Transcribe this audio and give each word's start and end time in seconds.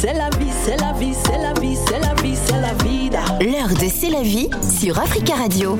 C'est 0.00 0.12
la 0.14 0.30
vie, 0.38 0.46
c'est 0.64 0.76
la 0.80 0.92
vie, 0.92 1.12
c'est 1.24 1.38
la 1.38 1.52
vie, 1.60 1.76
c'est 1.84 1.98
la 1.98 2.14
vie, 2.22 2.36
c'est 2.36 2.60
la 2.60 2.72
vida. 2.84 3.20
L'heure 3.40 3.68
de 3.68 3.88
C'est 3.92 4.10
la 4.10 4.22
vie 4.22 4.48
sur 4.62 4.96
Africa 4.96 5.34
Radio. 5.34 5.76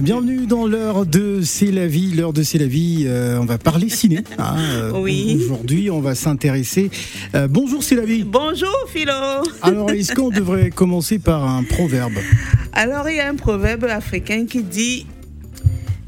Bienvenue 0.00 0.46
dans 0.48 0.66
l'heure 0.66 1.06
de 1.06 1.42
C'est 1.44 1.70
la 1.70 1.86
vie. 1.86 2.10
L'heure 2.12 2.32
de 2.32 2.42
C'est 2.42 2.58
la 2.58 2.66
vie, 2.66 3.04
euh, 3.06 3.38
on 3.40 3.44
va 3.44 3.56
parler 3.56 3.88
ciné. 3.88 4.24
hein, 4.38 4.56
euh, 4.58 4.92
Oui. 5.00 5.38
Aujourd'hui, 5.44 5.92
on 5.92 6.00
va 6.00 6.16
s'intéresser. 6.16 6.90
euh, 7.36 7.46
bonjour 7.46 7.84
C'est 7.84 7.94
la 7.94 8.04
vie. 8.04 8.24
Bonjour 8.24 8.74
Philo. 8.88 9.12
Alors, 9.62 9.90
est-ce 9.92 10.12
qu'on 10.12 10.30
devrait 10.30 10.70
commencer 10.70 11.20
par 11.20 11.48
un 11.48 11.62
proverbe? 11.62 12.14
Alors 12.72 13.08
il 13.08 13.16
y 13.16 13.20
a 13.20 13.28
un 13.28 13.36
proverbe 13.36 13.84
africain 13.84 14.44
qui 14.44 14.62
dit 14.64 15.06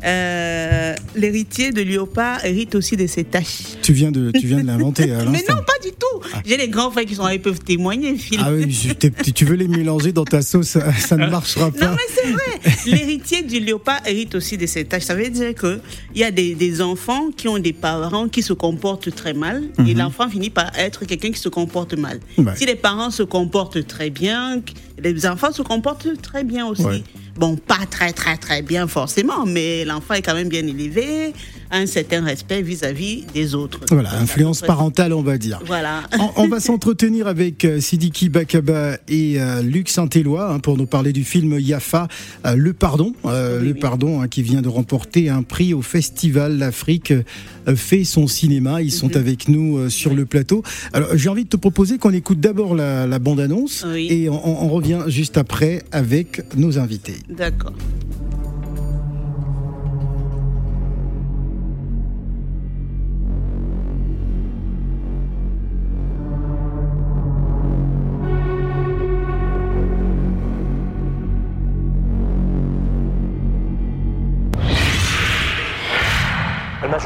euh, 0.04 0.94
l'héritier 1.16 1.72
de 1.72 1.82
léopard 1.82 2.44
hérite 2.44 2.74
aussi 2.74 2.96
de 2.96 3.06
ses 3.06 3.24
tâches. 3.24 3.62
Tu 3.82 3.92
viens 3.92 4.10
de, 4.12 4.30
tu 4.30 4.46
viens 4.46 4.60
de 4.60 4.66
l'inventer 4.66 5.10
à 5.12 5.24
Mais 5.24 5.42
non, 5.48 5.56
pas 5.56 5.78
du 5.82 5.90
tout. 5.90 6.40
J'ai 6.46 6.56
les 6.56 6.68
grands 6.68 6.90
frères 6.90 7.04
qui 7.04 7.14
sont 7.14 7.24
là, 7.24 7.34
ils 7.34 7.40
peuvent 7.42 7.58
témoigner, 7.60 8.16
Philo. 8.16 8.42
Ah 8.46 8.52
oui, 8.52 8.70
je- 8.70 9.30
tu 9.32 9.44
veux 9.44 9.56
les 9.56 9.66
mélanger 9.68 10.12
dans 10.12 10.24
ta 10.24 10.42
sauce, 10.42 10.68
ça, 10.68 10.92
ça 10.94 11.16
ne 11.16 11.26
marchera 11.26 11.66
Non 11.66 11.72
pas. 11.72 11.92
mais 11.96 12.14
c'est 12.14 12.30
vrai, 12.30 12.76
l'héritier 12.96 13.42
du 13.42 13.60
léopard 13.60 14.00
hérite 14.06 14.34
aussi 14.34 14.56
de 14.56 14.66
ses 14.66 14.84
tâches. 14.84 15.02
Ça 15.04 15.14
veut 15.14 15.28
dire 15.30 15.54
que 15.54 15.80
il 16.14 16.20
y 16.20 16.24
a 16.24 16.30
des, 16.30 16.54
des 16.54 16.80
enfants 16.80 17.30
qui 17.36 17.48
ont 17.48 17.58
des 17.58 17.72
parents 17.72 18.28
qui 18.28 18.42
se 18.42 18.52
comportent 18.52 19.14
très 19.14 19.34
mal 19.34 19.64
et 19.86 19.94
l'enfant 19.94 20.28
finit 20.28 20.50
par 20.50 20.70
être 20.78 21.04
quelqu'un 21.06 21.30
qui 21.32 21.40
se 21.40 21.48
comporte 21.48 21.94
mal. 21.94 22.20
Ouais. 22.36 22.54
Si 22.56 22.66
les 22.66 22.74
parents 22.76 23.10
se 23.10 23.22
comportent 23.22 23.84
très 23.86 24.10
bien, 24.10 24.60
les 25.02 25.26
enfants 25.26 25.52
se 25.52 25.62
comportent 25.62 26.08
très 26.22 26.44
bien 26.44 26.66
aussi. 26.66 26.82
Ouais. 26.84 27.02
Bon, 27.38 27.54
pas 27.54 27.86
très 27.88 28.12
très 28.12 28.36
très 28.36 28.62
bien 28.62 28.88
forcément, 28.88 29.46
mais 29.46 29.84
l'enfant 29.84 30.14
est 30.14 30.22
quand 30.22 30.34
même 30.34 30.48
bien 30.48 30.66
élevé, 30.66 31.32
un 31.70 31.86
certain 31.86 32.24
respect 32.24 32.62
vis-à-vis 32.62 33.24
des 33.34 33.54
autres. 33.54 33.80
Voilà, 33.90 34.10
Donc, 34.10 34.20
influence 34.22 34.60
parentale, 34.62 35.12
on 35.12 35.22
va 35.22 35.38
dire. 35.38 35.60
Voilà. 35.66 36.02
On, 36.18 36.44
on 36.44 36.48
va 36.48 36.60
s'entretenir 36.60 37.26
avec 37.26 37.64
euh, 37.64 37.80
Sidiki 37.80 38.28
Bakaba 38.28 38.96
et 39.08 39.40
euh, 39.40 39.62
Luc 39.62 39.88
Saint-Éloi 39.88 40.50
hein, 40.52 40.58
pour 40.60 40.76
nous 40.76 40.86
parler 40.86 41.12
du 41.12 41.24
film 41.24 41.58
Yafa, 41.58 42.08
euh, 42.46 42.54
Le 42.56 42.72
Pardon, 42.72 43.12
euh, 43.26 43.58
Oui, 43.60 43.66
Le 43.68 43.72
oui. 43.74 43.78
Pardon, 43.80 44.20
hein, 44.20 44.28
qui 44.28 44.42
vient 44.42 44.62
de 44.62 44.68
remporter 44.68 45.28
un 45.28 45.42
prix 45.42 45.74
au 45.74 45.82
Festival 45.82 46.58
L'Afrique 46.58 47.12
fait 47.76 48.04
son 48.04 48.26
cinéma. 48.26 48.80
Ils 48.82 48.86
Mhm. 48.86 48.90
sont 48.90 49.16
avec 49.16 49.48
nous 49.48 49.90
sur 49.90 50.14
le 50.14 50.24
plateau. 50.26 50.62
Alors, 50.92 51.10
j'ai 51.14 51.28
envie 51.28 51.44
de 51.44 51.48
te 51.50 51.56
proposer 51.56 51.98
qu'on 51.98 52.12
écoute 52.12 52.40
d'abord 52.40 52.74
la, 52.74 53.06
la 53.06 53.18
bande-annonce 53.18 53.84
et 53.94 54.28
on, 54.28 54.64
on 54.64 54.68
revient 54.68 55.02
juste 55.08 55.36
après 55.38 55.82
avec 55.92 56.42
nos 56.56 56.78
invités. 56.78 57.16
D'accord. 57.28 57.72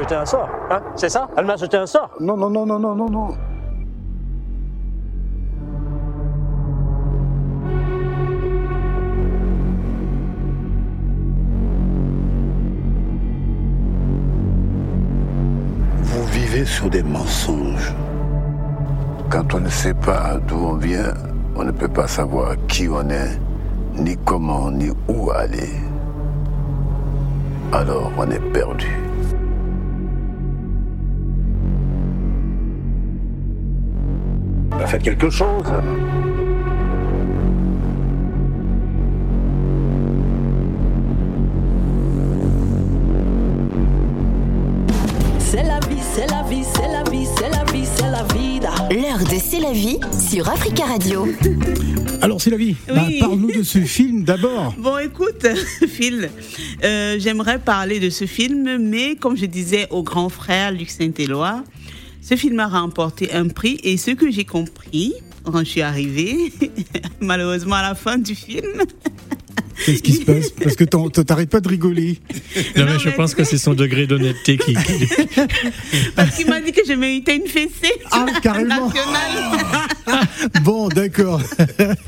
Jeté 0.02 0.14
un 0.16 0.26
sort, 0.26 0.48
hein 0.70 0.82
C'est 0.96 1.08
ça? 1.08 1.28
Elle 1.36 1.46
m'a 1.46 1.56
jeté 1.56 1.76
un 1.76 1.86
sort 1.86 2.10
Non, 2.18 2.36
non, 2.36 2.50
non, 2.50 2.66
non, 2.66 2.78
non, 2.78 2.94
non, 2.94 3.08
non. 3.08 3.28
Vous 16.02 16.24
vivez 16.26 16.64
sur 16.64 16.90
des 16.90 17.02
mensonges. 17.02 17.94
Quand 19.30 19.54
on 19.54 19.60
ne 19.60 19.68
sait 19.68 19.94
pas 19.94 20.38
d'où 20.46 20.56
on 20.56 20.74
vient, 20.74 21.14
on 21.54 21.64
ne 21.64 21.70
peut 21.70 21.88
pas 21.88 22.08
savoir 22.08 22.56
qui 22.66 22.88
on 22.88 23.08
est, 23.08 23.38
ni 23.94 24.16
comment, 24.24 24.70
ni 24.70 24.90
où 25.08 25.30
aller. 25.30 25.70
Alors 27.72 28.10
on 28.18 28.28
est 28.30 28.52
perdu. 28.52 29.01
Bah, 34.82 34.88
Faites 34.88 35.04
quelque 35.04 35.30
chose 35.30 35.62
C'est 45.38 45.62
la 45.62 45.78
vie, 45.78 46.00
c'est 46.12 46.26
la 46.26 46.42
vie, 46.42 46.64
c'est 46.64 46.88
la 46.88 47.04
vie, 47.08 47.26
c'est 47.36 47.48
la 47.48 47.64
vie, 47.72 47.86
c'est 47.94 48.10
la 48.10 48.24
vida. 48.34 48.70
L'heure 48.90 49.20
de 49.20 49.38
C'est 49.38 49.60
la 49.60 49.70
vie 49.70 50.00
sur 50.10 50.48
Africa 50.48 50.86
Radio. 50.86 51.28
Alors, 52.20 52.40
c'est 52.40 52.50
la 52.50 52.56
vie. 52.56 52.74
Bah. 52.88 53.06
Parle-nous 53.20 53.52
de 53.52 53.62
ce 53.62 53.78
film 53.84 54.24
d'abord. 54.24 54.74
Bon, 54.78 54.98
écoute, 54.98 55.46
Phil, 55.88 56.28
euh, 56.82 57.20
j'aimerais 57.20 57.60
parler 57.60 58.00
de 58.00 58.10
ce 58.10 58.26
film, 58.26 58.78
mais 58.78 59.14
comme 59.14 59.36
je 59.36 59.46
disais 59.46 59.86
au 59.90 60.02
grand 60.02 60.28
frère 60.28 60.72
Luc 60.72 60.90
Saint-Éloi, 60.90 61.62
ce 62.22 62.36
film 62.36 62.58
a 62.60 62.68
remporté 62.68 63.32
un 63.32 63.48
prix 63.48 63.78
et 63.82 63.96
ce 63.96 64.12
que 64.12 64.30
j'ai 64.30 64.44
compris 64.44 65.12
quand 65.44 65.58
je 65.60 65.64
suis 65.64 65.82
arrivée, 65.82 66.52
malheureusement 67.20 67.74
à 67.76 67.82
la 67.82 67.94
fin 67.96 68.16
du 68.18 68.34
film, 68.34 68.82
Qu'est-ce 69.86 70.02
qui 70.02 70.12
se 70.12 70.24
passe? 70.24 70.50
Parce 70.50 70.76
que 70.76 70.84
t'arrêtes 70.84 71.48
pas 71.50 71.60
de 71.60 71.66
rigoler. 71.68 72.18
Non, 72.76 72.84
Non, 72.84 72.92
mais 72.92 72.98
je 73.00 73.08
mais- 73.08 73.14
pense 73.16 73.34
que 73.34 73.42
c'est 73.42 73.58
son 73.58 73.74
degré 73.74 74.06
d'honnêteté 74.06 74.56
qui. 74.58 74.74
parce 76.14 76.36
qu'il 76.36 76.46
m'a 76.48 76.60
dit 76.60 76.70
que 76.72 76.82
je 76.86 76.92
méritais 76.92 77.36
une 77.36 77.48
fessée 77.48 77.92
Ah, 78.12 78.26
carrément. 78.42 78.86
nationale. 78.88 79.88
Bon, 80.64 80.88
d'accord. 80.88 81.40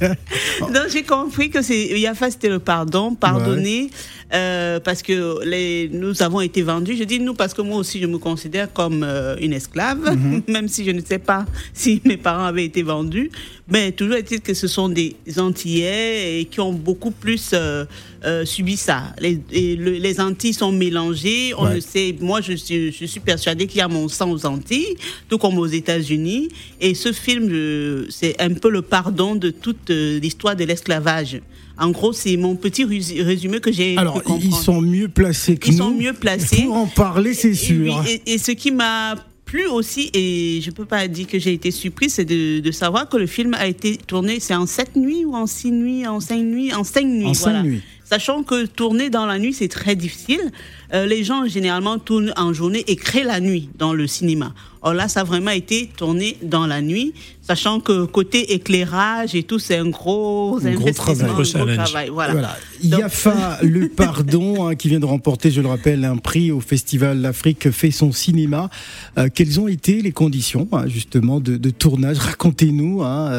Donc 0.60 0.88
j'ai 0.92 1.02
compris 1.02 1.50
que 1.50 1.62
c'est 1.62 1.98
Yafa 1.98 2.30
c'était 2.30 2.48
le 2.48 2.58
pardon, 2.58 3.14
pardonner 3.14 3.90
euh, 4.32 4.80
parce 4.80 5.02
que 5.02 5.44
les, 5.44 5.88
nous 5.92 6.22
avons 6.22 6.40
été 6.40 6.62
vendus. 6.62 6.96
Je 6.96 7.04
dis 7.04 7.20
nous 7.20 7.34
parce 7.34 7.54
que 7.54 7.62
moi 7.62 7.78
aussi 7.78 8.00
je 8.00 8.06
me 8.06 8.18
considère 8.18 8.72
comme 8.72 9.02
euh, 9.02 9.36
une 9.40 9.52
esclave, 9.52 10.16
même 10.48 10.68
si 10.68 10.84
je 10.84 10.90
ne 10.90 11.00
sais 11.00 11.18
pas 11.18 11.46
si 11.72 12.00
mes 12.04 12.16
parents 12.16 12.44
avaient 12.44 12.64
été 12.64 12.82
vendus. 12.82 13.30
Mais 13.68 13.92
toujours 13.92 14.16
est-il 14.16 14.40
que 14.40 14.54
ce 14.54 14.66
sont 14.68 14.88
des 14.88 15.16
Antillais 15.38 16.40
et 16.40 16.44
qui 16.46 16.60
ont 16.60 16.72
beaucoup 16.72 17.10
plus 17.10 17.50
euh, 17.54 17.84
euh, 18.24 18.44
subi 18.44 18.76
ça. 18.76 19.14
Les, 19.20 19.38
et 19.52 19.76
le- 19.76 19.92
les 19.92 20.20
Antilles 20.20 20.54
sont 20.54 20.72
mélangées. 20.72 21.52
On 21.58 21.64
Ouais. 21.64 21.74
le 21.76 21.80
sait. 21.80 22.14
Moi 22.20 22.40
je 22.40 22.52
suis, 22.54 22.92
je 22.92 23.04
suis 23.04 23.20
persuadée 23.20 23.66
qu'il 23.66 23.78
y 23.78 23.82
a 23.82 23.88
mon 23.88 24.08
sang 24.08 24.30
aux 24.30 24.44
Antilles, 24.46 24.96
tout 25.28 25.38
comme 25.38 25.58
aux 25.58 25.66
États-Unis. 25.66 26.48
Et 26.80 26.94
ce 26.94 27.12
film, 27.12 28.06
c'est 28.10 28.40
un 28.40 28.54
peu 28.54 28.70
le 28.70 28.82
pardon 28.82 29.34
de 29.34 29.50
toute 29.50 29.90
euh, 29.90 30.18
l'histoire 30.20 30.56
de 30.56 30.64
l'esclavage. 30.64 31.40
En 31.76 31.90
gros, 31.90 32.12
c'est 32.12 32.36
mon 32.36 32.54
petit 32.54 32.84
rés- 32.84 33.22
résumé 33.22 33.58
que 33.60 33.72
j'ai 33.72 33.96
Alors, 33.96 34.22
ils 34.40 34.52
sont 34.54 34.80
mieux 34.80 35.08
placés 35.08 35.56
que 35.56 35.68
Ils 35.68 35.72
nous. 35.72 35.78
sont 35.78 35.90
mieux 35.90 36.12
placés. 36.12 36.62
Pour 36.62 36.74
en 36.76 36.86
parler, 36.86 37.34
c'est 37.34 37.54
sûr. 37.54 38.00
oui, 38.04 38.20
et- 38.26 38.34
et 38.34 38.38
ce 38.38 38.52
qui 38.52 38.70
m'a 38.70 39.16
plu 39.44 39.66
aussi, 39.66 40.08
et 40.14 40.60
je 40.62 40.70
peux 40.70 40.84
pas 40.84 41.06
dire 41.08 41.26
que 41.26 41.38
j'ai 41.38 41.52
été 41.52 41.70
surprise, 41.72 42.14
c'est 42.14 42.24
de, 42.24 42.60
de 42.60 42.70
savoir 42.70 43.08
que 43.08 43.16
le 43.16 43.26
film 43.26 43.54
a 43.54 43.66
été 43.66 43.96
tourné, 43.96 44.38
c'est 44.40 44.54
en 44.54 44.66
sept 44.66 44.94
nuits 44.96 45.24
ou 45.24 45.34
en 45.34 45.46
six 45.48 45.70
nuits, 45.72 46.06
en 46.06 46.20
cinq 46.20 46.42
nuits, 46.42 46.72
en 46.72 46.84
cinq 46.84 47.04
nuits. 47.06 47.26
En 47.26 47.34
cinq 47.34 47.50
voilà. 47.50 47.62
nuits. 47.64 47.82
Sachant 48.04 48.42
que 48.42 48.66
tourner 48.66 49.08
dans 49.10 49.26
la 49.26 49.38
nuit, 49.38 49.54
c'est 49.54 49.68
très 49.68 49.96
difficile. 49.96 50.52
Euh, 50.92 51.06
les 51.06 51.24
gens, 51.24 51.46
généralement, 51.46 51.98
tournent 51.98 52.32
en 52.36 52.52
journée 52.52 52.84
et 52.86 52.96
créent 52.96 53.24
la 53.24 53.40
nuit 53.40 53.70
dans 53.78 53.92
le 53.94 54.06
cinéma. 54.06 54.52
Or 54.82 54.92
là, 54.92 55.08
ça 55.08 55.20
a 55.20 55.24
vraiment 55.24 55.50
été 55.52 55.88
tourné 55.96 56.36
dans 56.42 56.66
la 56.66 56.82
nuit, 56.82 57.14
sachant 57.40 57.80
que 57.80 58.04
côté 58.04 58.52
éclairage 58.52 59.34
et 59.34 59.42
tout, 59.42 59.58
c'est 59.58 59.78
un 59.78 59.88
gros 59.88 60.58
Un 60.62 60.74
gros 60.74 60.90
travail. 60.90 61.30
un 61.30 61.32
Gros 61.32 61.44
travail. 61.44 62.10
Voilà. 62.12 62.32
Voilà. 62.34 62.56
Donc- 62.84 63.00
Yafa 63.00 63.58
Le 63.62 63.88
Pardon, 63.88 64.68
hein, 64.68 64.74
qui 64.74 64.90
vient 64.90 65.00
de 65.00 65.06
remporter, 65.06 65.50
je 65.50 65.62
le 65.62 65.68
rappelle, 65.68 66.04
un 66.04 66.18
prix 66.18 66.50
au 66.52 66.60
Festival 66.60 67.22
L'Afrique 67.22 67.70
fait 67.70 67.90
son 67.90 68.12
cinéma. 68.12 68.68
Euh, 69.16 69.28
quelles 69.34 69.58
ont 69.58 69.68
été 69.68 70.02
les 70.02 70.12
conditions, 70.12 70.68
hein, 70.72 70.84
justement, 70.86 71.40
de, 71.40 71.56
de 71.56 71.70
tournage? 71.70 72.18
Racontez-nous, 72.18 73.02
hein, 73.02 73.30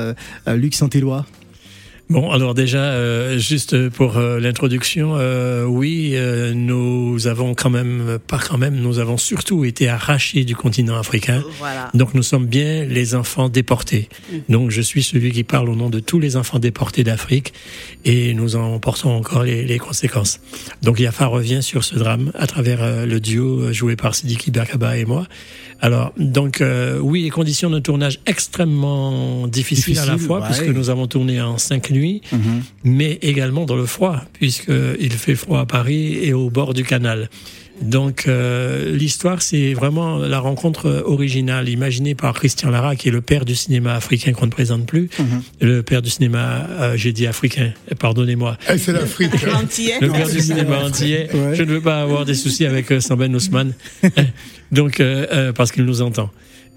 euh, 0.47 0.55
Luc 0.55 0.73
Saint-Éloi. 0.73 1.27
Bon, 2.07 2.29
alors 2.29 2.53
déjà, 2.53 2.83
euh, 2.83 3.39
juste 3.39 3.89
pour 3.89 4.17
euh, 4.17 4.39
l'introduction, 4.39 5.15
euh, 5.17 5.65
oui, 5.65 6.11
euh, 6.13 6.53
nous 6.53 7.25
avons 7.25 7.55
quand 7.55 7.71
même, 7.71 8.19
pas 8.27 8.37
quand 8.37 8.59
même, 8.59 8.75
nous 8.75 8.99
avons 8.99 9.17
surtout 9.17 9.65
été 9.65 9.89
arrachés 9.89 10.43
du 10.43 10.55
continent 10.55 10.97
africain. 10.97 11.43
Voilà. 11.57 11.89
Donc 11.95 12.13
nous 12.13 12.21
sommes 12.21 12.45
bien 12.45 12.85
les 12.85 13.15
enfants 13.15 13.49
déportés. 13.49 14.07
Donc 14.49 14.69
je 14.69 14.81
suis 14.81 15.01
celui 15.01 15.31
qui 15.31 15.43
parle 15.43 15.67
au 15.67 15.75
nom 15.75 15.89
de 15.89 15.99
tous 15.99 16.19
les 16.19 16.35
enfants 16.35 16.59
déportés 16.59 17.03
d'Afrique 17.03 17.53
et 18.03 18.35
nous 18.35 18.55
en 18.55 18.79
portons 18.79 19.09
encore 19.09 19.41
les, 19.41 19.65
les 19.65 19.79
conséquences. 19.79 20.39
Donc 20.83 20.99
Yafa 20.99 21.25
revient 21.25 21.63
sur 21.63 21.83
ce 21.83 21.95
drame 21.95 22.31
à 22.35 22.45
travers 22.45 22.83
euh, 22.83 23.07
le 23.07 23.19
duo 23.19 23.73
joué 23.73 23.95
par 23.95 24.13
Sidiki 24.13 24.51
Berkaba 24.51 24.97
et 24.97 25.05
moi. 25.05 25.25
Alors 25.81 26.13
donc 26.17 26.61
euh, 26.61 26.99
oui, 26.99 27.23
les 27.23 27.29
conditions 27.29 27.69
de 27.69 27.79
tournage 27.79 28.19
extrêmement 28.25 29.47
difficiles 29.47 29.99
à 29.99 30.05
la 30.05 30.13
Difficile, 30.13 30.27
fois 30.27 30.39
ouais. 30.39 30.45
puisque 30.45 30.67
nous 30.67 30.89
avons 30.89 31.07
tourné 31.07 31.41
en 31.41 31.57
cinq 31.57 31.91
nuits, 31.91 32.21
mais 32.83 33.19
également 33.21 33.65
dans 33.65 33.75
le 33.75 33.85
froid 33.85 34.21
puisque 34.33 34.71
il 34.99 35.11
fait 35.13 35.35
froid 35.35 35.59
à 35.59 35.65
Paris 35.65 36.17
et 36.21 36.33
au 36.33 36.49
bord 36.49 36.73
du 36.73 36.83
canal. 36.83 37.29
Donc 37.81 38.25
euh, 38.27 38.95
l'histoire, 38.95 39.41
c'est 39.41 39.73
vraiment 39.73 40.17
la 40.17 40.39
rencontre 40.39 41.03
originale, 41.05 41.69
imaginée 41.69 42.15
par 42.15 42.33
Christian 42.33 42.69
Lara, 42.69 42.95
qui 42.95 43.09
est 43.09 43.11
le 43.11 43.21
père 43.21 43.45
du 43.45 43.55
cinéma 43.55 43.95
africain 43.95 44.33
qu'on 44.33 44.45
ne 44.45 44.51
présente 44.51 44.85
plus. 44.85 45.09
Mhm. 45.19 45.43
Le 45.61 45.83
père 45.83 46.01
du 46.01 46.09
cinéma, 46.09 46.67
euh, 46.69 46.97
j'ai 46.97 47.11
dit 47.11 47.27
africain, 47.27 47.73
pardonnez-moi. 47.99 48.57
Eh, 48.71 48.77
c'est 48.77 48.93
l'Afrique. 48.93 49.31
Le 50.01 50.09
père 50.09 50.27
du 50.27 50.39
cinéma 50.39 50.83
antillais. 50.83 51.29
Ouais. 51.33 51.55
Je 51.55 51.63
ne 51.63 51.73
veux 51.73 51.81
pas 51.81 52.01
avoir 52.01 52.25
des 52.25 52.33
soucis 52.33 52.65
avec 52.65 52.91
euh, 52.91 52.99
Samben 52.99 53.35
Ousmane, 53.35 53.73
donc 54.71 54.99
euh, 54.99 55.25
euh, 55.31 55.53
parce 55.53 55.71
qu'il 55.71 55.85
nous 55.85 56.01
entend. 56.01 56.29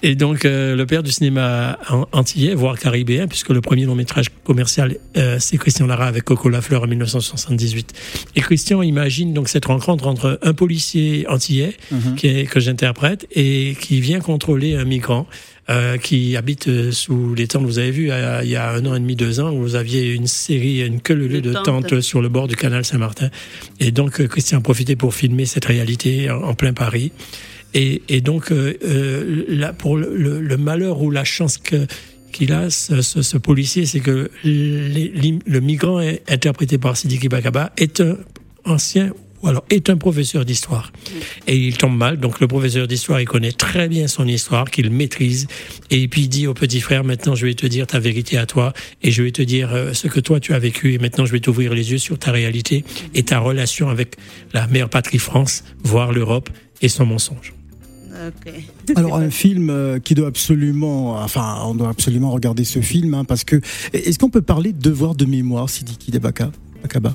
Et 0.03 0.15
donc 0.15 0.45
euh, 0.45 0.77
le 0.77 0.87
père 0.87 1.03
du 1.03 1.11
cinéma 1.11 1.79
an- 1.91 2.07
antillais, 2.13 2.55
voire 2.55 2.79
caribéen, 2.79 3.27
puisque 3.27 3.49
le 3.51 3.61
premier 3.61 3.85
long 3.85 3.95
métrage 3.97 4.27
commercial 4.45 4.97
euh, 5.17 5.39
c'est 5.41 5.59
Christian 5.59 5.87
Lara 5.87 6.07
avec 6.07 6.25
Coco 6.25 6.49
Lafleur 6.49 6.85
en 6.85 6.87
1978. 6.87 7.93
Et 8.37 8.41
Christian 8.41 8.83
imagine 8.83 9.35
donc 9.35 9.49
cette 9.49 9.65
rencontre 9.65 10.07
entre 10.07 10.39
un 10.43 10.53
policier 10.55 11.27
antillais 11.29 11.77
qui 12.17 12.29
est, 12.29 12.45
que 12.47 12.61
j'interprète 12.61 13.27
et 13.35 13.77
qui 13.81 14.01
vient 14.01 14.21
contrôler 14.21 14.75
un 14.77 14.85
migrant. 14.85 15.27
euh, 15.71 15.99
qui 15.99 16.35
habite 16.35 16.69
euh, 16.69 16.91
sous 16.93 17.35
les 17.35 17.47
tentes. 17.47 17.65
Vous 17.65 17.79
avez 17.79 17.91
vu, 17.91 18.11
euh, 18.11 18.41
il 18.43 18.49
y 18.49 18.57
a 18.57 18.71
un 18.71 18.87
an 18.87 18.95
et 18.95 19.01
demi, 19.01 19.17
deux 19.17 19.39
ans, 19.39 19.53
vous 19.53 19.75
aviez 19.75 20.15
une 20.15 20.27
série, 20.27 20.81
une 20.81 21.03
queue 21.03 21.15
De 21.15 21.41
de 21.41 21.53
tentes. 21.53 21.65
tentes 21.67 22.01
sur 22.01 22.23
le 22.23 22.31
bord 22.31 22.49
du 22.49 22.57
canal 22.57 22.87
Saint-Martin. 22.87 23.29
Et 23.79 23.91
donc, 23.91 24.19
euh, 24.19 24.29
Christian 24.29 24.59
a 24.59 24.61
profité 24.63 24.97
pour 24.97 25.13
filmer 25.15 25.45
cette 25.45 25.67
réalité 25.67 26.31
en, 26.31 26.41
en 26.43 26.55
plein 26.55 26.73
Paris. 26.73 27.13
Et, 27.75 28.03
et 28.09 28.21
donc, 28.21 28.51
euh, 28.51 28.75
euh, 28.85 29.45
là, 29.49 29.73
pour 29.73 29.97
le, 29.97 30.41
le- 30.41 30.57
malheur 30.57 31.03
ou 31.03 31.11
la 31.11 31.25
chance 31.25 31.59
que 31.59 31.87
qu'il 32.33 32.53
a, 32.53 32.69
ce, 32.71 33.01
ce- 33.03 33.23
ce 33.23 33.37
policier, 33.39 33.87
c'est 33.87 34.01
que 34.01 34.31
les- 34.45 35.09
les- 35.15 35.39
le 35.47 35.61
migrant 35.61 36.01
est 36.01 36.23
interprété 36.31 36.79
par 36.79 36.97
Sidiki 36.97 37.29
Bakaba 37.29 37.73
est 37.79 38.01
un 38.01 38.17
ancien 38.65 39.13
ou 39.43 39.49
alors 39.49 39.65
est 39.71 39.89
un 39.89 39.97
professeur 39.97 40.45
d'histoire. 40.45 40.93
Et 41.47 41.57
il 41.57 41.77
tombe 41.77 41.97
mal, 41.97 42.19
donc 42.19 42.41
le 42.41 42.49
professeur 42.49 42.87
d'histoire, 42.89 43.21
il 43.21 43.25
connaît 43.27 43.53
très 43.53 43.89
bien 43.89 44.09
son 44.09 44.27
histoire, 44.27 44.69
qu'il 44.71 44.91
maîtrise, 44.91 45.47
et 45.91 46.09
puis 46.09 46.23
il 46.23 46.29
dit 46.29 46.47
au 46.49 46.55
petit 46.55 46.81
frère, 46.81 47.05
maintenant 47.05 47.35
je 47.37 47.47
vais 47.47 47.55
te 47.55 47.67
dire 47.67 47.87
ta 47.87 48.01
vérité 48.01 48.37
à 48.37 48.47
toi, 48.47 48.73
et 49.03 49.11
je 49.13 49.23
vais 49.23 49.31
te 49.31 49.43
dire 49.43 49.73
euh, 49.73 49.93
ce 49.95 50.09
que 50.09 50.19
toi 50.21 50.41
tu 50.41 50.55
as 50.55 50.59
vécu, 50.59 50.93
et 50.95 50.99
maintenant 50.99 51.25
je 51.25 51.33
vais 51.33 51.41
t'ouvrir 51.41 51.73
les 51.73 51.93
yeux 51.93 51.99
sur 51.99 52.19
ta 52.19 52.33
réalité 52.33 52.85
et 53.15 53.23
ta 53.23 53.39
relation 53.39 53.89
avec 53.91 54.17
la 54.53 54.67
mère 54.67 54.89
patrie 54.89 55.19
France, 55.19 55.63
voire 55.85 56.13
l'Europe, 56.13 56.51
et 56.83 56.89
son 56.89 57.07
mensonge. 57.07 57.55
Ok. 58.27 58.53
Alors 58.97 59.17
un 59.17 59.31
film 59.31 59.71
euh, 59.71 59.99
qui 59.99 60.15
doit 60.15 60.29
absolument, 60.29 61.17
enfin 61.23 61.59
on 61.65 61.75
doit 61.75 61.91
absolument 61.91 62.31
regarder 62.31 62.65
ce 62.65 62.81
film 62.81 63.15
hein, 63.15 63.25
parce 63.25 63.45
que 63.45 63.61
est-ce 63.93 64.19
qu'on 64.19 64.31
peut 64.31 64.43
parler 64.43 64.73
de 64.73 64.81
devoir 64.81 65.15
de 65.15 65.25
mémoire, 65.25 65.71
Sidiki 65.71 66.11
Debaka, 66.11 66.51
Bakaba 66.83 67.15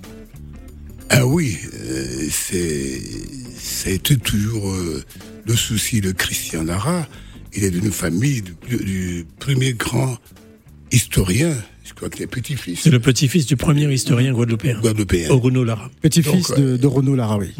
Ah 1.10 1.26
oui, 1.26 1.58
euh, 1.74 2.28
c'est, 2.32 3.02
ça 3.58 3.90
a 3.90 3.94
été 3.94 4.18
toujours 4.18 4.70
euh, 4.70 5.04
le 5.46 5.56
souci 5.56 6.02
de 6.02 6.12
Christian 6.12 6.64
Lara. 6.64 7.08
Il 7.56 7.64
est 7.64 7.72
d'une 7.72 7.92
famille 7.92 8.42
du, 8.42 8.78
du 8.78 9.26
premier 9.40 9.74
grand 9.74 10.18
historien, 10.92 11.54
je 11.84 11.94
crois 11.94 12.10
qu'il 12.10 12.24
est 12.24 12.28
petit-fils 12.28 12.80
C'est 12.82 12.90
le 12.90 13.00
petit-fils 13.00 13.46
du 13.46 13.58
premier 13.58 13.92
historien 13.92 14.32
guadeloupéen, 14.32 14.80
guadeloupéen. 14.80 15.28
Bruno 15.36 15.64
Lara. 15.64 15.92
Petit-fils 16.02 16.52
de, 16.52 16.78
de 16.78 16.88
Renaud 16.88 17.16
Lara, 17.16 17.38
oui. 17.38 17.54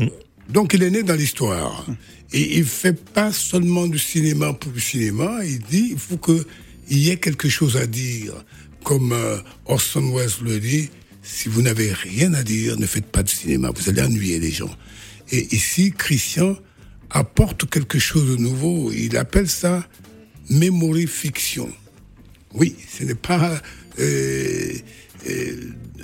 Donc 0.50 0.74
il 0.74 0.84
est 0.84 0.90
né 0.90 1.04
dans 1.04 1.16
l'histoire. 1.16 1.86
Et 2.32 2.58
il 2.58 2.66
fait 2.66 2.94
pas 2.94 3.32
seulement 3.32 3.88
du 3.88 4.00
cinéma 4.00 4.54
pour 4.54 4.72
le 4.72 4.80
cinéma, 4.80 5.40
il 5.46 5.60
dit 5.60 5.90
il 5.92 6.00
faut 6.00 6.18
qu'il 6.18 6.44
y 6.90 7.10
ait 7.10 7.18
quelque 7.18 7.50
chose 7.50 7.78
à 7.78 7.86
dire. 7.86 8.34
Comme 8.84 9.14
euh, 9.14 9.38
Orson 9.66 10.14
Welles 10.14 10.44
le 10.44 10.60
dit, 10.60 10.90
si 11.22 11.48
vous 11.48 11.62
n'avez 11.62 11.94
rien 11.94 12.34
à 12.34 12.44
dire, 12.44 12.78
ne 12.78 12.86
faites 12.86 13.06
pas 13.06 13.24
de 13.24 13.30
cinéma, 13.30 13.70
vous 13.74 13.88
allez 13.88 14.02
ennuyer 14.02 14.40
les 14.40 14.52
gens. 14.52 14.76
Et 15.32 15.56
ici, 15.56 15.94
Christian 15.98 16.58
apporte 17.10 17.70
quelque 17.70 18.00
chose 18.00 18.30
de 18.30 18.36
nouveau. 18.36 18.92
Il 18.92 19.16
appelle 19.16 19.50
ça 19.50 19.88
memory 20.50 21.08
fiction. 21.08 21.70
Oui, 22.54 22.76
ce 22.92 23.04
n'est 23.04 23.16
pas 23.16 23.62
euh, 24.00 24.74
euh, 25.28 25.56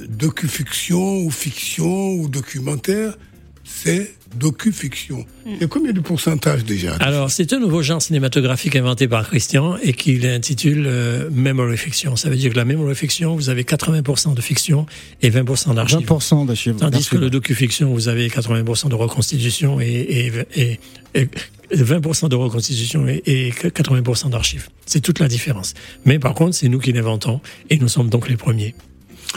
docu-fiction 0.07 1.25
ou 1.25 1.31
fiction 1.31 2.13
ou 2.13 2.29
documentaire, 2.29 3.17
c'est 3.63 4.13
docu-fiction. 4.35 5.25
Il 5.45 5.57
y 5.57 5.63
a 5.63 5.67
combien 5.67 5.91
de 5.91 5.99
pourcentage 5.99 6.63
déjà? 6.63 6.95
Alors, 6.95 7.31
c'est 7.31 7.51
un 7.53 7.59
nouveau 7.59 7.81
genre 7.81 8.01
cinématographique 8.01 8.75
inventé 8.75 9.07
par 9.07 9.27
Christian 9.27 9.77
et 9.77 9.93
qu'il 9.93 10.25
intitule 10.25 10.85
euh, 10.87 11.29
Memory 11.31 11.77
Fiction. 11.77 12.15
Ça 12.15 12.29
veut 12.29 12.35
dire 12.35 12.51
que 12.51 12.57
la 12.57 12.65
Memory 12.65 12.95
Fiction, 12.95 13.35
vous 13.35 13.49
avez 13.49 13.63
80% 13.63 14.35
de 14.35 14.41
fiction 14.41 14.85
et 15.21 15.29
20% 15.29 15.73
d'archives. 15.75 15.99
20% 15.99 16.45
d'archives. 16.45 16.75
Tandis 16.75 17.07
que 17.07 17.17
le 17.17 17.29
docu-fiction, 17.29 17.91
vous 17.93 18.07
avez 18.07 18.27
80% 18.29 18.89
de 18.89 18.95
reconstitution 18.95 19.79
et, 19.81 19.87
et, 19.87 20.31
et, 20.55 20.79
et 21.15 21.29
20% 21.75 22.29
de 22.29 22.35
reconstitution 22.35 23.07
et, 23.07 23.21
et 23.25 23.51
80% 23.51 24.29
d'archives. 24.29 24.69
C'est 24.85 25.01
toute 25.01 25.19
la 25.19 25.27
différence. 25.27 25.73
Mais 26.05 26.19
par 26.19 26.33
contre, 26.33 26.55
c'est 26.55 26.69
nous 26.69 26.79
qui 26.79 26.91
l'inventons 26.91 27.41
et 27.69 27.77
nous 27.77 27.87
sommes 27.87 28.09
donc 28.09 28.29
les 28.29 28.37
premiers. 28.37 28.75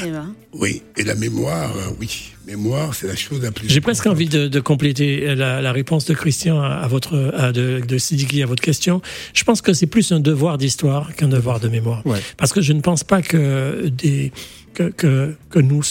Eh 0.01 0.11
ben. 0.11 0.35
Oui, 0.55 0.83
et 0.97 1.05
la 1.05 1.15
mémoire, 1.15 1.77
euh, 1.77 1.91
oui. 2.01 2.33
Mémoire, 2.47 2.95
c'est 2.95 3.07
la 3.07 3.15
chose 3.15 3.41
la 3.43 3.53
plus. 3.53 3.69
J'ai 3.69 3.81
presque 3.81 4.07
envie 4.07 4.29
de, 4.29 4.49
de 4.49 4.61
compléter 4.61 5.35
la, 5.35 5.61
la 5.61 5.71
réponse 5.73 6.07
de 6.07 6.15
Christian 6.15 6.61
à, 6.61 6.69
à 6.69 6.89
votre, 6.89 7.33
à 7.37 7.53
de, 7.53 7.81
de 7.87 7.99
Sidiki 7.99 8.43
à 8.43 8.47
votre 8.47 8.63
question. 8.63 9.01
Je 9.35 9.45
pense 9.45 9.61
que 9.63 9.73
c'est 9.73 9.87
plus 9.87 10.11
un 10.13 10.19
devoir 10.21 10.59
d'histoire 10.59 11.15
qu'un 11.15 11.29
devoir 11.29 11.61
de 11.61 11.69
mémoire. 11.69 12.05
Ouais. 12.07 12.19
Parce 12.39 12.53
que 12.53 12.61
je 12.61 12.73
ne 12.73 12.81
pense 12.81 13.05
pas 13.05 13.23
que 13.23 13.89
des 13.89 14.33
que, 14.73 15.35
que, 15.51 15.59
nous 15.59 15.83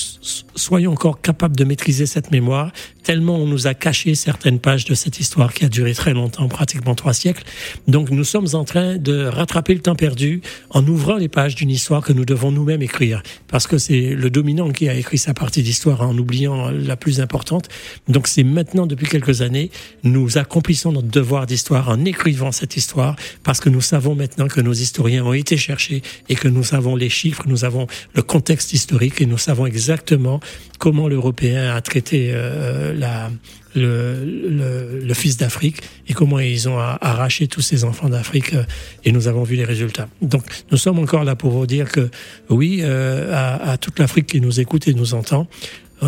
soyons 0.55 0.91
encore 0.91 1.21
capables 1.21 1.55
de 1.55 1.63
maîtriser 1.63 2.05
cette 2.05 2.31
mémoire, 2.31 2.71
tellement 3.03 3.37
on 3.37 3.45
nous 3.45 3.67
a 3.67 3.73
caché 3.73 4.15
certaines 4.15 4.59
pages 4.59 4.85
de 4.85 4.95
cette 4.95 5.19
histoire 5.19 5.53
qui 5.53 5.65
a 5.65 5.69
duré 5.69 5.93
très 5.93 6.13
longtemps, 6.13 6.47
pratiquement 6.47 6.95
trois 6.95 7.13
siècles. 7.13 7.43
Donc 7.87 8.09
nous 8.09 8.23
sommes 8.23 8.47
en 8.53 8.63
train 8.63 8.97
de 8.97 9.25
rattraper 9.25 9.73
le 9.73 9.81
temps 9.81 9.95
perdu 9.95 10.41
en 10.69 10.85
ouvrant 10.87 11.17
les 11.17 11.27
pages 11.27 11.55
d'une 11.55 11.69
histoire 11.69 12.03
que 12.03 12.13
nous 12.13 12.25
devons 12.25 12.51
nous-mêmes 12.51 12.81
écrire. 12.81 13.21
Parce 13.47 13.67
que 13.67 13.77
c'est 13.77 14.15
le 14.15 14.29
dominant 14.29 14.71
qui 14.71 14.89
a 14.89 14.93
écrit 14.93 15.17
sa 15.17 15.33
partie 15.33 15.63
d'histoire 15.63 16.01
en 16.01 16.17
oubliant 16.17 16.71
la 16.71 16.95
plus 16.95 17.21
importante. 17.21 17.69
Donc 18.07 18.27
c'est 18.27 18.43
maintenant, 18.43 18.87
depuis 18.87 19.07
quelques 19.07 19.41
années, 19.41 19.71
nous 20.03 20.37
accomplissons 20.37 20.91
notre 20.91 21.09
devoir 21.09 21.45
d'histoire 21.45 21.89
en 21.89 22.03
écrivant 22.05 22.51
cette 22.51 22.77
histoire 22.77 23.15
parce 23.43 23.59
que 23.59 23.69
nous 23.69 23.81
savons 23.81 24.15
maintenant 24.15 24.47
que 24.47 24.61
nos 24.61 24.73
historiens 24.73 25.25
ont 25.25 25.33
été 25.33 25.57
cherchés 25.57 26.01
et 26.29 26.35
que 26.35 26.47
nous 26.47 26.73
avons 26.73 26.95
les 26.95 27.09
chiffres, 27.09 27.43
nous 27.47 27.65
avons 27.65 27.87
le 28.15 28.21
contexte 28.21 28.70
historique 28.73 29.21
et 29.21 29.25
nous 29.25 29.37
savons 29.37 29.65
exactement 29.65 30.39
comment 30.79 31.07
l'Européen 31.07 31.75
a 31.75 31.81
traité 31.81 32.31
euh, 32.33 32.93
la, 32.93 33.29
le, 33.75 35.13
fils 35.13 35.37
d'Afrique 35.37 35.81
et 36.07 36.13
comment 36.13 36.39
ils 36.39 36.67
ont 36.69 36.79
arraché 36.79 37.47
tous 37.47 37.61
ces 37.61 37.83
enfants 37.83 38.09
d'Afrique 38.09 38.53
euh, 38.53 38.63
et 39.03 39.11
nous 39.11 39.27
avons 39.27 39.43
vu 39.43 39.55
les 39.55 39.65
résultats. 39.65 40.07
Donc 40.21 40.43
nous 40.71 40.77
sommes 40.77 40.99
encore 40.99 41.23
là 41.23 41.35
pour 41.35 41.51
vous 41.51 41.67
dire 41.67 41.91
que 41.91 42.09
oui, 42.49 42.79
euh, 42.81 43.31
à, 43.33 43.71
à 43.71 43.77
toute 43.77 43.99
l'Afrique 43.99 44.27
qui 44.27 44.41
nous 44.41 44.59
écoute 44.59 44.87
et 44.87 44.93
nous 44.93 45.13
entend, 45.13 45.47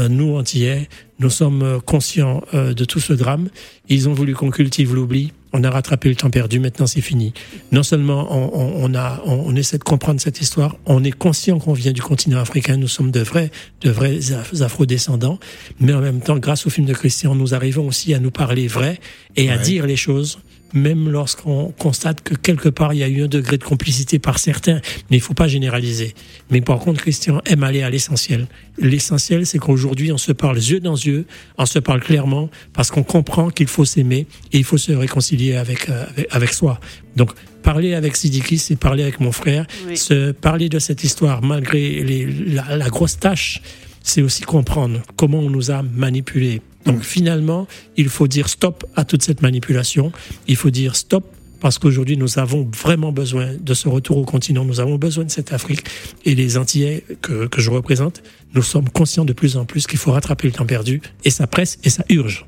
nous 0.09 0.35
Antillais, 0.37 0.89
nous 1.19 1.29
sommes 1.29 1.79
conscients 1.85 2.41
de 2.51 2.83
tout 2.83 2.99
ce 2.99 3.13
drame. 3.13 3.49
Ils 3.89 4.09
ont 4.09 4.13
voulu 4.13 4.33
qu'on 4.33 4.49
cultive 4.49 4.95
l'oubli. 4.95 5.33
On 5.55 5.63
a 5.63 5.69
rattrapé 5.69 6.09
le 6.09 6.15
temps 6.15 6.31
perdu. 6.31 6.59
Maintenant, 6.59 6.87
c'est 6.87 7.01
fini. 7.01 7.31
Non 7.71 7.83
seulement 7.83 8.27
on, 8.31 8.59
on, 8.59 8.91
on 8.91 8.95
a, 8.95 9.21
on, 9.25 9.33
on 9.45 9.55
essaie 9.55 9.77
de 9.77 9.83
comprendre 9.83 10.19
cette 10.19 10.41
histoire, 10.41 10.77
on 10.87 11.03
est 11.03 11.11
conscient 11.11 11.59
qu'on 11.59 11.73
vient 11.73 11.91
du 11.91 12.01
continent 12.01 12.39
africain. 12.39 12.75
Nous 12.77 12.87
sommes 12.87 13.11
de 13.11 13.19
vrais, 13.19 13.51
de 13.81 13.91
vrais 13.91 14.17
Af- 14.33 14.61
afro-descendants. 14.63 15.37
Mais 15.79 15.93
en 15.93 16.01
même 16.01 16.21
temps, 16.21 16.37
grâce 16.37 16.65
au 16.65 16.69
film 16.71 16.87
de 16.87 16.93
Christian, 16.93 17.35
nous 17.35 17.53
arrivons 17.53 17.87
aussi 17.87 18.13
à 18.15 18.19
nous 18.19 18.31
parler 18.31 18.67
vrai 18.67 18.99
et 19.35 19.49
à 19.51 19.57
Ouais. 19.57 19.61
dire 19.61 19.85
les 19.85 19.95
choses 19.95 20.39
même 20.73 21.09
lorsqu'on 21.09 21.71
constate 21.77 22.21
que 22.21 22.35
quelque 22.35 22.69
part 22.69 22.93
il 22.93 22.99
y 22.99 23.03
a 23.03 23.07
eu 23.07 23.23
un 23.23 23.27
degré 23.27 23.57
de 23.57 23.63
complicité 23.63 24.19
par 24.19 24.39
certains, 24.39 24.81
mais 25.09 25.17
il 25.17 25.21
faut 25.21 25.33
pas 25.33 25.47
généraliser. 25.47 26.13
Mais 26.49 26.61
par 26.61 26.79
contre, 26.79 27.01
Christian 27.01 27.41
aime 27.45 27.63
aller 27.63 27.83
à 27.83 27.89
l'essentiel. 27.89 28.47
L'essentiel, 28.77 29.45
c'est 29.45 29.59
qu'aujourd'hui, 29.59 30.11
on 30.11 30.17
se 30.17 30.31
parle 30.31 30.57
yeux 30.57 30.79
dans 30.79 30.95
yeux, 30.95 31.25
on 31.57 31.65
se 31.65 31.79
parle 31.79 32.01
clairement, 32.01 32.49
parce 32.73 32.89
qu'on 32.91 33.03
comprend 33.03 33.49
qu'il 33.49 33.67
faut 33.67 33.85
s'aimer 33.85 34.25
et 34.51 34.57
il 34.57 34.63
faut 34.63 34.77
se 34.77 34.91
réconcilier 34.91 35.55
avec, 35.55 35.89
euh, 35.89 36.05
avec, 36.09 36.27
avec 36.31 36.53
soi. 36.53 36.79
Donc, 37.15 37.31
parler 37.61 37.93
avec 37.93 38.15
Sidiki, 38.15 38.57
c'est 38.57 38.75
parler 38.75 39.03
avec 39.03 39.19
mon 39.19 39.31
frère, 39.31 39.65
Oui. 39.87 39.95
se 39.95 40.31
parler 40.31 40.69
de 40.69 40.79
cette 40.79 41.03
histoire 41.03 41.41
malgré 41.43 42.03
les, 42.03 42.25
la, 42.25 42.75
la 42.75 42.89
grosse 42.89 43.19
tâche, 43.19 43.61
c'est 44.01 44.21
aussi 44.21 44.41
comprendre 44.41 45.01
comment 45.15 45.39
on 45.39 45.49
nous 45.49 45.71
a 45.71 45.81
manipulés. 45.81 46.61
Donc 46.85 47.03
finalement, 47.03 47.67
il 47.97 48.09
faut 48.09 48.27
dire 48.27 48.49
stop 48.49 48.85
à 48.95 49.05
toute 49.05 49.23
cette 49.23 49.41
manipulation. 49.41 50.11
Il 50.47 50.55
faut 50.55 50.69
dire 50.69 50.95
stop 50.95 51.23
parce 51.59 51.79
qu'aujourd'hui, 51.79 52.17
nous 52.17 52.39
avons 52.39 52.69
vraiment 52.77 53.13
besoin 53.13 53.53
de 53.57 53.73
ce 53.73 53.87
retour 53.87 54.17
au 54.17 54.25
continent. 54.25 54.65
Nous 54.65 54.81
avons 54.81 54.97
besoin 54.97 55.23
de 55.23 55.31
cette 55.31 55.53
Afrique. 55.53 55.85
Et 56.25 56.35
les 56.35 56.57
Antillais 56.57 57.05
que, 57.21 57.47
que 57.47 57.61
je 57.61 57.69
représente, 57.69 58.21
nous 58.53 58.61
sommes 58.61 58.89
conscients 58.89 59.23
de 59.23 59.31
plus 59.31 59.55
en 59.55 59.63
plus 59.63 59.87
qu'il 59.87 59.97
faut 59.97 60.11
rattraper 60.11 60.47
le 60.47 60.53
temps 60.53 60.65
perdu. 60.65 61.01
Et 61.23 61.29
ça 61.29 61.47
presse 61.47 61.79
et 61.85 61.89
ça 61.89 62.03
urge. 62.09 62.45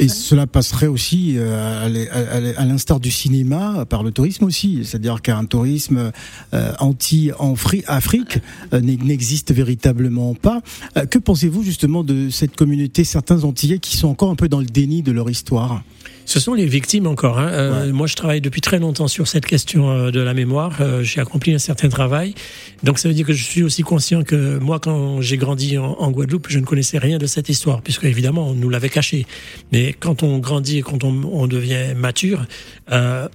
Et 0.00 0.08
cela 0.08 0.46
passerait 0.46 0.86
aussi, 0.86 1.34
euh, 1.36 2.54
à 2.56 2.64
l'instar 2.64 3.00
du 3.00 3.10
cinéma, 3.10 3.84
par 3.88 4.02
le 4.02 4.10
tourisme 4.10 4.44
aussi. 4.44 4.80
C'est-à-dire 4.84 5.20
qu'un 5.22 5.44
tourisme 5.44 6.12
euh, 6.54 6.72
anti-Afrique 6.78 8.38
euh, 8.72 8.80
n'e- 8.80 8.96
n'existe 8.96 9.52
véritablement 9.52 10.34
pas. 10.34 10.62
Que 11.10 11.18
pensez-vous 11.18 11.62
justement 11.62 12.04
de 12.04 12.30
cette 12.30 12.56
communauté, 12.56 13.04
certains 13.04 13.44
Antillais 13.44 13.78
qui 13.78 13.96
sont 13.96 14.08
encore 14.08 14.30
un 14.30 14.36
peu 14.36 14.48
dans 14.48 14.60
le 14.60 14.66
déni 14.66 15.02
de 15.02 15.12
leur 15.12 15.30
histoire? 15.30 15.82
Ce 16.28 16.40
sont 16.40 16.52
les 16.52 16.66
victimes 16.66 17.06
encore. 17.06 17.38
hein. 17.38 17.48
Euh, 17.50 17.86
Ouais. 17.86 17.92
Moi, 17.92 18.06
je 18.06 18.14
travaille 18.14 18.42
depuis 18.42 18.60
très 18.60 18.78
longtemps 18.78 19.08
sur 19.08 19.26
cette 19.26 19.46
question 19.46 19.90
euh, 19.90 20.10
de 20.10 20.20
la 20.20 20.34
mémoire. 20.34 20.76
Euh, 20.80 21.02
j'ai 21.02 21.20
accompli 21.22 21.54
un 21.54 21.58
certain 21.58 21.88
travail. 21.88 22.34
Donc, 22.82 22.98
ça 22.98 23.08
veut 23.08 23.14
dire 23.14 23.26
que 23.26 23.32
je 23.32 23.42
suis 23.42 23.62
aussi 23.62 23.82
conscient 23.82 24.22
que 24.24 24.58
moi, 24.58 24.78
quand 24.78 25.22
j'ai 25.22 25.38
grandi 25.38 25.78
en, 25.78 25.92
en 25.98 26.10
Guadeloupe, 26.10 26.48
je 26.50 26.58
ne 26.58 26.66
connaissais 26.66 26.98
rien 26.98 27.16
de 27.16 27.26
cette 27.26 27.48
histoire, 27.48 27.80
puisque 27.80 28.04
évidemment, 28.04 28.50
on 28.50 28.54
nous 28.54 28.68
l'avait 28.68 28.90
caché. 28.90 29.26
Mais 29.72 29.94
quand 29.98 30.22
on 30.22 30.36
grandit 30.38 30.78
et 30.78 30.82
quand 30.82 31.02
on, 31.02 31.14
on 31.32 31.46
devient 31.46 31.94
mature, 31.96 32.44
euh, 32.92 33.26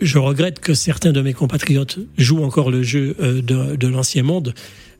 je 0.00 0.18
regrette 0.18 0.58
que 0.58 0.74
certains 0.74 1.12
de 1.12 1.20
mes 1.22 1.32
compatriotes 1.32 1.98
jouent 2.18 2.42
encore 2.42 2.72
le 2.72 2.82
jeu 2.82 3.14
de, 3.20 3.76
de 3.76 3.86
l'ancien 3.86 4.24
monde. 4.24 4.52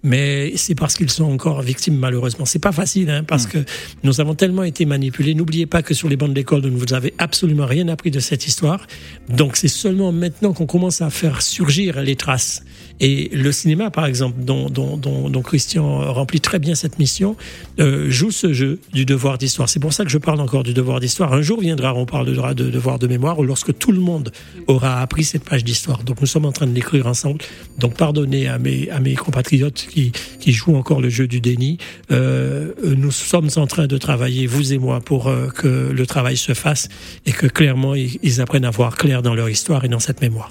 Mais 0.02 0.52
c'est 0.56 0.74
parce 0.74 0.94
qu'ils 0.94 1.10
sont 1.10 1.24
encore 1.24 1.62
victimes, 1.62 1.96
malheureusement. 1.96 2.44
C'est 2.44 2.58
pas 2.58 2.72
facile, 2.72 3.10
hein, 3.10 3.24
parce 3.24 3.46
que 3.46 3.58
nous 4.02 4.20
avons 4.20 4.34
tellement 4.34 4.62
été 4.62 4.84
manipulés. 4.84 5.34
N'oubliez 5.34 5.66
pas 5.66 5.82
que 5.82 5.94
sur 5.94 6.08
les 6.08 6.16
bancs 6.16 6.30
de 6.30 6.34
l'école, 6.34 6.66
vous 6.66 6.86
n'avez 6.86 7.14
absolument 7.18 7.66
rien 7.66 7.88
appris 7.88 8.10
de 8.10 8.20
cette 8.20 8.46
histoire. 8.46 8.86
Donc 9.28 9.56
c'est 9.56 9.68
seulement 9.68 10.12
maintenant 10.12 10.52
qu'on 10.52 10.66
commence 10.66 11.00
à 11.00 11.10
faire 11.10 11.42
surgir 11.42 12.00
les 12.02 12.16
traces. 12.16 12.62
Et 13.00 13.30
le 13.32 13.52
cinéma, 13.52 13.90
par 13.90 14.06
exemple, 14.06 14.36
dont, 14.38 14.70
dont, 14.70 14.96
dont, 14.96 15.28
dont 15.28 15.42
Christian 15.42 16.12
remplit 16.12 16.40
très 16.40 16.58
bien 16.58 16.74
cette 16.74 16.98
mission, 16.98 17.36
euh, 17.78 18.10
joue 18.10 18.30
ce 18.30 18.52
jeu 18.52 18.78
du 18.92 19.04
devoir 19.04 19.38
d'histoire. 19.38 19.68
C'est 19.68 19.80
pour 19.80 19.92
ça 19.92 20.04
que 20.04 20.10
je 20.10 20.18
parle 20.18 20.40
encore 20.40 20.62
du 20.62 20.72
devoir 20.72 21.00
d'histoire. 21.00 21.32
Un 21.32 21.42
jour 21.42 21.60
viendra, 21.60 21.94
on 21.94 22.06
parlera 22.06 22.54
de 22.54 22.70
devoir 22.70 22.98
de 22.98 23.06
mémoire, 23.06 23.42
lorsque 23.42 23.76
tout 23.76 23.92
le 23.92 24.00
monde 24.00 24.32
aura 24.66 25.00
appris 25.00 25.24
cette 25.24 25.44
page 25.44 25.64
d'histoire. 25.64 26.02
Donc 26.04 26.20
nous 26.20 26.26
sommes 26.26 26.46
en 26.46 26.52
train 26.52 26.66
de 26.66 26.74
l'écrire 26.74 27.06
ensemble. 27.06 27.42
Donc 27.78 27.94
pardonnez 27.96 28.48
à 28.48 28.58
mes, 28.58 28.88
à 28.90 29.00
mes 29.00 29.14
compatriotes 29.14 29.86
qui, 29.90 30.12
qui 30.40 30.52
jouent 30.52 30.76
encore 30.76 31.00
le 31.00 31.10
jeu 31.10 31.26
du 31.26 31.40
déni. 31.40 31.78
Euh, 32.10 32.72
nous 32.82 33.10
sommes 33.10 33.50
en 33.56 33.66
train 33.66 33.86
de 33.86 33.98
travailler, 33.98 34.46
vous 34.46 34.72
et 34.72 34.78
moi, 34.78 35.00
pour 35.00 35.28
euh, 35.28 35.48
que 35.48 35.92
le 35.92 36.06
travail 36.06 36.36
se 36.36 36.54
fasse 36.54 36.88
et 37.26 37.32
que 37.32 37.46
clairement 37.46 37.94
ils, 37.94 38.18
ils 38.22 38.40
apprennent 38.40 38.64
à 38.64 38.70
voir 38.70 38.96
clair 38.96 39.22
dans 39.22 39.34
leur 39.34 39.50
histoire 39.50 39.84
et 39.84 39.88
dans 39.88 39.98
cette 39.98 40.20
mémoire. 40.20 40.50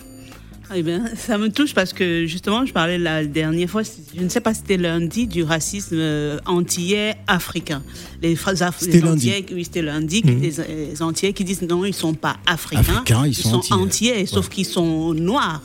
Eh 0.74 0.82
bien, 0.82 1.04
ça 1.16 1.38
me 1.38 1.50
touche 1.50 1.74
parce 1.74 1.94
que 1.94 2.26
justement, 2.26 2.66
je 2.66 2.74
parlais 2.74 2.98
la 2.98 3.26
dernière 3.26 3.70
fois, 3.70 3.84
je 3.84 4.22
ne 4.24 4.30
sais 4.30 4.42
pas 4.42 4.54
si 4.54 4.62
c'était 4.62 4.78
lundi, 4.78 5.28
du 5.28 5.44
racisme 5.44 5.96
euh, 5.98 6.38
antillais 6.46 7.16
africain. 7.28 7.84
Les, 8.22 8.30
les 8.34 9.00
lundi. 9.00 9.08
Antillais, 9.30 9.46
oui, 9.54 9.64
c'était 9.64 9.82
lundi, 9.84 10.22
qui- 10.24 10.28
les, 10.36 10.52
les 10.90 11.02
Antillais 11.04 11.34
qui 11.34 11.44
disent 11.44 11.62
non, 11.62 11.86
ils 11.86 11.94
sont 11.94 12.16
pas 12.16 12.38
africains, 12.48 12.80
Africains, 12.82 13.28
ils 13.28 13.36
sont 13.36 13.56
antillais. 13.56 13.76
antillais, 13.80 14.26
sauf 14.26 14.50
qu'ils 14.50 14.66
sont 14.66 15.14
noirs. 15.14 15.62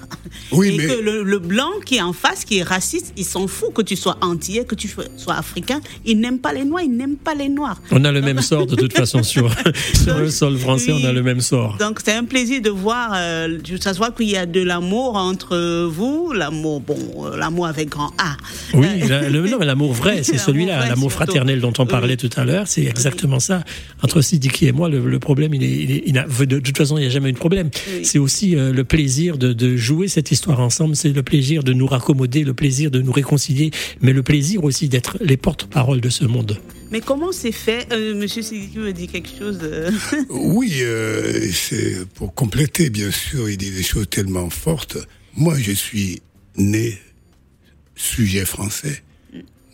Oui, 0.53 0.69
Et 0.69 0.77
mais- 0.77 0.87
que 0.87 1.01
le, 1.01 1.23
le 1.23 1.39
blanc 1.39 1.71
qui 1.87 1.97
est 1.97 2.03
en 2.03 2.13
face, 2.13 2.45
qui 2.45 2.59
est 2.59 2.63
raciste, 2.63 3.13
il 3.17 3.25
s'en 3.25 3.47
fout 3.47 3.73
que 3.73 3.83
tu 3.83 3.97
sois 3.97 4.19
antillais, 4.21 4.65
que 4.65 4.75
tu 4.75 4.89
sois 5.17 5.35
africain. 5.35 5.81
Il 6.05 6.21
n'aime 6.21 6.39
pas 6.39 6.53
les 6.53 6.65
noirs, 6.65 6.83
il 6.85 6.95
n'aime 6.95 7.17
pas 7.17 7.35
les 7.35 7.49
noirs. 7.49 7.81
On 7.91 8.05
a 8.05 8.13
le 8.13 8.21
même 8.21 8.43
sort 8.43 8.67
de 8.67 8.77
toute 8.77 8.93
façon 8.93 9.23
sur, 9.23 9.51
sur 9.95 10.19
le 10.19 10.29
sol 10.31 10.59
français, 10.59 10.93
on 10.93 11.05
a 11.07 11.13
le 11.13 11.23
même 11.23 11.41
sort. 11.41 11.79
Donc 11.79 12.01
c'est 12.05 12.13
un 12.13 12.25
plaisir 12.25 12.61
de 12.61 12.71
voir, 12.71 13.13
euh, 13.15 13.59
ça 13.81 13.95
se 13.95 13.99
voit 13.99 14.11
qu'il 14.11 14.29
y 14.29 14.37
a 14.37 14.45
de 14.45 14.61
l'amour 14.61 14.90
entre 14.99 15.87
vous, 15.87 16.33
l'amour, 16.33 16.81
bon, 16.81 16.99
euh, 17.27 17.37
l'amour 17.37 17.67
avec 17.67 17.89
grand 17.89 18.11
A. 18.19 18.37
Oui, 18.75 18.87
la- 19.09 19.29
le- 19.31 19.49
non, 19.49 19.59
mais 19.59 19.67
l'amour 19.67 19.93
vrai, 19.93 20.19
c'est 20.23 20.33
L'amour 20.33 20.47
celui-là, 20.47 20.89
l'amour 20.89 21.13
fraternel 21.13 21.61
dont 21.61 21.73
on 21.79 21.87
parlait 21.87 22.17
tout 22.17 22.31
à 22.37 22.45
l'heure, 22.45 22.67
c'est 22.67 22.85
exactement 22.85 23.41
ça. 23.41 23.65
Entre 24.03 24.21
Sidiki 24.21 24.67
et 24.67 24.73
moi, 24.73 24.89
le, 24.89 24.99
le 25.05 25.19
problème, 25.19 25.55
il 25.55 25.63
est, 25.63 25.71
il 25.71 25.91
est- 25.93 26.03
il 26.07 26.19
a- 26.19 26.27
de, 26.27 26.59
toute 26.59 26.77
façon, 26.77 26.99
il 26.99 27.03
n'y 27.03 27.07
a 27.07 27.11
jamais 27.11 27.31
eu 27.31 27.33
de 27.33 27.39
problème. 27.39 27.71
Oui. 27.95 28.05
C'est 28.05 28.19
aussi 28.19 28.57
euh, 28.57 28.73
le 28.73 28.85
plaisir 28.85 29.39
de, 29.39 29.53
de 29.53 29.77
jouer 29.77 30.09
cette 30.09 30.31
histoire 30.31 30.61
ensemble, 30.61 30.97
c'est 30.97 31.13
le 31.13 31.23
plaisir 31.23 31.63
de 31.63 31.73
nous 31.73 31.87
raccommoder, 31.87 32.45
le 32.45 32.55
plaisir 32.55 32.91
de 32.91 33.01
nous 33.01 33.13
réconcilier, 33.13 33.71
mais 34.01 34.13
le 34.13 34.23
plaisir 34.23 34.65
aussi 34.65 34.89
d'être 34.89 35.17
les 35.21 35.37
porte-paroles 35.37 36.01
de 36.01 36.09
ce 36.09 36.25
monde. 36.25 36.57
Mais 36.91 37.01
comment 37.01 37.31
c'est 37.33 37.53
fait 37.53 37.87
euh, 37.93 38.15
Monsieur 38.15 38.43
Sidiki 38.43 38.79
me 38.79 38.93
dit 38.93 39.07
quelque 39.07 39.31
chose. 39.39 39.59
euh, 39.63 39.91
Oui, 40.29 40.79
euh, 40.81 41.51
c'est 41.53 42.05
pour 42.15 42.35
compléter, 42.35 42.91
bien 42.91 43.11
sûr, 43.13 43.49
il 43.49 43.57
dit 43.57 43.71
des 43.71 43.83
choses 43.85 44.09
tellement 44.11 44.51
fortes. 44.51 44.99
Moi, 45.37 45.57
je 45.59 45.71
suis 45.73 46.21
né 46.57 46.99
sujet 47.95 48.45
français. 48.45 49.03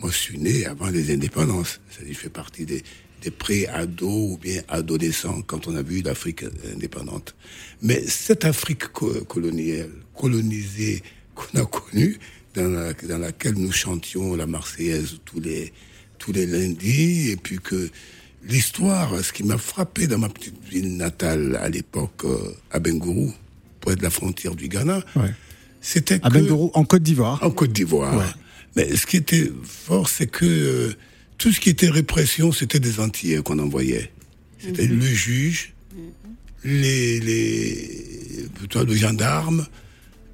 Moi, 0.00 0.10
je 0.10 0.16
suis 0.16 0.38
né 0.38 0.66
avant 0.66 0.88
les 0.88 1.12
indépendances. 1.12 1.80
C'est-à-dire, 1.90 2.14
je 2.14 2.18
fais 2.20 2.28
partie 2.28 2.66
des, 2.66 2.82
des 3.22 3.30
pré-ados 3.30 4.32
ou 4.32 4.36
bien 4.36 4.60
adolescents 4.68 5.40
quand 5.40 5.66
on 5.68 5.74
a 5.76 5.82
vu 5.82 6.02
l'Afrique 6.02 6.44
indépendante. 6.74 7.34
Mais 7.80 8.04
cette 8.06 8.44
Afrique 8.44 8.88
co- 8.88 9.24
coloniale, 9.24 9.88
colonisée 10.14 11.02
qu'on 11.34 11.60
a 11.60 11.64
connue, 11.64 12.18
dans, 12.54 12.68
la- 12.68 12.92
dans 12.92 13.18
laquelle 13.18 13.54
nous 13.54 13.72
chantions 13.72 14.34
la 14.36 14.46
Marseillaise 14.46 15.16
tous 15.24 15.40
les, 15.40 15.72
tous 16.26 16.32
les 16.32 16.46
lundis, 16.46 17.30
et 17.30 17.36
puis 17.36 17.58
que 17.62 17.88
l'histoire, 18.48 19.22
ce 19.24 19.32
qui 19.32 19.44
m'a 19.44 19.58
frappé 19.58 20.08
dans 20.08 20.18
ma 20.18 20.28
petite 20.28 20.56
ville 20.68 20.96
natale 20.96 21.56
à 21.62 21.68
l'époque, 21.68 22.24
euh, 22.24 22.36
à 22.72 22.80
Bengourou, 22.80 23.32
près 23.80 23.94
de 23.94 24.02
la 24.02 24.10
frontière 24.10 24.56
du 24.56 24.68
Ghana, 24.68 25.04
Ouais. 25.14 25.30
c'était 25.80 26.18
À 26.22 26.28
que... 26.30 26.34
Bengourou, 26.38 26.70
en 26.74 26.84
Côte 26.84 27.04
d'Ivoire. 27.04 27.38
En 27.42 27.50
Côte 27.52 27.72
d'Ivoire. 27.72 28.16
Ouais. 28.16 28.24
Mais 28.74 28.96
ce 28.96 29.06
qui 29.06 29.16
était 29.18 29.50
fort, 29.62 30.08
c'est 30.08 30.26
que 30.26 30.44
euh, 30.44 30.92
tout 31.38 31.52
ce 31.52 31.60
qui 31.60 31.70
était 31.70 31.88
répression, 31.88 32.50
c'était 32.50 32.80
des 32.80 32.98
Antillais 32.98 33.40
qu'on 33.42 33.58
envoyait. 33.60 34.10
C'était 34.58 34.86
le 34.88 35.00
juge, 35.06 35.74
les, 36.64 37.20
les, 37.20 38.46
plutôt 38.56 38.84
le 38.84 38.96
gendarme, 38.96 39.64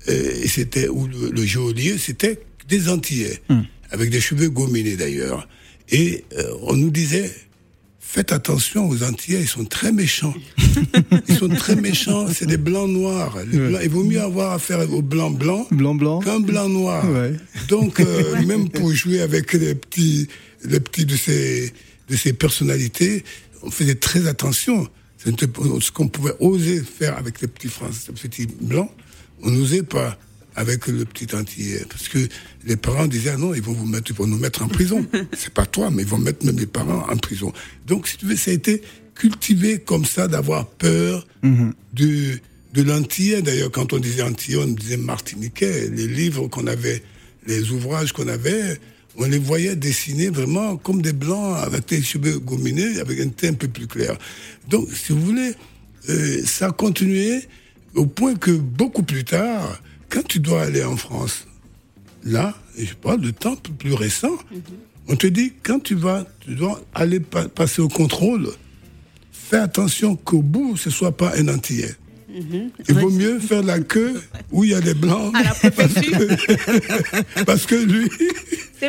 euh, 0.09 0.43
et 0.43 0.49
c'était 0.49 0.89
ou 0.89 1.07
le, 1.07 1.31
le 1.31 1.45
geôlier, 1.45 1.99
c'était 1.99 2.41
des 2.69 2.89
Antillais, 2.89 3.43
avec 3.91 4.09
des 4.09 4.21
cheveux 4.23 4.49
gominés 4.49 4.97
d'ailleurs. 4.97 5.47
Et 5.91 6.25
euh, 6.39 6.55
on 6.63 6.75
nous 6.77 6.91
disait, 6.91 7.31
faites 8.01 8.33
attention 8.33 8.89
aux 8.89 9.03
Antillais, 9.03 9.41
ils 9.43 9.49
sont 9.49 9.65
très 9.65 9.93
méchants. 9.93 10.35
ils 11.29 11.37
sont 11.37 11.49
très 11.49 11.77
méchants, 11.77 12.27
c'est 12.33 12.47
des 12.47 12.57
blancs 12.57 12.89
noirs. 12.91 13.37
Blancs- 13.47 13.81
il 13.83 13.91
vaut 13.91 14.05
mieux 14.05 14.21
avoir 14.21 14.53
affaire 14.53 14.81
aux 14.93 15.03
blancs 15.03 15.37
blancs 15.39 15.67
Blanc, 15.71 15.95
blanc. 15.95 16.21
qu'un 16.21 16.41
blanc 16.41 16.69
noir. 16.69 17.09
Ouais. 17.11 17.33
Donc, 17.69 18.01
euh, 18.01 18.43
même 18.47 18.69
pour 18.69 18.93
jouer 18.95 19.21
avec 19.21 19.53
les 19.53 19.75
petits, 19.75 20.29
les 20.65 20.81
petits 20.81 21.05
de 21.05 21.17
ces, 21.17 21.73
de 22.09 22.17
ces 22.17 22.33
personnalités, 22.33 23.25
on 23.63 23.71
faisait 23.71 23.95
très 23.97 24.27
attention. 24.27 24.89
Ce 25.25 25.91
qu'on 25.93 26.09
pouvait 26.09 26.35
oser 26.41 26.81
faire 26.83 27.17
avec 27.17 27.41
les 27.41 27.47
petits 27.49 27.69
français, 27.69 28.09
les 28.09 28.29
petits 28.29 28.47
blancs, 28.61 28.91
on 29.43 29.51
n'osait 29.51 29.85
pas 29.85 30.19
avec 30.57 30.87
le 30.87 31.05
petit 31.05 31.35
antillais. 31.35 31.85
Parce 31.89 32.09
que 32.09 32.19
les 32.65 32.77
parents 32.77 33.07
disaient, 33.07 33.33
ah 33.35 33.39
non, 33.39 33.55
ils 33.55 33.63
vont 33.63 33.73
vous 33.73 33.87
mettre, 33.87 34.11
ils 34.11 34.17
vont 34.17 34.27
nous 34.27 34.39
mettre 34.39 34.63
en 34.63 34.69
prison. 34.69 35.07
C'est 35.37 35.53
pas 35.53 35.67
toi, 35.67 35.91
mais 35.91 36.03
ils 36.03 36.09
vont 36.09 36.19
mettre 36.19 36.45
même 36.45 36.59
les 36.59 36.67
parents 36.67 37.07
en 37.09 37.17
prison. 37.17 37.53
Donc, 37.87 38.09
si 38.09 38.17
tu 38.17 38.27
veux, 38.27 38.37
ça 38.37 38.51
a 38.51 38.55
été 38.55 38.83
cultivé 39.15 39.79
comme 39.79 40.05
ça 40.05 40.29
d'avoir 40.29 40.67
peur 40.67 41.27
de, 41.43 42.39
de 42.73 42.83
l'antillais. 42.83 43.43
D'ailleurs, 43.43 43.71
quand 43.71 43.93
on 43.93 43.99
disait 43.99 44.23
antillais, 44.23 44.59
on 44.59 44.67
disait 44.67 44.97
martiniquais. 44.97 45.89
Les 45.89 46.07
livres 46.07 46.49
qu'on 46.49 46.67
avait, 46.67 47.03
les 47.47 47.71
ouvrages 47.71 48.13
qu'on 48.13 48.29
avait, 48.29 48.79
on 49.17 49.27
les 49.27 49.39
voyait 49.39 49.77
dessinés 49.77 50.31
vraiment 50.31 50.77
comme 50.77 51.03
des 51.03 51.13
blancs 51.13 51.57
avec 51.63 51.89
des 51.89 52.03
cheveux 52.03 52.39
gominés, 52.39 52.99
avec 52.99 53.21
un 53.21 53.29
teint 53.29 53.51
un 53.51 53.55
peu 53.55 53.69
plus 53.69 53.87
clair. 53.87 54.17
Donc, 54.69 54.89
si 54.93 55.13
vous 55.13 55.21
voulez, 55.21 55.53
euh, 56.09 56.43
ça 56.45 56.67
a 56.69 56.71
continué 56.71 57.43
au 57.95 58.07
point 58.07 58.35
que 58.35 58.51
beaucoup 58.51 59.03
plus 59.03 59.25
tard, 59.25 59.81
quand 60.13 60.27
tu 60.29 60.39
dois 60.41 60.63
aller 60.63 60.85
en 60.85 60.97
France, 60.97 61.47
là, 62.25 62.55
et 62.77 62.85
je 62.87 62.95
parle 62.95 63.21
de 63.21 63.31
temps 63.31 63.57
plus 63.57 63.95
récent, 63.95 64.37
on 65.09 65.17
te 65.17 65.27
dit, 65.27 65.53
quand 65.63 65.81
tu 65.81 65.95
vas, 65.95 66.27
tu 66.41 66.55
dois 66.55 66.81
aller 66.95 67.21
pa- 67.21 67.49
passer 67.49 67.81
au 67.83 67.89
contrôle, 67.89 68.49
fais 69.33 69.57
attention 69.59 70.17
qu'au 70.17 70.43
bout, 70.43 70.77
ce 70.77 70.91
soit 70.91 71.17
pas 71.17 71.33
un 71.37 71.49
antillais. 71.49 71.95
Il 72.89 72.95
vaut 72.95 73.11
mieux 73.11 73.39
faire 73.41 73.63
la 73.63 73.81
queue 73.81 74.21
où 74.51 74.65
il 74.65 74.71
y 74.71 74.75
a 74.75 74.81
des 74.81 74.95
blancs. 74.95 75.35
À 75.37 75.43
la. 75.43 75.55
Parce 77.47 77.67
que 77.67 77.75
lui, 77.75 78.09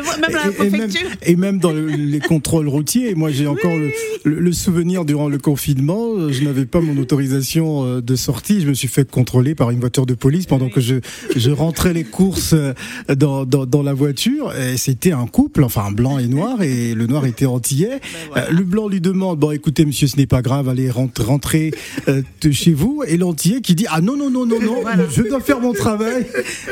même 0.02 0.04
la 0.20 0.28
Et- 0.28 0.66
et, 0.66 0.70
même, 0.70 0.80
préfecture. 0.88 1.08
et 1.22 1.36
même 1.36 1.58
dans 1.58 1.72
le- 1.72 1.86
les 1.88 2.20
contrôles 2.20 2.68
routiers, 2.68 3.14
moi 3.14 3.30
j'ai 3.30 3.46
encore 3.46 3.76
le, 3.76 3.90
le- 4.24 4.40
le 4.40 4.52
souvenir 4.52 5.04
durant 5.04 5.28
le 5.28 5.38
confinement, 5.38 6.30
je 6.30 6.42
n'avais 6.44 6.66
pas 6.66 6.80
mon 6.80 6.96
autorisation 7.00 7.84
euh, 7.84 8.00
de 8.00 8.16
sortie, 8.16 8.60
je 8.60 8.68
me 8.68 8.74
suis 8.74 8.88
fait 8.88 9.08
contrôler 9.10 9.54
par 9.54 9.70
une 9.70 9.80
voiture 9.80 10.06
de 10.06 10.14
police 10.14 10.46
pendant 10.46 10.68
que 10.68 10.80
je, 10.80 10.96
je 11.36 11.50
rentrais 11.50 11.92
les 11.92 12.04
courses 12.04 12.54
euh, 12.54 12.72
dans, 13.14 13.44
dans, 13.44 13.66
dans 13.66 13.82
la 13.82 13.92
voiture, 13.94 14.52
et 14.54 14.76
c'était 14.76 15.12
un 15.12 15.26
couple, 15.26 15.64
enfin 15.64 15.90
blanc 15.90 16.18
et 16.18 16.26
noir, 16.26 16.62
et 16.62 16.94
le 16.94 17.06
noir 17.06 17.26
était 17.26 17.46
antillais. 17.46 18.00
voilà. 18.30 18.48
Euh, 18.48 18.52
le 18.52 18.64
blanc 18.64 18.88
lui 18.88 19.00
demande, 19.00 19.38
bon 19.38 19.50
écoutez 19.50 19.84
monsieur, 19.84 20.06
ce 20.06 20.16
n'est 20.16 20.26
pas 20.26 20.42
grave, 20.42 20.68
allez 20.68 20.90
rentre- 20.90 21.24
rentrer 21.24 21.72
euh, 22.08 22.22
de 22.40 22.50
chez 22.50 22.72
vous, 22.72 23.02
et 23.06 23.16
l'antillais 23.16 23.60
qui 23.60 23.74
dit, 23.74 23.86
ah 23.90 24.00
non, 24.00 24.16
non, 24.16 24.30
non, 24.30 24.46
non, 24.46 24.60
non, 24.60 24.80
Voilà. 24.82 25.04
je 25.10 25.22
dois 25.22 25.40
faire 25.40 25.60
mon 25.60 25.72
travail, 25.72 26.26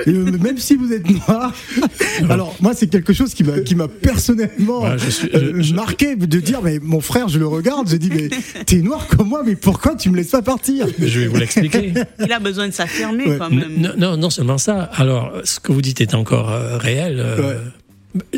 Et, 0.06 0.12
même 0.12 0.58
si 0.58 0.76
vous 0.76 0.92
êtes 0.92 1.08
noir. 1.08 1.54
Alors 2.28 2.54
moi 2.60 2.72
c'est 2.74 2.88
quelque 2.88 3.11
quelque 3.12 3.18
chose 3.18 3.34
qui 3.34 3.44
m'a 3.44 3.60
qui 3.60 3.74
m'a 3.74 3.88
personnellement 3.88 4.82
Ouais, 4.82 4.98
je 4.98 5.10
suis- 5.10 5.28
euh, 5.34 5.52
je- 5.56 5.62
je- 5.62 5.74
marqué 5.74 6.16
de 6.16 6.40
dire 6.40 6.60
mais 6.62 6.78
mon 6.82 7.00
frère 7.00 7.28
je 7.28 7.38
le 7.38 7.46
regarde 7.46 7.88
je 7.90 7.96
dis 7.96 8.10
mais 8.10 8.28
t'es 8.66 8.76
noir 8.76 9.06
comme 9.08 9.28
moi 9.28 9.42
mais 9.44 9.56
pourquoi 9.56 9.94
tu 9.96 10.10
me 10.10 10.16
laisses 10.16 10.30
pas 10.30 10.42
partir? 10.42 10.86
Je 10.98 11.20
vais 11.20 11.26
vous 11.26 11.36
l'expliquer. 11.36 11.92
Il 12.24 12.32
a 12.32 12.38
besoin 12.38 12.68
de 12.68 12.72
s'affirmer 12.72 13.24
Ouais. 13.26 13.38
quand 13.38 13.50
même. 13.50 13.72
Non, 13.78 13.90
non, 13.96 14.16
non 14.16 14.30
seulement 14.30 14.58
ça. 14.58 14.82
Alors, 14.94 15.32
ce 15.44 15.60
que 15.60 15.72
vous 15.72 15.82
dites 15.82 16.00
est 16.00 16.14
encore 16.14 16.50
euh, 16.50 16.78
réel. 16.78 17.16
euh, 17.20 17.58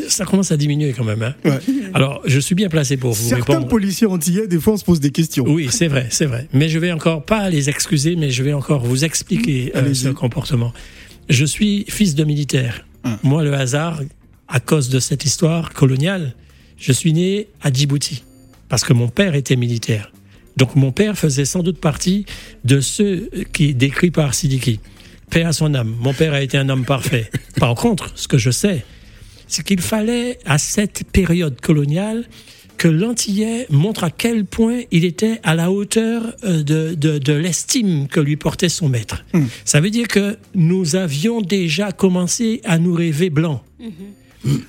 Ça 0.07 0.23
commence 0.25 0.51
à 0.51 0.57
diminuer 0.57 0.93
quand 0.93 1.03
même. 1.03 1.21
hein. 1.21 1.35
Ouais. 1.43 1.59
Alors, 1.93 2.21
je 2.25 2.39
suis 2.39 2.55
bien 2.55 2.69
placé 2.69 2.95
pour 2.97 3.11
vous 3.13 3.29
Certains 3.29 3.53
répondre. 3.53 3.67
policiers 3.67 4.07
antillais 4.07 4.47
des 4.47 4.59
fois 4.59 4.73
on 4.73 4.77
se 4.77 4.85
pose 4.85 4.99
des 5.01 5.11
questions 5.11 5.43
Oui, 5.47 5.67
c'est 5.69 5.87
vrai, 5.87 6.07
c'est 6.09 6.25
vrai. 6.25 6.47
Mais 6.53 6.69
je 6.69 6.79
vais 6.79 6.91
encore 6.93 7.25
pas 7.25 7.49
les 7.49 7.69
excuser, 7.69 8.15
mais 8.15 8.29
je 8.31 8.41
vais 8.43 8.53
encore 8.53 8.85
vous 8.85 9.03
expliquer 9.03 9.71
euh, 9.75 9.93
ce 9.93 10.09
comportement. 10.09 10.71
Je 11.29 11.43
suis 11.45 11.85
fils 11.89 12.15
de 12.15 12.23
militaire. 12.23 12.85
Moi, 13.23 13.43
le 13.43 13.53
hasard, 13.53 14.01
à 14.47 14.59
cause 14.59 14.89
de 14.89 14.99
cette 14.99 15.25
histoire 15.25 15.73
coloniale, 15.73 16.33
je 16.77 16.91
suis 16.91 17.13
né 17.13 17.47
à 17.61 17.71
Djibouti 17.71 18.23
parce 18.69 18.83
que 18.83 18.93
mon 18.93 19.07
père 19.07 19.35
était 19.35 19.55
militaire. 19.55 20.11
Donc 20.57 20.75
mon 20.75 20.91
père 20.91 21.17
faisait 21.17 21.45
sans 21.45 21.63
doute 21.63 21.79
partie 21.79 22.25
de 22.63 22.79
ceux 22.79 23.29
qui 23.51 23.73
décrits 23.73 24.11
par 24.11 24.33
Sidiki. 24.33 24.79
Paix 25.29 25.43
à 25.43 25.53
son 25.53 25.73
âme. 25.73 25.95
Mon 25.99 26.13
père 26.13 26.33
a 26.33 26.41
été 26.41 26.57
un 26.57 26.69
homme 26.69 26.85
parfait. 26.85 27.29
Par 27.59 27.73
contre, 27.75 28.11
ce 28.15 28.27
que 28.27 28.37
je 28.37 28.51
sais, 28.51 28.85
c'est 29.47 29.65
qu'il 29.65 29.81
fallait, 29.81 30.39
à 30.45 30.57
cette 30.57 31.03
période 31.11 31.59
coloniale, 31.59 32.25
que 32.77 32.87
l'Antillais 32.87 33.65
montre 33.69 34.03
à 34.03 34.11
quel 34.11 34.45
point 34.45 34.81
il 34.91 35.05
était 35.05 35.39
à 35.43 35.55
la 35.55 35.71
hauteur 35.71 36.35
euh, 36.43 36.61
de, 36.61 36.93
de, 36.93 37.17
de 37.17 37.33
l'estime 37.33 38.07
que 38.07 38.19
lui 38.19 38.35
portait 38.35 38.69
son 38.69 38.89
maître. 38.89 39.25
Ça 39.63 39.79
veut 39.79 39.89
dire 39.89 40.07
que 40.07 40.37
nous 40.53 40.95
avions 40.95 41.41
déjà 41.41 41.91
commencé 41.91 42.61
à 42.65 42.77
nous 42.77 42.93
rêver 42.93 43.29
blancs. 43.29 43.61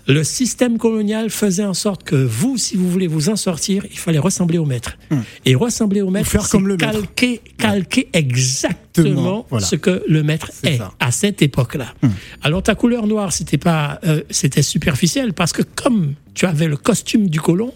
Le 0.07 0.25
système 0.25 0.79
colonial 0.79 1.29
faisait 1.31 1.65
en 1.65 1.75
sorte 1.75 2.03
que 2.03 2.17
vous, 2.17 2.57
si 2.57 2.77
vous 2.77 2.89
voulez 2.91 3.07
vous 3.07 3.29
en 3.29 3.37
sortir, 3.37 3.85
il 3.91 3.99
fallait 3.99 4.19
ressembler 4.19 4.59
au 4.59 4.65
maître. 4.65 4.97
Et 5.45 5.55
ressembler 5.55 6.01
au 6.01 6.11
maître, 6.11 6.29
faire 6.31 6.43
c'est 6.47 6.51
comme 6.53 6.67
le 6.69 6.77
maître. 6.77 6.93
calquer, 6.93 7.41
calquer 7.59 8.09
exactement 8.13 9.47
Voilà. 9.51 9.67
ce 9.67 9.77
que 9.77 10.03
le 10.09 10.23
maître 10.23 10.51
est 10.65 10.81
à 11.01 11.11
cette 11.11 11.43
époque-là. 11.43 11.95
Alors 12.43 12.63
ta 12.63 12.75
couleur 12.75 13.07
noire, 13.07 13.33
c'était 13.33 13.59
pas, 13.59 14.01
euh, 14.05 14.23
c'était 14.31 14.63
superficiel 14.63 15.33
parce 15.35 15.53
que 15.53 15.63
comme 15.63 16.15
tu 16.35 16.47
avais 16.47 16.69
le 16.69 16.77
costume 16.77 17.29
du 17.29 17.41
colon, 17.41 17.73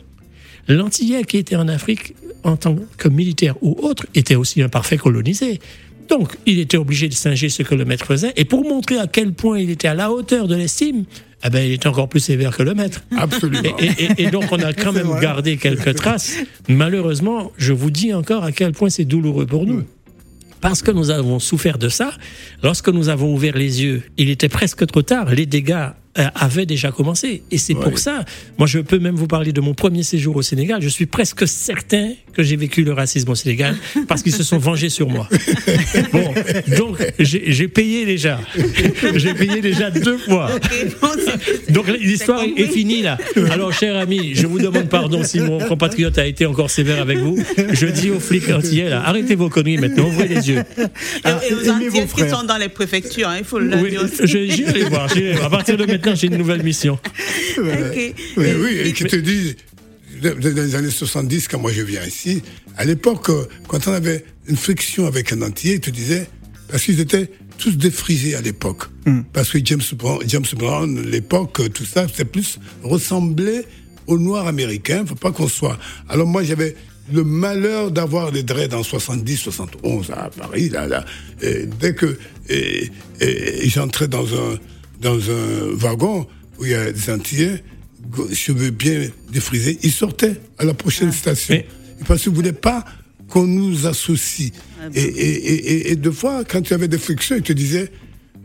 l'antillais 0.69 1.25
qui 1.25 1.37
était 1.37 1.57
en 1.57 1.69
Afrique 1.69 2.14
en 2.45 2.57
tant 2.57 2.76
que 2.97 3.09
militaire 3.09 3.57
ou 3.62 3.76
autre 3.83 4.07
était 4.14 4.37
aussi 4.37 4.62
un 4.62 4.69
parfait 4.69 4.97
colonisé. 4.97 5.61
Donc, 6.09 6.37
il 6.47 6.59
était 6.59 6.76
obligé 6.76 7.09
de 7.09 7.14
singer 7.14 7.49
ce 7.50 7.62
que 7.62 7.75
le 7.76 7.85
maître 7.85 8.04
faisait. 8.07 8.33
Et 8.37 8.45
pour 8.45 8.64
montrer 8.64 8.99
à 8.99 9.07
quel 9.07 9.33
point 9.33 9.61
il 9.61 9.71
était 9.71 9.87
à 9.87 9.95
la 9.95 10.11
hauteur 10.11 10.49
de 10.49 10.57
l'estime, 10.57 11.04
eh 11.44 11.50
ben, 11.50 11.64
il 11.64 11.73
était 11.73 11.87
encore 11.87 12.09
plus 12.09 12.20
sévère 12.20 12.56
que 12.56 12.62
le 12.62 12.75
maître. 12.75 13.02
Absolument. 13.16 13.62
Et, 13.78 13.87
et- 14.04 14.23
et 14.25 14.30
donc, 14.30 14.44
on 14.52 14.59
a 14.59 14.73
quand 14.75 14.92
même 14.92 15.06
vrai. 15.06 15.20
gardé 15.23 15.56
quelques 15.56 15.94
traces. 15.94 16.37
Malheureusement, 16.68 17.52
je 17.56 17.73
vous 17.73 17.90
dis 17.90 18.12
encore 18.14 18.44
à 18.44 18.52
quel 18.52 18.73
point 18.73 18.90
c'est 18.90 19.04
douloureux 19.04 19.47
pour 19.47 19.66
nous. 19.66 19.85
Parce 20.61 20.82
que 20.82 20.90
nous 20.90 21.11
avons 21.11 21.38
souffert 21.38 21.78
de 21.78 21.88
ça, 21.88 22.12
lorsque 22.62 22.88
nous 22.90 23.09
avons 23.09 23.32
ouvert 23.32 23.56
les 23.56 23.82
yeux, 23.82 24.02
il 24.18 24.28
était 24.28 24.50
presque 24.50 24.87
trop 24.87 25.00
tard. 25.02 25.30
Les 25.35 25.47
dégâts 25.47 25.88
euh, 26.19 26.26
avaient 26.35 26.67
déjà 26.67 26.90
commencé. 26.90 27.43
Et 27.50 27.59
c'est 27.59 27.75
pour 27.75 27.99
ça, 27.99 28.25
moi 28.59 28.67
je 28.67 28.81
peux 28.81 28.99
même 28.99 29.14
vous 29.14 29.26
parler 29.29 29.52
de 29.52 29.61
mon 29.61 29.75
premier 29.75 30.02
séjour 30.02 30.35
au 30.37 30.43
Sénégal. 30.43 30.83
Je 30.83 30.88
suis 30.88 31.07
presque 31.07 31.47
certain 31.47 32.11
que 32.33 32.43
j'ai 32.43 32.57
vécu 32.57 32.83
le 32.83 32.93
racisme 32.93 33.29
au 33.31 33.35
Sénégal 33.35 33.76
parce 34.09 34.23
qu'ils 34.23 34.33
se 34.35 34.43
sont 34.43 34.59
vengés 34.59 34.88
sur 34.90 35.09
moi. 35.09 35.29
Bon, 36.12 36.35
donc 36.76 36.99
j'ai 37.19 37.69
payé 37.69 38.05
déjà. 38.05 38.40
J'ai 39.14 39.35
payé 39.35 39.61
déjà 39.61 39.90
deux 39.90 40.19
fois. 40.19 40.50
Donc 41.69 41.87
l'histoire 41.88 42.43
est, 42.57 42.67
finie 42.67 43.02
là. 43.02 43.19
Alors 43.50 43.73
cher 43.73 43.97
ami, 43.97 44.35
je 44.35 44.47
vous 44.47 44.59
demande 44.59 44.88
pardon 44.88 45.23
si 45.23 45.40
mon 45.40 45.59
compatriote 45.59 46.19
a 46.19 46.26
été 46.26 46.47
encore 46.47 46.71
sévère 46.71 47.00
avec 47.00 47.19
vous. 47.19 47.38
Je 47.73 47.87
dis 47.87 48.11
aux 48.11 48.21
flics 48.21 48.49
antillais 48.50 48.88
là, 48.88 49.02
arrêtez 49.05 49.35
vos 49.35 49.49
conneries 49.49 49.79
maintenant, 49.79 50.07
ouvrez 50.09 50.29
les 50.29 50.49
yeux. 50.49 50.62
Ah, 51.25 51.40
Et, 51.45 51.50
et 51.52 51.55
aux 51.55 51.61
aimez 51.62 51.88
vos 51.88 51.99
Antillais 52.00 52.07
qui 52.25 52.31
sont 52.31 52.43
dans 52.45 52.57
les 52.57 52.69
préfectures, 52.69 53.29
hein, 53.29 53.37
il 53.38 53.45
faut 53.45 53.59
le 53.59 53.76
Oui, 53.76 53.90
dire 53.90 54.02
aussi. 54.02 54.26
je- 54.26 54.47
j'irai 54.50 54.85
voir, 54.85 55.09
j'irai 55.09 55.33
voir. 55.35 55.47
À 55.47 55.50
partir 55.50 55.76
de 55.76 55.85
maintenant, 55.85 56.00
j'ai 56.14 56.26
une 56.26 56.37
nouvelle 56.37 56.62
mission. 56.62 56.99
Ok. 57.59 58.14
Oui, 58.37 58.47
oui, 58.57 58.78
et 58.85 58.92
qui 58.92 59.04
te 59.04 59.16
dit, 59.16 59.57
dans 60.23 60.38
les 60.38 60.75
années 60.75 60.90
70, 60.90 61.49
quand 61.49 61.59
moi 61.59 61.73
je 61.73 61.83
viens 61.83 62.04
ici, 62.04 62.42
à 62.76 62.85
l'époque, 62.85 63.30
euh, 63.30 63.45
quand 63.69 63.88
on 63.88 63.92
avait 63.92 64.25
une 64.49 64.57
friction 64.57 65.07
avec 65.07 65.33
un 65.33 65.42
entier, 65.42 65.75
il 65.75 65.80
te 65.80 65.90
disait, 65.90 66.28
parce 66.69 66.85
qu'ils 66.85 67.00
étaient 67.00 67.30
tous 67.59 67.76
défrisés 67.76 68.35
à 68.35 68.40
l'époque. 68.40 68.85
Parce 69.33 69.50
que 69.50 69.59
James 69.64 69.83
Brown, 69.95 70.23
James 70.26 70.47
Brown 70.57 71.00
l'époque, 71.02 71.61
euh, 71.61 71.69
tout 71.69 71.85
ça, 71.85 72.07
c'était 72.07 72.25
plus 72.25 72.59
ressemblait 72.83 73.64
aux 74.07 74.18
Noirs 74.18 74.46
américains. 74.46 75.05
Faut 75.05 75.14
pas 75.14 75.33
qu'on 75.33 75.48
soit. 75.48 75.79
Alors 76.09 76.27
moi, 76.27 76.44
j'avais 76.44 76.77
le 77.12 77.24
malheur 77.24 77.90
d'avoir 77.90 78.31
des 78.31 78.44
dreads 78.44 78.74
en 78.74 78.85
70, 78.85 79.37
71 79.37 80.11
à 80.12 80.31
Paris, 80.31 80.68
là, 80.68 80.87
là. 80.87 81.05
Et 81.42 81.66
dès 81.66 81.94
que 81.94 82.16
j'entrais 83.64 84.07
dans 84.07 84.27
un, 84.27 84.59
dans 85.00 85.18
un 85.30 85.74
wagon 85.74 86.26
où 86.58 86.64
il 86.64 86.70
y 86.72 86.74
a 86.74 86.92
des 86.92 87.10
Antillais, 87.10 87.62
cheveux 88.32 88.70
bien 88.70 89.08
défrisés, 89.32 89.78
ils 89.82 89.92
sortaient 89.92 90.36
à 90.58 90.64
la 90.64 90.74
prochaine 90.74 91.12
station. 91.12 91.54
Mais- 91.54 91.66
Parce 92.06 92.22
qu'ils 92.22 92.32
ne 92.32 92.36
voulaient 92.36 92.52
pas 92.52 92.84
qu'on 93.28 93.46
nous 93.46 93.86
associe. 93.86 94.52
Et, 94.94 95.00
et, 95.02 95.52
et, 95.52 95.54
et, 95.54 95.90
et 95.92 95.96
deux 95.96 96.10
fois, 96.12 96.44
quand 96.44 96.62
tu 96.62 96.74
avais 96.74 96.88
des 96.88 96.98
frictions, 96.98 97.36
ils 97.36 97.42
te 97.42 97.52
disaient 97.52 97.90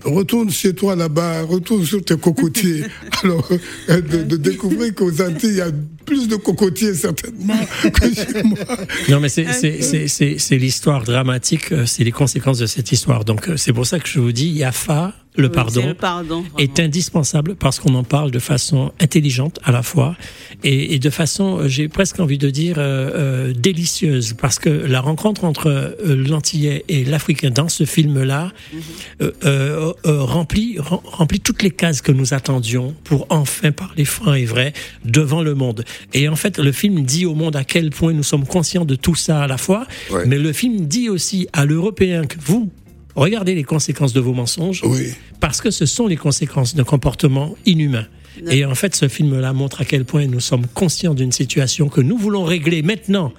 retourne 0.03 0.51
chez 0.51 0.73
toi 0.75 0.95
là-bas, 0.95 1.43
retourne 1.43 1.83
sur 1.85 2.03
tes 2.03 2.17
cocotiers. 2.17 2.83
Alors, 3.23 3.49
euh, 3.89 4.01
de, 4.01 4.23
de 4.23 4.35
découvrir 4.37 4.93
qu'aux 4.93 5.21
Antilles, 5.21 5.49
il 5.49 5.55
y 5.55 5.61
a 5.61 5.71
plus 6.05 6.27
de 6.27 6.35
cocotiers 6.35 6.93
certainement 6.93 7.59
que 7.93 8.13
chez 8.13 8.43
moi. 8.43 8.57
Non, 9.09 9.19
mais 9.19 9.29
c'est 9.29 9.51
c'est- 9.51 9.81
c'est- 9.81 10.07
c'est- 10.07 10.37
c'est 10.37 10.57
l'histoire 10.57 11.03
dramatique, 11.03 11.71
euh, 11.71 11.85
c'est 11.85 12.03
les 12.03 12.11
conséquences 12.11 12.59
de 12.59 12.65
cette 12.65 12.91
histoire. 12.91 13.25
Donc 13.25 13.49
euh, 13.49 13.57
c'est 13.57 13.73
pour 13.73 13.85
ça 13.85 13.99
que 13.99 14.07
je 14.07 14.19
vous 14.19 14.31
dis, 14.31 14.47
Yafa, 14.49 15.13
le 15.37 15.47
Oui, 15.49 15.53
pardon, 15.53 15.81
c'est 15.81 15.87
le 15.87 15.93
pardon, 15.95 16.45
est 16.57 16.79
indispensable 16.79 17.55
parce 17.55 17.79
qu'on 17.79 17.93
en 17.95 18.05
parle 18.05 18.31
de 18.31 18.39
façon 18.39 18.93
intelligente 19.01 19.59
à 19.65 19.73
la 19.73 19.83
fois 19.83 20.15
et, 20.63 20.93
et 20.95 20.99
de 20.99 21.09
façon, 21.09 21.57
euh, 21.59 21.67
j'ai 21.67 21.89
presque 21.89 22.21
envie 22.21 22.37
de 22.37 22.49
dire, 22.49 22.75
euh, 22.77 23.11
euh, 23.49 23.53
délicieuse. 23.53 24.33
Parce 24.39 24.59
que 24.59 24.69
la 24.69 25.01
rencontre 25.01 25.43
entre 25.43 25.67
euh, 25.67 26.15
l'Antillais 26.29 26.85
et 26.87 27.03
l'Africain 27.03 27.49
dans 27.49 27.67
ce 27.67 27.83
film-là 27.83 28.53
euh, 29.21 29.91
remplit, 30.05 30.77
rem- 30.79 30.99
remplit 31.03 31.39
toutes 31.41 31.63
les 31.63 31.71
cases 31.71 32.01
que 32.01 32.11
nous 32.13 32.33
attendions 32.33 32.95
pour 33.03 33.27
enfin 33.29 33.71
parler 33.73 34.05
franc 34.05 34.33
et 34.33 34.45
vrai 34.45 34.71
devant 35.03 35.41
le 35.43 35.53
monde. 35.55 35.83
Et 36.13 36.27
en 36.29 36.36
fait, 36.36 36.58
le 36.58 36.71
film 36.71 37.03
dit 37.03 37.25
au 37.25 37.36
monde 37.36 37.55
à 37.55 37.63
quel 37.63 37.89
point 37.89 38.13
nous 38.13 38.23
sommes 38.23 38.45
conscients 38.45 38.86
de 38.86 38.95
tout 38.95 39.15
ça 39.15 39.43
à 39.43 39.47
la 39.47 39.58
fois, 39.58 39.86
Ouais. 40.12 40.25
mais 40.25 40.38
le 40.38 40.53
film 40.53 40.86
dit 40.88 41.10
aussi 41.10 41.47
à 41.53 41.65
l'Européen 41.65 42.25
que 42.25 42.36
vous, 42.39 42.69
regardez 43.15 43.55
les 43.55 43.63
conséquences 43.63 44.13
de 44.13 44.19
vos 44.19 44.34
mensonges, 44.34 44.81
Oui. 44.86 45.13
parce 45.39 45.62
que 45.62 45.71
ce 45.71 45.86
sont 45.86 46.08
les 46.08 46.17
conséquences 46.17 46.75
d'un 46.75 46.84
comportement 46.84 47.55
inhumain. 47.65 48.08
Et 48.50 48.65
en 48.65 48.76
fait, 48.76 48.95
ce 48.95 49.08
film-là 49.08 49.54
montre 49.54 49.82
à 49.82 49.86
quel 49.86 50.06
point 50.06 50.26
nous 50.28 50.39
sommes 50.39 50.67
conscients 50.74 51.13
d'une 51.13 51.32
situation 51.32 51.89
que 51.89 52.02
nous 52.02 52.17
voulons 52.17 52.43
régler 52.43 52.82
maintenant. 52.82 53.34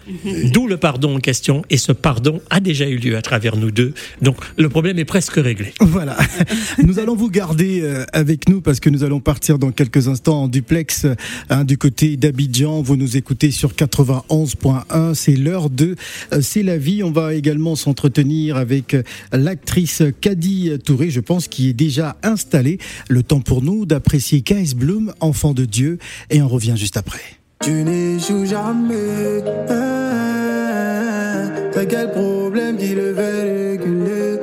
D'où 0.53 0.67
le 0.67 0.77
pardon 0.77 1.17
en 1.17 1.21
question. 1.21 1.63
Et 1.71 1.77
ce 1.77 1.93
pardon 1.93 2.41
a 2.51 2.61
déjà 2.61 2.89
eu 2.89 2.97
lieu 2.97 3.17
à 3.17 3.23
travers 3.23 3.57
nous 3.57 3.71
deux. 3.71 3.95
Donc, 4.23 4.37
le 4.57 4.69
problème 4.69 4.99
est 4.99 5.05
presque 5.05 5.35
réglé. 5.37 5.73
Voilà. 5.81 6.17
Nous 6.85 6.99
allons 6.99 7.17
vous 7.17 7.31
garder 7.31 7.81
euh, 7.83 8.05
avec 8.13 8.49
nous 8.49 8.61
parce 8.61 8.81
que 8.81 8.91
nous 8.91 9.03
allons 9.03 9.21
partir 9.21 9.59
dans 9.59 9.71
quelques 9.71 10.09
instants 10.09 10.43
en 10.43 10.49
duplex 10.49 11.05
euh, 11.05 11.15
hein, 11.51 11.65
du 11.65 11.79
côté 11.79 12.17
d'Abidjan. 12.17 12.83
Vous 12.83 12.97
nous 12.97 13.17
écoutez 13.17 13.51
sur 13.51 13.73
91.1. 13.73 15.15
C'est 15.15 15.37
l'heure 15.37 15.71
de 15.71 15.97
euh, 16.33 16.41
C'est 16.43 16.63
la 16.63 16.79
vie. 16.79 17.03
On 17.03 17.11
va 17.11 17.35
également 17.35 17.77
s'entretenir 17.77 18.57
avec 18.57 18.97
l'actrice 19.33 20.03
Kadi 20.21 20.71
Touré, 20.85 21.11
je 21.11 21.21
pense, 21.21 21.49
qui 21.49 21.69
est 21.69 21.75
déjà 21.75 22.17
installée. 22.23 22.79
Le 23.09 23.23
temps 23.23 23.41
pour 23.41 23.63
nous 23.63 23.87
d'apprécier 23.87 24.43
Kaes 24.43 24.75
Bloom, 24.87 25.13
enfant 25.19 25.53
de 25.53 25.65
Dieu. 25.65 25.99
Et 26.31 26.41
on 26.43 26.47
revient 26.47 26.75
juste 26.77 26.97
après. 26.97 27.19
Tu 27.65 27.73
n'échoues 27.83 28.47
jamais. 28.47 29.43
Hein, 29.69 31.51
T'as 31.73 31.87
quel 31.87 32.13
problème 32.13 32.77
qui 32.77 32.95
le 32.95 33.13
fait 33.13 33.73
reculer 33.73 34.39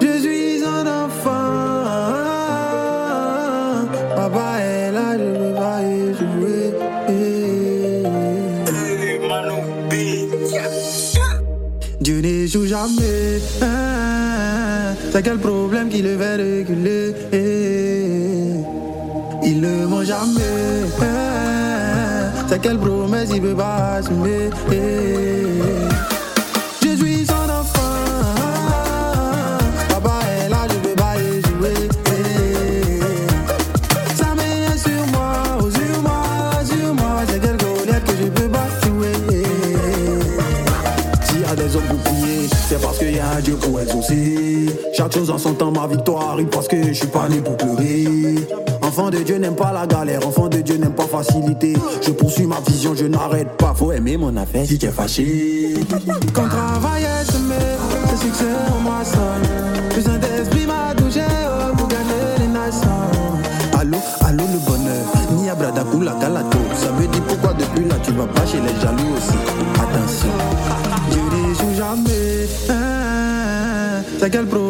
Je 0.00 0.12
suis 0.24 0.64
un 0.64 0.86
enfant. 1.04 1.52
Papa 4.16 4.48
est 4.60 4.92
là, 4.92 5.18
je 5.18 5.28
veux 5.40 5.54
pas 5.54 5.82
échouer. 5.82 6.72
Dieu 12.00 12.20
n'échoue 12.20 12.66
jamais. 12.66 13.40
Hein, 13.60 14.94
T'as 15.12 15.22
quel 15.22 15.38
problème 15.38 15.88
qui 15.88 16.02
le 16.02 16.16
fait 16.18 16.36
reculer 16.36 16.95
jamais. 20.06 20.86
C'est 22.48 22.60
quelle 22.60 22.78
promesse 22.78 23.28
il 23.34 23.42
peut 23.42 23.54
pas 23.54 23.96
assumer. 23.98 24.50
Je 26.82 26.96
suis 26.96 27.26
son 27.26 27.34
enfant. 27.34 27.80
Papa 29.88 30.20
est 30.44 30.48
là, 30.48 30.66
je 30.70 30.76
peux 30.76 30.94
pas 30.94 31.16
jouer. 31.16 31.88
Ça 34.16 34.28
m'énerve 34.36 34.78
sur 34.78 35.06
moi, 35.12 35.32
oh, 35.60 35.70
sur 35.70 36.02
moi, 36.02 36.22
sur 36.64 36.94
moi. 36.94 37.22
C'est 37.26 37.40
quelle 37.40 37.56
colère 37.56 38.04
que 38.04 38.12
je 38.12 38.28
peux 38.28 38.48
pas 38.48 38.68
jouer. 38.84 39.12
S'il 41.24 41.40
y 41.40 41.44
a 41.44 41.56
des 41.56 41.74
hommes 41.74 41.82
pour 41.88 41.98
prier, 41.98 42.48
c'est 42.68 42.80
parce 42.80 42.98
qu'il 42.98 43.16
y 43.16 43.18
a 43.18 43.28
un 43.28 43.40
Dieu 43.40 43.56
pour 43.56 43.80
exaucer. 43.80 44.66
Chaque 44.92 45.12
chose 45.12 45.30
en 45.30 45.38
son 45.38 45.54
temps, 45.54 45.72
ma 45.72 45.88
victoire. 45.88 46.30
arrive 46.30 46.46
Parce 46.46 46.68
que 46.68 46.80
je 46.80 46.92
suis 46.92 47.08
pas 47.08 47.28
né 47.28 47.38
pour 47.40 47.56
pleurer. 47.56 48.36
Enfant 48.98 49.10
de 49.10 49.18
Dieu 49.18 49.36
n'aime 49.36 49.54
pas 49.54 49.74
la 49.74 49.86
galère, 49.86 50.26
enfant 50.26 50.48
de 50.48 50.56
Dieu 50.62 50.78
n'aime 50.78 50.94
pas 50.94 51.06
facilité. 51.06 51.74
Je 52.00 52.12
poursuis 52.12 52.46
ma 52.46 52.60
vision, 52.66 52.94
je 52.94 53.04
n'arrête 53.04 53.54
pas. 53.58 53.74
Faut 53.74 53.92
aimer 53.92 54.16
mon 54.16 54.34
affaire 54.38 54.64
si 54.64 54.78
tu 54.78 54.86
es 54.86 54.90
fâché. 54.90 55.74
Quand 56.32 56.48
travail 56.48 57.02
est 57.02 57.30
semé, 57.30 57.56
le 58.10 58.16
succès 58.16 58.46
en 58.74 58.80
moi 58.80 59.04
sonne. 59.04 59.94
Le 59.94 60.00
Saint-Esprit 60.00 60.66
m'a 60.66 60.94
touché 60.94 61.20
oh, 61.20 61.76
pour 61.76 61.88
gagner 61.88 62.38
les 62.38 62.48
nations. 62.48 62.88
Allô, 63.78 63.98
allô 64.24 64.44
le 64.50 64.58
bonheur, 64.64 65.04
ni 65.32 65.50
Abradakou 65.50 66.00
la 66.00 66.14
galato. 66.14 66.56
Ça 66.74 66.90
me 66.92 67.06
dit 67.06 67.20
pourquoi 67.28 67.52
depuis 67.52 67.84
là 67.84 67.96
tu 68.02 68.12
vas 68.12 68.24
pas 68.24 68.46
chez 68.46 68.62
les 68.62 68.80
jaloux 68.80 69.12
aussi. 69.14 69.36
Attention, 69.74 70.32
Dieu 71.10 71.22
n'échoue 71.36 71.76
jamais. 71.76 72.48
Hein, 72.70 74.02
C'est 74.18 74.30
quel 74.30 74.46
problème 74.46 74.65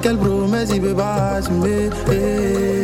quelle 0.00 0.16
promesse 0.16 0.70
il 0.74 0.80
peut 0.80 0.94
pas 0.94 1.36
assumer? 1.36 1.90
Je 2.06 2.77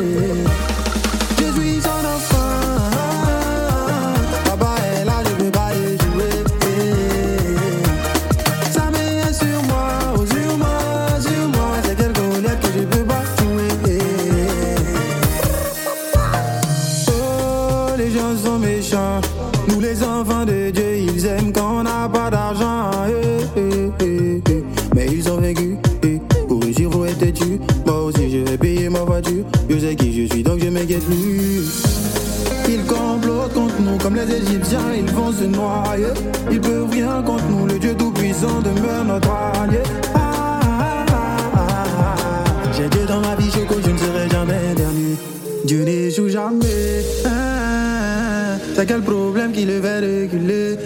C'est 48.74 48.86
quel 48.86 49.02
problème 49.02 49.52
qui 49.52 49.64
le 49.64 49.80
fait 49.80 50.00
reculer 50.00 50.76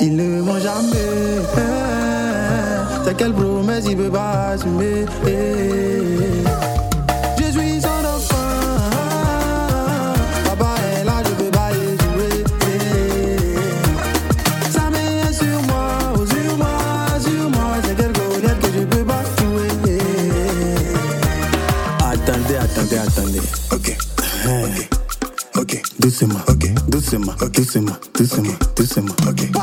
Il 0.00 0.16
ne 0.16 0.42
ment 0.42 0.60
jamais. 0.60 1.42
C'est 3.04 3.16
quelle 3.16 3.32
promesse 3.32 3.84
il 3.88 3.96
peut 3.96 4.10
pas 4.10 4.50
assumer 4.54 5.04
Ok. 27.06 27.06
Doucement. 27.06 27.36
Doucement. 27.40 27.96
Doucement. 28.14 28.58
Doucement. 28.74 29.14
Ok. 29.28 29.50
Oh, 29.54 29.60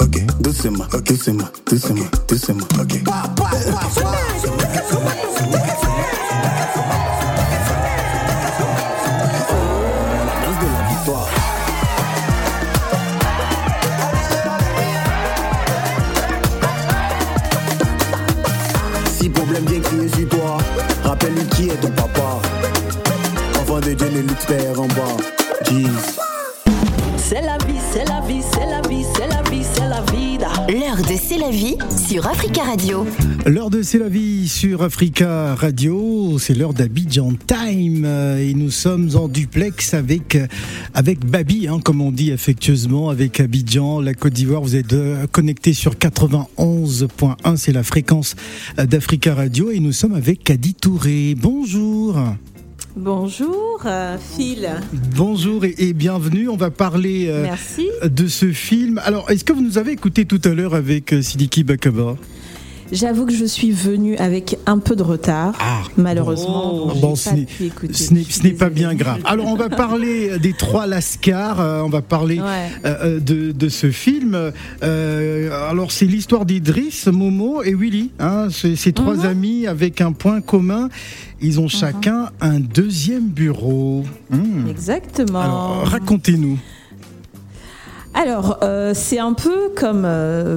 Ok. 0.00 0.26
Doucement. 0.40 0.84
Ok. 0.92 1.04
Doucement. 1.04 1.44
Doucement. 1.66 2.04
Doucement. 2.28 2.66
Doucement. 2.66 2.66
Ok. 2.80 3.02
La 3.04 3.22
danse 10.42 10.58
de 10.60 10.66
la 10.66 10.82
victoire. 10.88 11.28
Si 19.18 19.28
problème 19.28 19.64
vient 19.66 19.80
crier 19.80 20.08
sur 20.08 20.28
toi, 20.28 20.58
rappelle-lui 21.04 21.46
qui 21.46 21.68
est 21.68 21.80
ton 21.80 21.90
papa. 21.90 22.40
Enfant 23.60 23.80
de 23.80 23.92
Dieu 23.92 24.08
ne 24.10 24.78
en 24.78 24.86
bas. 24.86 25.21
Africa 32.42 32.64
Radio. 32.64 33.06
L'heure 33.46 33.70
de 33.70 33.82
C'est 33.82 34.00
la 34.00 34.08
vie 34.08 34.48
sur 34.48 34.82
Africa 34.82 35.54
Radio, 35.54 36.40
c'est 36.40 36.54
l'heure 36.54 36.74
d'Abidjan 36.74 37.34
Time 37.46 38.04
et 38.04 38.52
nous 38.54 38.72
sommes 38.72 39.10
en 39.14 39.28
duplex 39.28 39.94
avec 39.94 40.36
avec 40.92 41.24
Babi, 41.24 41.68
hein, 41.68 41.78
comme 41.84 42.00
on 42.00 42.10
dit 42.10 42.32
affectueusement, 42.32 43.10
avec 43.10 43.38
Abidjan, 43.38 44.00
la 44.00 44.14
Côte 44.14 44.32
d'Ivoire. 44.32 44.60
Vous 44.60 44.74
êtes 44.74 44.92
euh, 44.92 45.28
connectés 45.28 45.72
sur 45.72 45.94
91.1, 45.94 47.56
c'est 47.56 47.70
la 47.70 47.84
fréquence 47.84 48.34
euh, 48.80 48.86
d'Africa 48.86 49.36
Radio 49.36 49.70
et 49.70 49.78
nous 49.78 49.92
sommes 49.92 50.14
avec 50.14 50.42
Kadi 50.42 50.74
Touré. 50.74 51.36
Bonjour. 51.38 52.18
Bonjour, 52.94 53.80
euh, 53.86 54.18
Phil. 54.18 54.68
Bonjour 55.16 55.64
et, 55.64 55.74
et 55.78 55.92
bienvenue. 55.94 56.50
On 56.50 56.56
va 56.56 56.70
parler 56.70 57.26
euh, 57.28 57.46
de 58.06 58.26
ce 58.26 58.52
film. 58.52 59.00
Alors, 59.04 59.30
est-ce 59.30 59.44
que 59.44 59.52
vous 59.54 59.62
nous 59.62 59.78
avez 59.78 59.92
écouté 59.92 60.26
tout 60.26 60.40
à 60.44 60.50
l'heure 60.50 60.74
avec 60.74 61.14
euh, 61.14 61.22
Sidiki 61.22 61.64
Bakaba 61.64 62.16
J'avoue 62.92 63.24
que 63.24 63.32
je 63.32 63.46
suis 63.46 63.70
venue 63.72 64.16
avec 64.18 64.58
un 64.66 64.78
peu 64.78 64.94
de 64.94 65.02
retard, 65.02 65.54
malheureusement. 65.96 66.76
donc 66.76 66.94
j'ai 66.94 67.00
Bon, 67.00 67.10
pas 67.10 67.16
ce 67.16 67.30
n'est- 67.30 67.44
pu 67.46 67.64
écouter. 67.64 67.92
ce 67.94 68.48
pas 68.50 68.68
bien 68.68 68.94
grave. 68.94 69.20
Alors, 69.24 69.46
on 69.46 69.56
va 69.56 69.70
parler 69.70 70.38
des 70.38 70.52
trois 70.52 70.86
Lascars. 70.86 71.58
euh, 71.60 71.80
on 71.82 71.88
va 71.88 72.02
parler 72.02 72.38
Ouais. 72.38 72.68
euh, 72.84 72.94
euh, 73.16 73.20
de, 73.20 73.52
de 73.52 73.68
ce 73.70 73.90
film. 73.90 74.52
Euh, 74.82 75.70
alors, 75.70 75.90
c'est 75.90 76.04
l'histoire 76.04 76.44
d'Idriss, 76.44 77.06
Momo 77.06 77.62
et 77.62 77.74
Willy. 77.74 78.10
Hein, 78.20 78.48
ces 78.50 78.92
trois 78.92 79.14
Mhm. 79.16 79.26
amis 79.26 79.66
avec 79.66 80.02
un 80.02 80.12
point 80.12 80.42
commun. 80.42 80.90
Ils 81.40 81.60
ont 81.60 81.68
chacun 81.68 82.28
un 82.42 82.60
deuxième 82.60 83.26
bureau. 83.28 84.04
Hmm. 84.30 84.68
Exactement. 84.68 85.80
Racontez-nous. 85.84 86.58
Alors, 88.14 88.60
c'est 88.92 89.18
un 89.18 89.32
peu 89.32 89.70
comme 89.74 90.06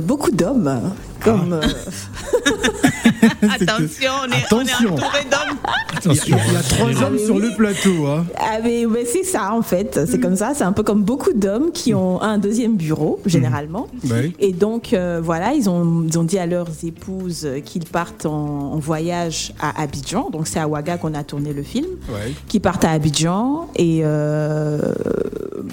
beaucoup 0.05 0.31
d'hommes. 0.31 0.81
Comme, 1.25 1.53
euh, 1.53 1.61
Attention, 3.49 4.11
on 4.23 4.27
est, 4.27 4.29
on 4.29 4.31
est 4.31 4.43
Attention. 4.45 4.93
entouré 4.93 5.23
d'hommes. 5.29 5.57
Il 6.05 6.11
y 6.13 6.33
a, 6.33 6.37
il 6.47 6.53
y 6.53 6.55
a 6.55 6.61
trois 6.61 7.03
hommes 7.03 7.17
sur 7.17 7.39
le 7.39 7.55
plateau. 7.55 8.05
Hein. 8.07 8.25
ah, 8.37 8.59
mais, 8.63 8.85
mais 8.87 9.05
c'est 9.05 9.23
ça 9.23 9.53
en 9.53 9.61
fait, 9.63 9.99
c'est 10.07 10.19
comme 10.19 10.35
ça, 10.35 10.51
c'est 10.53 10.63
un 10.63 10.71
peu 10.71 10.83
comme 10.83 11.01
beaucoup 11.03 11.33
d'hommes 11.33 11.71
qui 11.71 11.93
ont 11.93 12.21
un 12.21 12.37
deuxième 12.37 12.75
bureau 12.75 13.19
généralement. 13.25 13.87
Ouais. 14.09 14.31
Et 14.39 14.51
donc 14.53 14.93
euh, 14.93 15.19
voilà, 15.23 15.53
ils 15.53 15.69
ont, 15.69 16.05
ils 16.07 16.17
ont 16.19 16.23
dit 16.23 16.37
à 16.37 16.45
leurs 16.45 16.67
épouses 16.83 17.47
qu'ils 17.65 17.85
partent 17.85 18.25
en, 18.25 18.73
en 18.73 18.77
voyage 18.79 19.53
à 19.59 19.81
Abidjan. 19.81 20.29
Donc 20.29 20.47
c'est 20.47 20.59
à 20.59 20.67
Ouaga 20.67 20.97
qu'on 20.97 21.13
a 21.15 21.23
tourné 21.23 21.53
le 21.53 21.63
film. 21.63 21.87
Ouais. 22.09 22.33
Qui 22.47 22.59
partent 22.59 22.85
à 22.85 22.91
Abidjan 22.91 23.67
et 23.75 24.01
euh, 24.03 24.79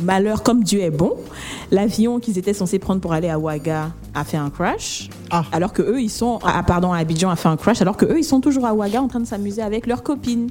malheur 0.02 0.42
comme 0.42 0.64
Dieu 0.64 0.80
est 0.80 0.90
bon, 0.90 1.14
l'avion 1.70 2.20
qu'ils 2.20 2.38
étaient 2.38 2.54
censés 2.54 2.78
prendre 2.78 3.00
pour 3.00 3.12
aller 3.12 3.28
à 3.28 3.38
Ouaga 3.38 3.90
a 4.14 4.24
fait 4.24 4.36
un 4.38 4.50
crash. 4.50 5.08
Ah. 5.34 5.44
Alors 5.50 5.72
que 5.72 5.80
eux 5.80 6.00
ils 6.00 6.10
sont 6.10 6.38
ah 6.44 6.62
pardon 6.62 6.92
à 6.92 6.98
Abidjan 6.98 7.30
a 7.30 7.36
fait 7.36 7.48
un 7.48 7.56
crash 7.56 7.80
alors 7.80 7.96
que 7.96 8.04
eux 8.04 8.18
ils 8.18 8.24
sont 8.24 8.40
toujours 8.42 8.66
à 8.66 8.74
Ouaga 8.74 9.00
en 9.00 9.08
train 9.08 9.20
de 9.20 9.26
s'amuser 9.26 9.62
avec 9.62 9.86
leurs 9.86 10.02
copines. 10.02 10.50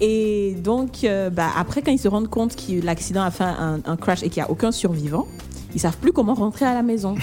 Et 0.00 0.56
donc, 0.62 1.04
euh, 1.04 1.28
bah, 1.28 1.48
après, 1.56 1.82
quand 1.82 1.92
ils 1.92 1.98
se 1.98 2.08
rendent 2.08 2.30
compte 2.30 2.56
que 2.56 2.82
l'accident 2.84 3.22
a 3.22 3.30
fait 3.30 3.44
un, 3.44 3.80
un 3.84 3.96
crash 3.96 4.22
et 4.22 4.30
qu'il 4.30 4.42
n'y 4.42 4.48
a 4.48 4.50
aucun 4.50 4.72
survivant, 4.72 5.26
ils 5.74 5.80
savent 5.80 5.96
plus 5.96 6.12
comment 6.12 6.34
rentrer 6.34 6.64
à 6.64 6.74
la 6.74 6.82
maison. 6.82 7.14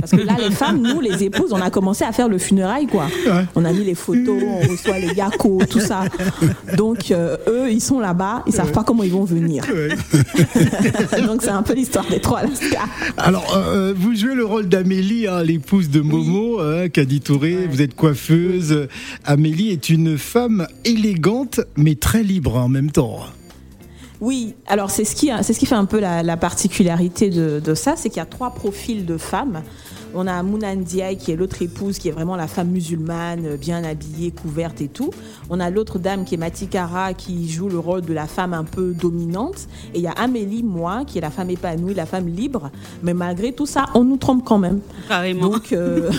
Parce 0.00 0.12
que 0.12 0.20
là, 0.20 0.36
les 0.38 0.50
femmes, 0.50 0.80
nous, 0.82 1.00
les 1.00 1.24
épouses, 1.24 1.52
on 1.52 1.60
a 1.60 1.70
commencé 1.70 2.04
à 2.04 2.12
faire 2.12 2.28
le 2.28 2.38
funérail, 2.38 2.86
quoi. 2.86 3.06
On 3.54 3.64
a 3.64 3.72
mis 3.72 3.84
les 3.84 3.94
photos, 3.94 4.42
on 4.42 4.68
reçoit 4.68 4.98
les 4.98 5.14
yakos, 5.14 5.62
tout 5.68 5.80
ça. 5.80 6.04
Donc, 6.76 7.10
euh, 7.10 7.36
eux, 7.48 7.70
ils 7.70 7.80
sont 7.80 8.00
là-bas, 8.00 8.42
ils 8.46 8.52
savent 8.52 8.72
pas 8.72 8.84
comment 8.84 9.02
ils 9.02 9.12
vont 9.12 9.24
venir. 9.24 9.64
Donc, 11.26 11.42
c'est 11.42 11.50
un 11.50 11.62
peu 11.62 11.74
l'histoire 11.74 12.06
des 12.08 12.20
trois 12.20 12.40
Alaska. 12.40 12.84
Alors, 13.16 13.56
euh, 13.56 13.94
vous 13.96 14.14
jouez 14.14 14.34
le 14.34 14.44
rôle 14.44 14.68
d'Amélie, 14.68 15.26
hein, 15.26 15.42
l'épouse 15.42 15.90
de 15.90 16.00
Momo, 16.00 16.60
hein, 16.60 16.88
Kadi 16.88 17.20
Touré. 17.20 17.66
Vous 17.70 17.82
êtes 17.82 17.94
coiffeuse. 17.94 18.88
Amélie 19.24 19.70
est 19.70 19.88
une 19.88 20.18
femme 20.18 20.66
élégante, 20.84 21.60
mais 21.76 21.94
très 21.94 22.22
libre 22.22 22.56
en 22.56 22.68
même 22.68 22.90
temps. 22.90 23.20
Oui, 24.24 24.54
alors 24.66 24.90
c'est 24.90 25.04
ce 25.04 25.14
qui, 25.14 25.30
c'est 25.42 25.52
ce 25.52 25.58
qui 25.58 25.66
fait 25.66 25.74
un 25.74 25.84
peu 25.84 26.00
la, 26.00 26.22
la 26.22 26.38
particularité 26.38 27.28
de, 27.28 27.60
de 27.60 27.74
ça, 27.74 27.92
c'est 27.94 28.08
qu'il 28.08 28.16
y 28.16 28.22
a 28.22 28.26
trois 28.26 28.52
profils 28.52 29.04
de 29.04 29.18
femmes. 29.18 29.62
On 30.14 30.26
a 30.26 30.42
Mounan 30.42 30.76
Diaye 30.76 31.18
qui 31.18 31.30
est 31.30 31.36
l'autre 31.36 31.60
épouse, 31.60 31.98
qui 31.98 32.08
est 32.08 32.12
vraiment 32.12 32.34
la 32.34 32.46
femme 32.46 32.68
musulmane, 32.68 33.56
bien 33.56 33.84
habillée, 33.84 34.30
couverte 34.30 34.80
et 34.80 34.88
tout. 34.88 35.10
On 35.50 35.60
a 35.60 35.68
l'autre 35.68 35.98
dame 35.98 36.24
qui 36.24 36.36
est 36.36 36.38
Matikara, 36.38 37.12
qui 37.12 37.50
joue 37.50 37.68
le 37.68 37.78
rôle 37.78 38.00
de 38.00 38.14
la 38.14 38.26
femme 38.26 38.54
un 38.54 38.64
peu 38.64 38.94
dominante. 38.94 39.68
Et 39.92 39.98
il 39.98 40.02
y 40.02 40.06
a 40.06 40.12
Amélie, 40.12 40.62
moi, 40.62 41.02
qui 41.06 41.18
est 41.18 41.20
la 41.20 41.30
femme 41.30 41.50
épanouie, 41.50 41.92
la 41.92 42.06
femme 42.06 42.28
libre. 42.28 42.70
Mais 43.02 43.12
malgré 43.12 43.52
tout 43.52 43.66
ça, 43.66 43.86
on 43.94 44.04
nous 44.04 44.16
trompe 44.16 44.42
quand 44.42 44.58
même. 44.58 44.80
Carrément. 45.06 45.48
Donc, 45.50 45.70
euh, 45.74 46.10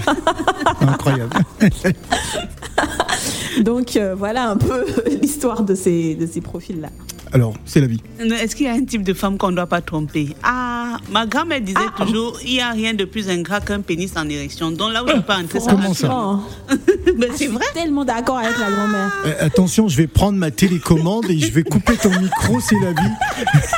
Incroyable. 0.80 1.30
donc 3.62 3.96
euh, 3.96 4.14
voilà 4.14 4.48
un 4.48 4.56
peu 4.56 4.84
l'histoire 5.22 5.62
de 5.62 5.74
ces, 5.74 6.14
de 6.14 6.26
ces 6.26 6.40
profils-là. 6.40 6.90
Alors, 7.32 7.54
c'est 7.64 7.80
la 7.80 7.86
vie. 7.86 8.00
Est-ce 8.18 8.56
qu'il 8.56 8.66
y 8.66 8.68
a 8.68 8.72
un 8.72 8.84
type 8.84 9.02
de 9.02 9.12
femme 9.14 9.36
qu'on 9.38 9.50
ne 9.50 9.56
doit 9.56 9.66
pas 9.66 9.80
tromper? 9.80 10.34
Ah, 10.42 10.96
ma 11.10 11.26
grand-mère 11.26 11.60
disait 11.60 11.78
Ah. 11.98 12.04
toujours 12.04 12.38
il 12.44 12.52
n'y 12.52 12.60
a 12.60 12.70
rien 12.70 12.94
de 12.94 13.04
plus 13.04 13.28
ingrat 13.28 13.60
qu'un 13.60 13.80
pénis 13.80 14.10
en 14.16 14.28
érection. 14.28 14.70
Donc 14.70 14.92
là 14.92 15.04
où 15.04 15.08
je 15.08 15.14
peux 15.14 15.22
pas 15.22 15.38
entrer, 15.38 15.60
ça 15.60 15.72
Comment 15.72 15.92
ça? 15.94 16.06
Franchement, 16.08 16.42
Mais 17.18 17.28
c'est 17.34 17.46
vrai. 17.48 17.64
Tellement 17.74 18.04
d'accord 18.04 18.38
avec 18.38 18.58
la 18.58 18.70
grand-mère. 18.70 19.12
Euh, 19.26 19.34
attention, 19.40 19.88
je 19.88 19.96
vais 19.96 20.06
prendre 20.06 20.38
ma 20.38 20.50
télécommande 20.50 21.26
et 21.30 21.38
je 21.38 21.50
vais 21.52 21.62
couper 21.64 21.96
ton 21.96 22.10
micro, 22.18 22.60
c'est 22.60 22.78
la 22.82 22.92
vie. 22.92 23.14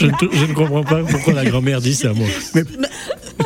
Je 0.00 0.06
ne, 0.06 0.12
je 0.32 0.44
ne 0.46 0.54
comprends 0.54 0.82
pas 0.82 1.02
pourquoi 1.04 1.34
la 1.34 1.44
grand-mère 1.44 1.80
dit 1.80 1.94
ça, 1.94 2.12
moi. 2.14 2.26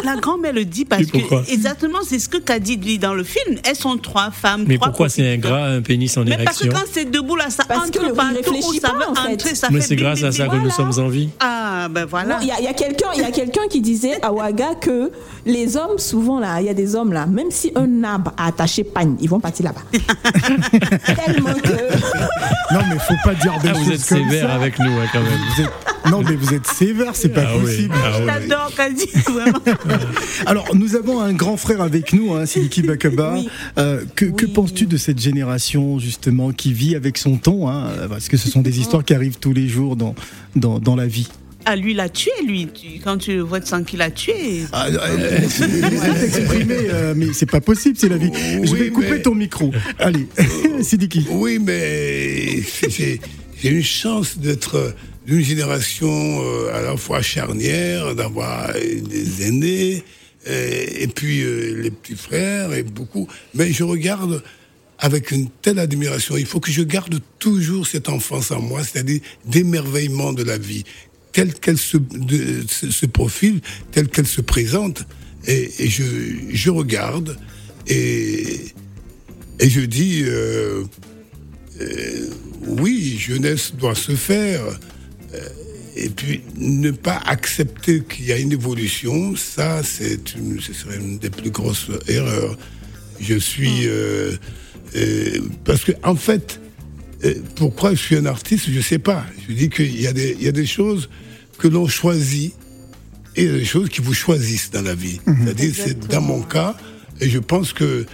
La 0.04 0.16
grand-mère 0.16 0.52
le 0.52 0.64
dit 0.64 0.84
parce 0.84 1.04
que 1.06 1.18
exactement 1.52 1.98
c'est 2.06 2.18
ce 2.18 2.28
que 2.28 2.38
Kadi 2.38 2.76
dit 2.76 2.98
dans 2.98 3.12
le 3.14 3.24
film. 3.24 3.58
Elles 3.68 3.76
sont 3.76 3.98
trois 3.98 4.30
femmes. 4.30 4.64
Mais 4.66 4.76
trois 4.76 4.88
pourquoi 4.88 5.08
c'est 5.08 5.34
ingrat, 5.34 5.64
un 5.66 5.82
pénis 5.82 6.16
en 6.16 6.24
Mais 6.24 6.36
parce 6.44 6.58
que 6.58 6.64
érection? 6.66 6.84
quand 6.86 6.90
c'est 6.92 7.10
debout 7.10 7.36
là, 7.36 7.50
ça 7.50 7.64
Parce 7.66 7.90
que 7.90 7.98
entre 7.98 8.14
partout 8.14 8.54
où 8.56 8.72
ça 8.74 8.92
veut 8.92 9.08
en 9.08 9.36
ça 9.54 9.68
Mais 9.70 9.80
c'est 9.80 9.96
grâce 9.96 10.20
bim, 10.20 10.28
à 10.28 10.32
ça 10.32 10.48
que 10.48 10.56
nous 10.56 10.70
sommes 10.70 10.92
en 10.98 11.08
vie. 11.08 11.28
Ah 11.40 11.88
ben 11.90 12.04
voilà. 12.04 12.34
Non, 12.36 12.40
Il 12.42 12.46
y 12.48 12.50
a, 12.52 12.70
a 12.70 12.72
quelqu'un, 12.74 13.08
il 13.14 13.20
y 13.22 13.24
a 13.24 13.30
quelqu'un 13.30 13.62
qui 13.70 13.80
disait 13.80 14.18
à 14.22 14.32
Ouaga 14.32 14.74
que 14.80 15.10
les 15.46 15.76
hommes, 15.76 15.98
souvent 15.98 16.38
là, 16.40 16.60
il 16.60 16.66
y 16.66 16.70
a 16.70 16.74
des 16.74 16.94
hommes 16.94 17.12
là, 17.12 17.26
même 17.26 17.50
si 17.50 17.72
un 17.74 18.04
arbre 18.04 18.32
a 18.36 18.46
attaché 18.46 18.84
pagne, 18.84 19.16
ils 19.20 19.28
vont 19.28 19.40
partir 19.40 19.66
là-bas. 19.66 19.82
Tellement 21.26 21.54
que. 21.54 22.74
Non, 22.74 22.80
mais 22.88 22.98
faut 22.98 23.14
pas 23.24 23.34
dire 23.34 23.52
des 23.62 23.68
Ah, 23.68 23.74
choses 23.74 23.82
vous 23.84 23.92
êtes 23.92 24.06
comme 24.08 24.18
sévère 24.30 24.48
ça. 24.48 24.54
avec 24.54 24.78
nous, 24.78 24.90
hein, 24.92 25.06
quand 25.12 25.20
même. 25.20 25.30
Vous 25.56 25.62
êtes- 25.62 25.70
Non, 26.10 26.22
mais 26.22 26.34
vous 26.34 26.52
êtes 26.52 26.66
sévère, 26.66 27.14
c'est 27.14 27.28
pas 27.30 27.44
Ah 27.46 27.56
oui, 27.56 27.62
possible. 27.62 27.94
ah 27.96 28.18
oui. 28.18 28.24
J'adore 28.26 28.72
Kadi, 28.76 29.06
vraiment. 29.32 29.58
Alors, 30.46 30.74
nous 30.74 30.96
avons 30.96 31.20
un 31.20 31.32
grand 31.32 31.56
frère 31.56 31.80
avec 31.80 32.12
nous, 32.12 32.34
hein, 32.34 32.46
Siliki 32.46 32.82
Bakaba. 32.82 33.34
Oui. 33.38 33.48
Euh, 33.78 34.04
que 34.16 34.46
penses-tu 34.46 34.86
de 34.86 34.96
cette 34.96 35.20
génération, 35.20 35.98
justement, 35.98 36.52
qui 36.52 36.72
vit 36.72 36.96
avec 36.96 37.18
son 37.18 37.36
ton 37.36 37.68
hein, 37.68 37.88
Parce 38.08 38.28
que 38.28 38.36
ce 38.36 38.50
sont 38.50 38.60
des 38.62 38.80
histoires 38.80 39.04
qui 39.04 39.14
arrivent 39.14 39.38
tous 39.38 39.52
les 39.52 39.68
jours 39.68 39.96
dans, 39.96 40.14
dans, 40.56 40.78
dans 40.78 40.96
la 40.96 41.06
vie. 41.06 41.28
Ah 41.64 41.76
lui 41.76 41.92
il 41.92 42.00
a 42.00 42.08
tué 42.08 42.32
lui. 42.44 42.66
Tu- 42.74 42.98
Quand 43.04 43.18
tu 43.18 43.38
vois 43.38 43.60
tu 43.60 43.68
sens 43.68 43.82
qu'il 43.86 44.02
a 44.02 44.10
tué. 44.10 44.62
Ah, 44.72 44.86
euh, 44.88 45.38
t'exprimer, 45.38 46.74
euh, 46.90 47.14
mais 47.16 47.28
c'est 47.32 47.48
pas 47.48 47.60
possible, 47.60 47.96
c'est 47.96 48.08
la 48.08 48.16
vie. 48.16 48.32
Je 48.64 48.72
Oui, 48.72 48.78
vais 48.80 48.88
couper 48.90 49.10
mais- 49.12 49.22
ton 49.22 49.34
micro. 49.36 49.70
Allez, 50.00 50.26
Sidiki. 50.82 51.24
Oui, 51.30 51.60
mais 51.64 52.62
j'ai 53.62 53.70
une 53.70 53.82
chance 53.82 54.38
d'être 54.38 54.94
d'une 55.24 55.42
génération 55.42 56.08
euh, 56.10 56.74
à 56.74 56.82
la 56.82 56.96
fois 56.96 57.22
charnière, 57.22 58.14
d'avoir 58.14 58.72
des 58.72 59.46
aînés, 59.46 60.02
et 60.46 61.06
puis 61.06 61.42
euh, 61.42 61.80
les 61.80 61.92
petits 61.92 62.16
frères, 62.16 62.72
et 62.72 62.82
beaucoup. 62.82 63.28
Mais 63.54 63.72
je 63.72 63.84
regarde 63.84 64.42
avec 64.98 65.30
une 65.30 65.48
telle 65.48 65.78
admiration. 65.78 66.36
Il 66.36 66.46
faut 66.46 66.58
que 66.58 66.72
je 66.72 66.82
garde 66.82 67.20
toujours 67.38 67.86
cette 67.86 68.08
enfance 68.08 68.50
en 68.50 68.60
moi, 68.60 68.82
c'est-à-dire 68.82 69.20
d'émerveillement 69.44 70.32
de 70.32 70.42
la 70.42 70.58
vie, 70.58 70.82
telle 71.30 71.54
qu'elle 71.54 71.78
se, 71.78 71.96
profile, 73.06 73.60
telle 73.92 74.08
qu'elle 74.08 74.26
se 74.26 74.40
présente. 74.40 75.04
Et, 75.46 75.70
et 75.78 75.88
je, 75.88 76.04
je 76.50 76.70
regarde 76.70 77.36
et, 77.88 78.60
et 79.58 79.70
je 79.70 79.80
dis, 79.80 80.22
euh, 80.24 80.84
euh, 81.80 82.28
oui, 82.66 83.16
jeunesse 83.18 83.72
doit 83.76 83.94
se 83.94 84.12
faire. 84.14 84.62
euh, 85.34 85.38
et 85.94 86.08
puis 86.08 86.40
ne 86.56 86.90
pas 86.90 87.20
accepter 87.26 88.02
qu'il 88.02 88.24
y 88.24 88.32
a 88.32 88.38
une 88.38 88.52
évolution, 88.52 89.36
ça, 89.36 89.82
c'est 89.82 90.34
une, 90.34 90.58
ce 90.58 90.72
serait 90.72 90.96
une 90.96 91.18
des 91.18 91.28
plus 91.28 91.50
grosses 91.50 91.88
erreurs. 92.08 92.56
Je 93.20 93.34
suis 93.34 93.86
euh, 93.86 94.32
euh, 94.96 95.40
parce 95.66 95.84
que 95.84 95.92
en 96.02 96.16
fait, 96.16 96.60
pourquoi 97.56 97.90
je 97.94 98.00
suis 98.00 98.16
un 98.16 98.24
artiste, 98.24 98.70
je 98.70 98.80
sais 98.80 98.98
pas. 98.98 99.26
Je 99.46 99.52
dis 99.54 99.68
qu'il 99.68 100.00
y 100.00 100.06
a 100.06 100.14
des, 100.14 100.34
il 100.38 100.44
y 100.44 100.48
a 100.48 100.52
des 100.52 100.64
choses 100.66 101.10
que 101.58 101.68
l'on 101.68 101.86
choisit 101.86 102.54
et 103.36 103.42
il 103.44 103.50
y 103.50 103.54
a 103.54 103.58
des 103.58 103.64
choses 103.66 103.90
qui 103.90 104.00
vous 104.00 104.14
choisissent 104.14 104.70
dans 104.70 104.82
la 104.82 104.94
vie. 104.94 105.20
C'est-à-dire, 105.26 105.74
c'est 105.76 106.08
dans 106.08 106.22
mon 106.22 106.40
cas, 106.42 106.74
et 107.20 107.28
je 107.28 107.38
pense 107.38 107.74
que 107.74 108.06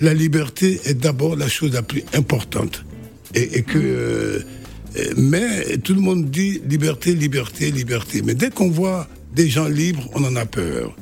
la 0.00 0.14
liberté 0.14 0.80
est 0.84 0.94
d'abord 0.94 1.34
la 1.36 1.48
chose 1.48 1.72
la 1.72 1.82
plus 1.82 2.04
importante. 2.14 2.84
Et, 3.34 3.58
et 3.58 3.62
que, 3.62 3.78
euh, 3.78 4.40
euh, 4.96 5.14
mais 5.16 5.78
tout 5.78 5.94
le 5.94 6.00
monde 6.00 6.30
dit 6.30 6.60
liberté, 6.68 7.14
liberté, 7.14 7.70
liberté. 7.70 8.22
Mais 8.24 8.34
dès 8.34 8.50
qu'on 8.50 8.70
voit 8.70 9.08
des 9.34 9.48
gens 9.48 9.68
libres, 9.68 10.08
on 10.14 10.24
en 10.24 10.36
a 10.36 10.46
peur. 10.46 10.94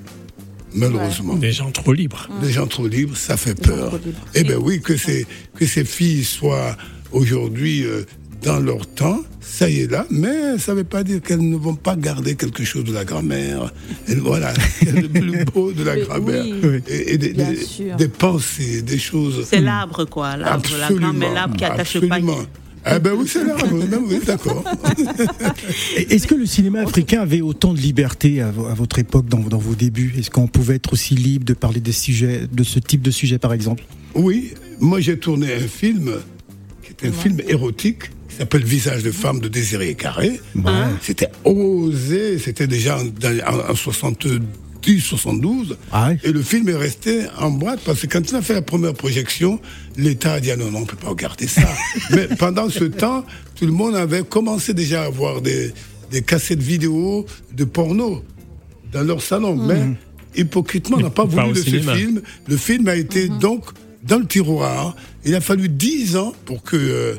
Malheureusement. 0.75 1.37
Des 1.37 1.53
gens 1.53 1.71
trop 1.71 1.93
libres. 1.93 2.29
Des 2.41 2.51
gens 2.51 2.67
trop 2.67 2.87
libres, 2.87 3.17
ça 3.17 3.37
fait 3.37 3.61
peur. 3.61 4.01
Eh 4.35 4.43
bien 4.43 4.57
oui, 4.57 4.81
que 4.81 4.97
ces, 4.97 5.27
que 5.55 5.67
ces 5.67 5.85
filles 5.85 6.25
soient 6.25 6.77
aujourd'hui 7.13 7.85
euh, 7.85 8.05
dans 8.43 8.59
leur 8.61 8.87
temps, 8.87 9.21
ça 9.41 9.69
y 9.69 9.81
est 9.81 9.91
là, 9.91 10.07
mais 10.11 10.59
ça 10.59 10.73
ne 10.73 10.79
veut 10.79 10.85
pas 10.85 11.05
dire 11.05 11.21
qu'elles 11.23 11.47
ne 11.49 11.57
vont 11.57 11.75
pas 11.75 11.95
garder 11.97 12.35
quelque 12.35 12.65
chose 12.65 12.85
de 12.85 12.93
la 12.93 13.05
grand-mère. 13.05 13.73
Et 14.09 14.15
Voilà, 14.17 14.53
le 14.83 15.09
plus 15.09 15.45
beau 15.45 15.73
de 15.73 15.83
la 15.85 15.97
grand-mère. 15.97 16.45
oui. 16.45 16.81
Et, 16.89 17.15
et 17.15 17.19
des, 17.19 17.33
Bien 17.35 17.51
des- 17.51 17.57
sûr. 17.65 17.97
des 17.97 18.09
pensées, 18.09 18.83
des 18.83 18.99
choses. 18.99 19.47
C'est 19.49 19.61
l'arbre 19.61 20.05
quoi, 20.07 20.37
l'arbre, 20.37 20.69
la 20.79 20.89
grand-mère, 20.93 21.33
l'arbre 21.35 21.57
qui 21.57 21.65
attache 21.65 21.95
le 21.95 22.05
absolument. 22.11 22.39
Ah 22.85 22.99
ben 22.99 23.13
oui, 23.17 23.27
c'est 23.29 23.45
l'arbre, 23.45 23.69
oui, 23.73 24.19
d'accord. 24.27 24.65
Et 25.97 26.15
Est-ce 26.15 26.27
que 26.27 26.35
le 26.35 26.47
cinéma 26.47 26.81
africain 26.81 27.21
avait 27.21 27.41
autant 27.41 27.73
de 27.75 27.79
liberté 27.79 28.41
à, 28.41 28.51
vo- 28.51 28.67
à 28.67 28.75
votre 28.75 28.99
époque, 28.99 29.27
dans, 29.29 29.39
dans 29.39 29.59
vos 29.59 29.75
débuts? 29.77 30.15
Est-ce 30.19 30.31
qu'on 30.31 30.49
pouvait 30.49 30.77
être 30.77 30.93
aussi 30.93 31.15
libre 31.15 31.45
de 31.45 31.55
parler 31.55 31.79
des 31.81 31.93
sujets, 31.93 32.49
de 32.51 32.65
ce 32.65 32.81
type 32.81 33.03
de 33.03 33.13
sujet, 33.13 33.39
par 33.39 33.53
exemple? 33.53 33.85
Oui, 34.15 34.53
moi 34.81 35.01
j'ai 35.01 35.17
tourné 35.17 35.55
un 35.55 35.61
film 35.69 36.11
qui 36.83 36.91
est 37.07 37.09
un 37.09 37.13
film 37.13 37.41
érotique 37.47 38.11
qui 38.33 38.39
s'appelle 38.39 38.65
Visage 38.65 39.03
de 39.03 39.11
femme 39.11 39.41
de 39.41 39.49
Désiré 39.49 39.95
Carré. 39.95 40.41
C'était 41.03 41.29
osé, 41.45 42.39
c'était 42.39 42.67
déjà 42.67 42.99
en, 42.99 43.03
en- 43.07 43.71
en 43.71 43.75
70, 43.75 44.41
72. 45.01 45.77
Ah. 45.93 46.11
Et 46.25 46.33
le 46.33 46.43
film 46.43 46.69
est 46.69 46.77
resté 46.77 47.23
en 47.39 47.51
boîte 47.51 47.81
parce 47.85 48.01
que 48.01 48.07
quand 48.07 48.29
il 48.29 48.35
a 48.37 48.43
fait 48.43 48.55
la 48.55 48.63
première 48.63 48.95
projection, 48.95 49.61
l'État 49.97 50.35
a 50.35 50.41
dit 50.41 50.51
ah 50.51 50.57
non, 50.57 50.71
non, 50.71 50.79
on 50.79 50.81
ne 50.83 50.87
peut 50.87 50.97
pas 50.97 51.09
regarder 51.11 51.47
ça. 51.47 51.69
Mais 52.11 52.27
pendant 52.39 52.69
ce 52.69 52.85
temps, 52.85 53.25
tout 53.55 53.67
le 53.67 53.73
monde 53.73 53.95
avait 53.95 54.23
commencé 54.23 54.75
déjà 54.75 55.03
à 55.03 55.07
avoir 55.07 55.41
des, 55.43 55.73
des 56.11 56.23
cassettes 56.23 56.63
vidéo 56.63 57.27
de 57.53 57.65
porno 57.65 58.25
dans 58.93 59.03
leur 59.03 59.23
salon. 59.23 59.57
Mais 59.57 59.81
hypocritement, 60.35 60.97
on 60.99 61.03
n'a 61.03 61.11
pas 61.11 61.25
voulu 61.25 61.51
de 61.53 61.59
ce 61.59 61.65
film. 61.97 62.23
Le 62.49 62.57
film 62.57 62.89
a 62.89 62.97
été 62.97 63.29
donc 63.29 63.65
dans 64.03 64.19
le 64.19 64.27
tiroir. 64.27 64.97
Il 65.25 65.35
a 65.35 65.41
fallu 65.41 65.69
dix 65.69 66.17
ans 66.17 66.33
pour 66.47 66.63
que 66.63 66.77
euh, 66.77 67.15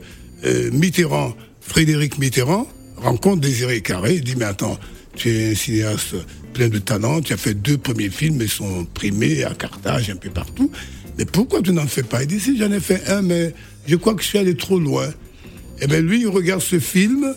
euh, 0.46 0.72
Mitterrand, 0.72 1.36
Frédéric 1.62 2.18
Mitterrand, 2.18 2.68
rencontre 2.98 3.42
Désiré 3.42 3.82
Carré. 3.82 4.16
Il 4.16 4.24
dit 4.24 4.36
Mais 4.36 4.46
attends, 4.46 4.78
tu 5.16 5.30
es 5.30 5.52
un 5.52 5.56
cinéaste 5.56 6.16
plein 6.54 6.70
de 6.70 6.80
talent, 6.80 7.22
tu 7.22 7.34
as 7.34 7.38
fait 7.38 7.54
deux 7.54 7.78
premiers 7.78 8.10
films, 8.10 8.40
ils 8.42 8.50
sont 8.50 8.86
primés 8.94 9.44
à 9.44 9.54
Carthage, 9.54 10.10
un 10.10 10.16
peu 10.16 10.30
partout. 10.30 10.72
Mais 11.18 11.26
pourquoi 11.26 11.62
tu 11.62 11.72
n'en 11.72 11.88
fais 11.88 12.04
pas? 12.04 12.24
Il 12.24 12.28
dit 12.28 12.40
Si 12.40 12.58
j'en 12.58 12.72
ai 12.72 12.80
fait 12.80 13.08
un, 13.08 13.22
mais 13.22 13.54
je 13.88 13.96
crois 13.96 14.14
que 14.16 14.22
je 14.22 14.28
suis 14.28 14.38
allé 14.38 14.56
trop 14.56 14.80
loin. 14.80 15.08
Eh 15.82 15.88
bien, 15.88 16.02
lui, 16.02 16.22
il 16.22 16.28
regarde 16.28 16.62
ce 16.62 16.80
film, 16.80 17.36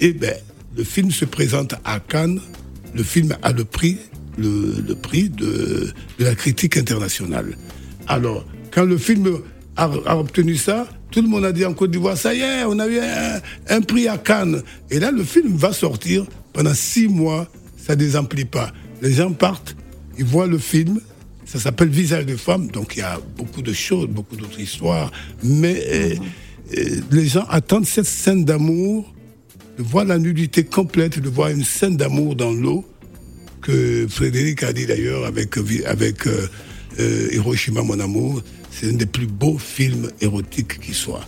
et 0.00 0.12
ben, 0.12 0.34
le 0.76 0.84
film 0.84 1.10
se 1.10 1.24
présente 1.24 1.74
à 1.84 2.00
Cannes. 2.00 2.40
Le 2.94 3.02
film 3.02 3.36
a 3.42 3.52
le 3.52 3.64
prix, 3.64 3.98
le, 4.36 4.94
prix 4.94 5.30
de, 5.30 5.92
la 6.18 6.34
critique 6.34 6.76
internationale. 6.76 7.56
Alors, 8.06 8.44
quand 8.70 8.84
le 8.84 8.98
film 8.98 9.38
a 9.76 10.18
obtenu 10.18 10.56
ça, 10.56 10.86
tout 11.12 11.22
le 11.22 11.28
monde 11.28 11.44
a 11.44 11.52
dit 11.52 11.64
en 11.64 11.74
Côte 11.74 11.90
d'Ivoire, 11.90 12.16
ça 12.16 12.34
y 12.34 12.40
est, 12.40 12.64
on 12.64 12.78
a 12.78 12.88
eu 12.88 12.98
un, 13.68 13.80
prix 13.82 14.08
à 14.08 14.18
Cannes. 14.18 14.62
Et 14.90 14.98
là, 14.98 15.12
le 15.12 15.22
film 15.22 15.56
va 15.56 15.72
sortir 15.72 16.24
pendant 16.52 16.74
six 16.74 17.06
mois 17.06 17.48
ça 17.82 17.96
désemplit 17.96 18.44
pas. 18.44 18.72
Les 19.00 19.12
gens 19.12 19.32
partent, 19.32 19.76
ils 20.16 20.24
voient 20.24 20.46
le 20.46 20.58
film, 20.58 21.00
ça 21.44 21.58
s'appelle 21.58 21.88
Visage 21.88 22.26
de 22.26 22.36
femme, 22.36 22.68
donc 22.68 22.94
il 22.96 23.00
y 23.00 23.02
a 23.02 23.18
beaucoup 23.36 23.62
de 23.62 23.72
choses, 23.72 24.06
beaucoup 24.06 24.36
d'autres 24.36 24.60
histoires, 24.60 25.10
mais 25.42 25.82
euh, 25.88 26.14
euh, 26.78 27.00
les 27.10 27.26
gens 27.26 27.44
attendent 27.50 27.86
cette 27.86 28.06
scène 28.06 28.44
d'amour, 28.44 29.12
de 29.76 29.82
voir 29.82 30.04
la 30.04 30.18
nudité 30.18 30.64
complète, 30.64 31.18
de 31.18 31.28
voir 31.28 31.48
une 31.48 31.64
scène 31.64 31.96
d'amour 31.96 32.36
dans 32.36 32.52
l'eau, 32.52 32.84
que 33.60 34.06
Frédéric 34.08 34.62
a 34.62 34.72
dit 34.72 34.86
d'ailleurs 34.86 35.24
avec, 35.24 35.56
avec 35.86 36.26
euh, 36.26 36.48
euh, 37.00 37.28
Hiroshima 37.32 37.82
Mon 37.82 37.98
Amour, 38.00 38.42
c'est 38.70 38.88
un 38.88 38.94
des 38.96 39.06
plus 39.06 39.26
beaux 39.26 39.58
films 39.58 40.10
érotiques 40.20 40.80
qui 40.80 40.92
soit. 40.94 41.26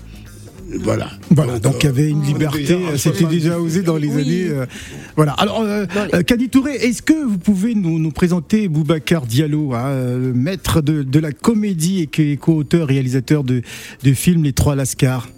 Voilà. 0.81 1.11
Voilà, 1.31 1.59
donc 1.59 1.77
il 1.81 1.87
y 1.87 1.88
avait 1.88 2.09
une 2.09 2.22
liberté, 2.22 2.77
c'était 2.96 3.27
déjà 3.27 3.61
osé 3.61 3.83
dans 3.83 3.96
les 3.96 4.11
années. 4.11 4.48
euh, 4.48 4.66
voilà. 5.14 5.33
Alors, 5.33 5.61
euh, 5.61 5.85
euh, 6.14 6.22
Kadi 6.22 6.48
Touré, 6.48 6.72
est-ce 6.74 7.03
que 7.03 7.12
vous 7.12 7.38
pouvez 7.38 7.74
nous, 7.74 7.98
nous 7.98 8.11
présenter 8.11 8.66
Boubacar 8.68 9.27
Diallo, 9.27 9.74
hein, 9.74 9.85
euh, 9.88 10.18
le 10.18 10.33
maître 10.33 10.81
de, 10.81 11.03
de 11.03 11.18
la 11.18 11.33
comédie 11.33 12.09
et 12.18 12.37
co-auteur, 12.38 12.88
réalisateur 12.88 13.44
de, 13.44 13.61
de 14.03 14.14
film 14.14 14.42
Les 14.42 14.55
Trois 14.55 14.74
Lascars? 14.74 15.29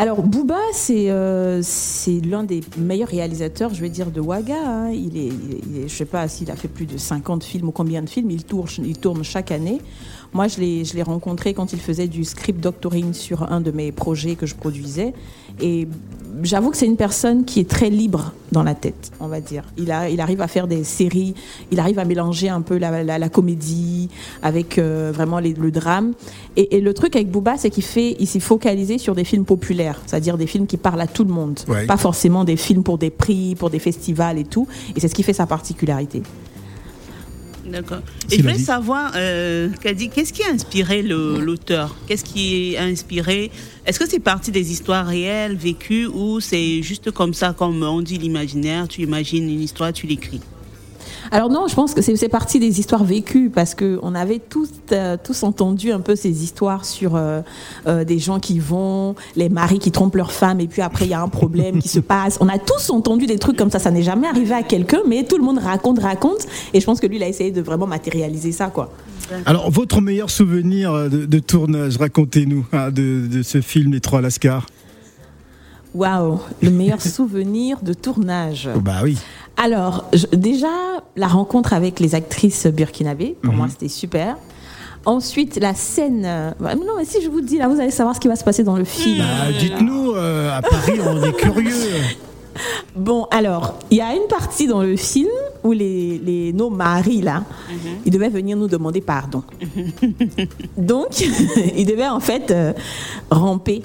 Alors 0.00 0.22
Booba, 0.22 0.58
c'est 0.72 1.10
euh, 1.10 1.60
l'un 2.24 2.42
des 2.44 2.62
meilleurs 2.78 3.08
réalisateurs, 3.10 3.74
je 3.74 3.82
vais 3.82 3.90
dire, 3.90 4.10
de 4.10 4.18
Waga. 4.22 4.54
hein. 4.56 4.90
Il 4.92 5.14
est, 5.18 5.26
il 5.26 5.76
est- 5.84 5.88
je 5.88 5.94
sais 5.94 6.06
pas 6.06 6.26
s'il 6.26 6.50
a 6.50 6.56
fait 6.56 6.68
plus 6.68 6.86
de 6.86 6.96
50 6.96 7.44
films 7.44 7.68
ou 7.68 7.70
combien 7.70 8.00
de 8.00 8.08
films. 8.08 8.30
Il 8.30 8.44
tourne, 8.44 8.68
il 8.82 8.96
tourne 8.96 9.22
chaque 9.22 9.50
année. 9.52 9.78
Moi, 10.32 10.48
je 10.48 10.58
l'ai 10.94 11.02
rencontré 11.02 11.52
quand 11.52 11.74
il 11.74 11.80
faisait 11.80 12.08
du 12.08 12.24
script 12.24 12.60
doctoring 12.62 13.12
sur 13.12 13.52
un 13.52 13.60
de 13.60 13.72
mes 13.72 13.92
projets 13.92 14.36
que 14.36 14.46
je 14.46 14.54
produisais. 14.54 15.12
Et 15.62 15.88
j'avoue 16.42 16.70
que 16.70 16.76
c'est 16.76 16.86
une 16.86 16.96
personne 16.96 17.44
qui 17.44 17.60
est 17.60 17.68
très 17.68 17.90
libre 17.90 18.32
dans 18.52 18.62
la 18.62 18.74
tête, 18.74 19.10
on 19.20 19.26
va 19.28 19.40
dire. 19.40 19.64
Il, 19.76 19.90
a, 19.92 20.08
il 20.08 20.20
arrive 20.20 20.40
à 20.40 20.48
faire 20.48 20.66
des 20.66 20.84
séries, 20.84 21.34
il 21.70 21.78
arrive 21.80 21.98
à 21.98 22.04
mélanger 22.04 22.48
un 22.48 22.60
peu 22.62 22.78
la, 22.78 23.02
la- 23.02 23.18
la 23.18 23.28
comédie 23.28 24.08
avec 24.42 24.78
euh, 24.78 25.12
vraiment 25.14 25.38
les- 25.38 25.52
le 25.54 25.70
drame. 25.70 26.12
Et, 26.56 26.76
et 26.76 26.80
le 26.80 26.94
truc 26.94 27.14
avec 27.16 27.30
Booba, 27.30 27.56
c'est 27.58 27.70
qu'il 27.70 27.82
fait, 27.84 28.16
il 28.18 28.26
s'est 28.26 28.40
focalisé 28.40 28.98
sur 28.98 29.14
des 29.14 29.24
films 29.24 29.44
populaires, 29.44 30.00
c'est-à-dire 30.06 30.36
des 30.38 30.46
films 30.46 30.66
qui 30.66 30.76
parlent 30.76 31.00
à 31.00 31.06
tout 31.06 31.24
le 31.24 31.32
monde, 31.32 31.60
Ouais. 31.68 31.86
pas 31.86 31.96
forcément 31.96 32.44
des 32.44 32.56
films 32.56 32.82
pour 32.82 32.98
des 32.98 33.10
prix, 33.10 33.54
pour 33.54 33.70
des 33.70 33.78
festivals 33.78 34.38
et 34.38 34.44
tout. 34.44 34.66
Et 34.96 35.00
c'est 35.00 35.08
ce 35.08 35.14
qui 35.14 35.22
fait 35.22 35.32
sa 35.32 35.46
particularité. 35.46 36.22
D'accord. 37.70 38.00
Et 38.30 38.36
je 38.38 38.42
la 38.42 38.52
voulais 38.52 38.62
savoir, 38.62 39.12
euh, 39.14 39.68
qu'est-ce 39.80 40.32
qui 40.32 40.42
a 40.42 40.50
inspiré 40.50 41.02
l'auteur? 41.02 41.96
Qu'est-ce 42.06 42.24
qui 42.24 42.76
a 42.76 42.82
inspiré? 42.82 43.50
Est-ce 43.86 43.98
que 43.98 44.08
c'est 44.08 44.20
parti 44.20 44.50
des 44.50 44.72
histoires 44.72 45.06
réelles, 45.06 45.56
vécues, 45.56 46.06
ou 46.06 46.40
c'est 46.40 46.82
juste 46.82 47.10
comme 47.10 47.34
ça, 47.34 47.54
comme 47.56 47.82
on 47.82 48.00
dit 48.00 48.18
l'imaginaire, 48.18 48.88
tu 48.88 49.02
imagines 49.02 49.48
une 49.48 49.62
histoire, 49.62 49.92
tu 49.92 50.06
l'écris? 50.06 50.40
Alors 51.32 51.48
non, 51.48 51.68
je 51.68 51.74
pense 51.74 51.94
que 51.94 52.02
c'est 52.02 52.16
c'est 52.16 52.28
parti 52.28 52.58
des 52.58 52.80
histoires 52.80 53.04
vécues 53.04 53.50
parce 53.50 53.74
que 53.74 54.00
on 54.02 54.16
avait 54.16 54.40
tous 54.40 54.68
euh, 54.90 55.16
tous 55.22 55.44
entendu 55.44 55.92
un 55.92 56.00
peu 56.00 56.16
ces 56.16 56.42
histoires 56.42 56.84
sur 56.84 57.14
euh, 57.14 57.40
euh, 57.86 58.04
des 58.04 58.18
gens 58.18 58.40
qui 58.40 58.58
vont, 58.58 59.14
les 59.36 59.48
maris 59.48 59.78
qui 59.78 59.92
trompent 59.92 60.16
leur 60.16 60.32
femme 60.32 60.58
et 60.60 60.66
puis 60.66 60.82
après 60.82 61.04
il 61.04 61.10
y 61.12 61.14
a 61.14 61.22
un 61.22 61.28
problème 61.28 61.78
qui 61.78 61.88
se 61.88 62.00
passe. 62.00 62.36
On 62.40 62.48
a 62.48 62.58
tous 62.58 62.90
entendu 62.90 63.26
des 63.26 63.38
trucs 63.38 63.56
comme 63.56 63.70
ça. 63.70 63.78
Ça 63.78 63.92
n'est 63.92 64.02
jamais 64.02 64.26
arrivé 64.26 64.54
à 64.54 64.64
quelqu'un, 64.64 65.00
mais 65.06 65.22
tout 65.22 65.38
le 65.38 65.44
monde 65.44 65.58
raconte, 65.58 66.00
raconte. 66.00 66.46
Et 66.74 66.80
je 66.80 66.86
pense 66.86 67.00
que 67.00 67.06
lui, 67.06 67.16
il 67.16 67.22
a 67.22 67.28
essayé 67.28 67.52
de 67.52 67.60
vraiment 67.60 67.86
matérialiser 67.86 68.52
ça, 68.52 68.66
quoi. 68.66 68.90
Alors, 69.46 69.70
votre 69.70 70.00
meilleur 70.00 70.28
souvenir 70.28 70.92
de, 71.08 71.24
de 71.24 71.38
tournage, 71.38 71.96
racontez-nous, 71.96 72.66
hein, 72.72 72.90
de, 72.90 73.28
de 73.28 73.42
ce 73.42 73.60
film 73.60 73.92
Les 73.92 74.00
Trois 74.00 74.20
Lascars 74.20 74.66
Waouh, 75.94 76.38
le 76.62 76.70
meilleur 76.70 77.00
souvenir 77.16 77.78
de 77.82 77.92
tournage. 77.92 78.68
Oh, 78.74 78.80
Bah 78.80 79.00
oui. 79.02 79.18
Alors, 79.56 80.04
je- 80.12 80.26
déjà, 80.36 80.68
la 81.16 81.26
rencontre 81.26 81.72
avec 81.72 82.00
les 82.00 82.14
actrices 82.14 82.66
burkinabées, 82.66 83.36
pour 83.42 83.52
moi, 83.52 83.66
c'était 83.68 83.88
super. 83.88 84.36
Ensuite, 85.06 85.58
la 85.60 85.74
scène. 85.74 86.24
euh, 86.26 86.50
bah, 86.60 86.74
non, 86.74 86.92
mais 86.98 87.04
si 87.04 87.22
je 87.22 87.28
vous 87.28 87.40
dis, 87.40 87.56
là, 87.58 87.68
vous 87.68 87.80
allez 87.80 87.90
savoir 87.90 88.14
ce 88.14 88.20
qui 88.20 88.28
va 88.28 88.36
se 88.36 88.44
passer 88.44 88.62
dans 88.64 88.76
le 88.76 88.84
film. 88.84 89.18
Bah, 89.18 89.52
dites-nous, 89.58 90.12
euh, 90.12 90.56
à 90.56 90.62
Paris, 90.62 91.00
on 91.04 91.22
est 91.22 91.32
curieux. 91.32 91.70
Bon, 92.96 93.26
alors, 93.30 93.78
il 93.90 93.98
y 93.98 94.00
a 94.02 94.12
une 94.12 94.26
partie 94.28 94.66
dans 94.66 94.82
le 94.82 94.96
film 94.96 95.28
où 95.62 95.72
les, 95.72 96.18
les, 96.18 96.52
nos 96.52 96.68
maris, 96.68 97.22
là, 97.22 97.44
ils 98.04 98.10
devaient 98.12 98.28
venir 98.28 98.56
nous 98.56 98.66
demander 98.66 99.00
pardon. 99.00 99.42
Donc, 100.76 101.20
ils 101.76 101.86
devaient 101.86 102.08
en 102.08 102.20
fait 102.20 102.50
euh, 102.50 102.72
ramper 103.30 103.82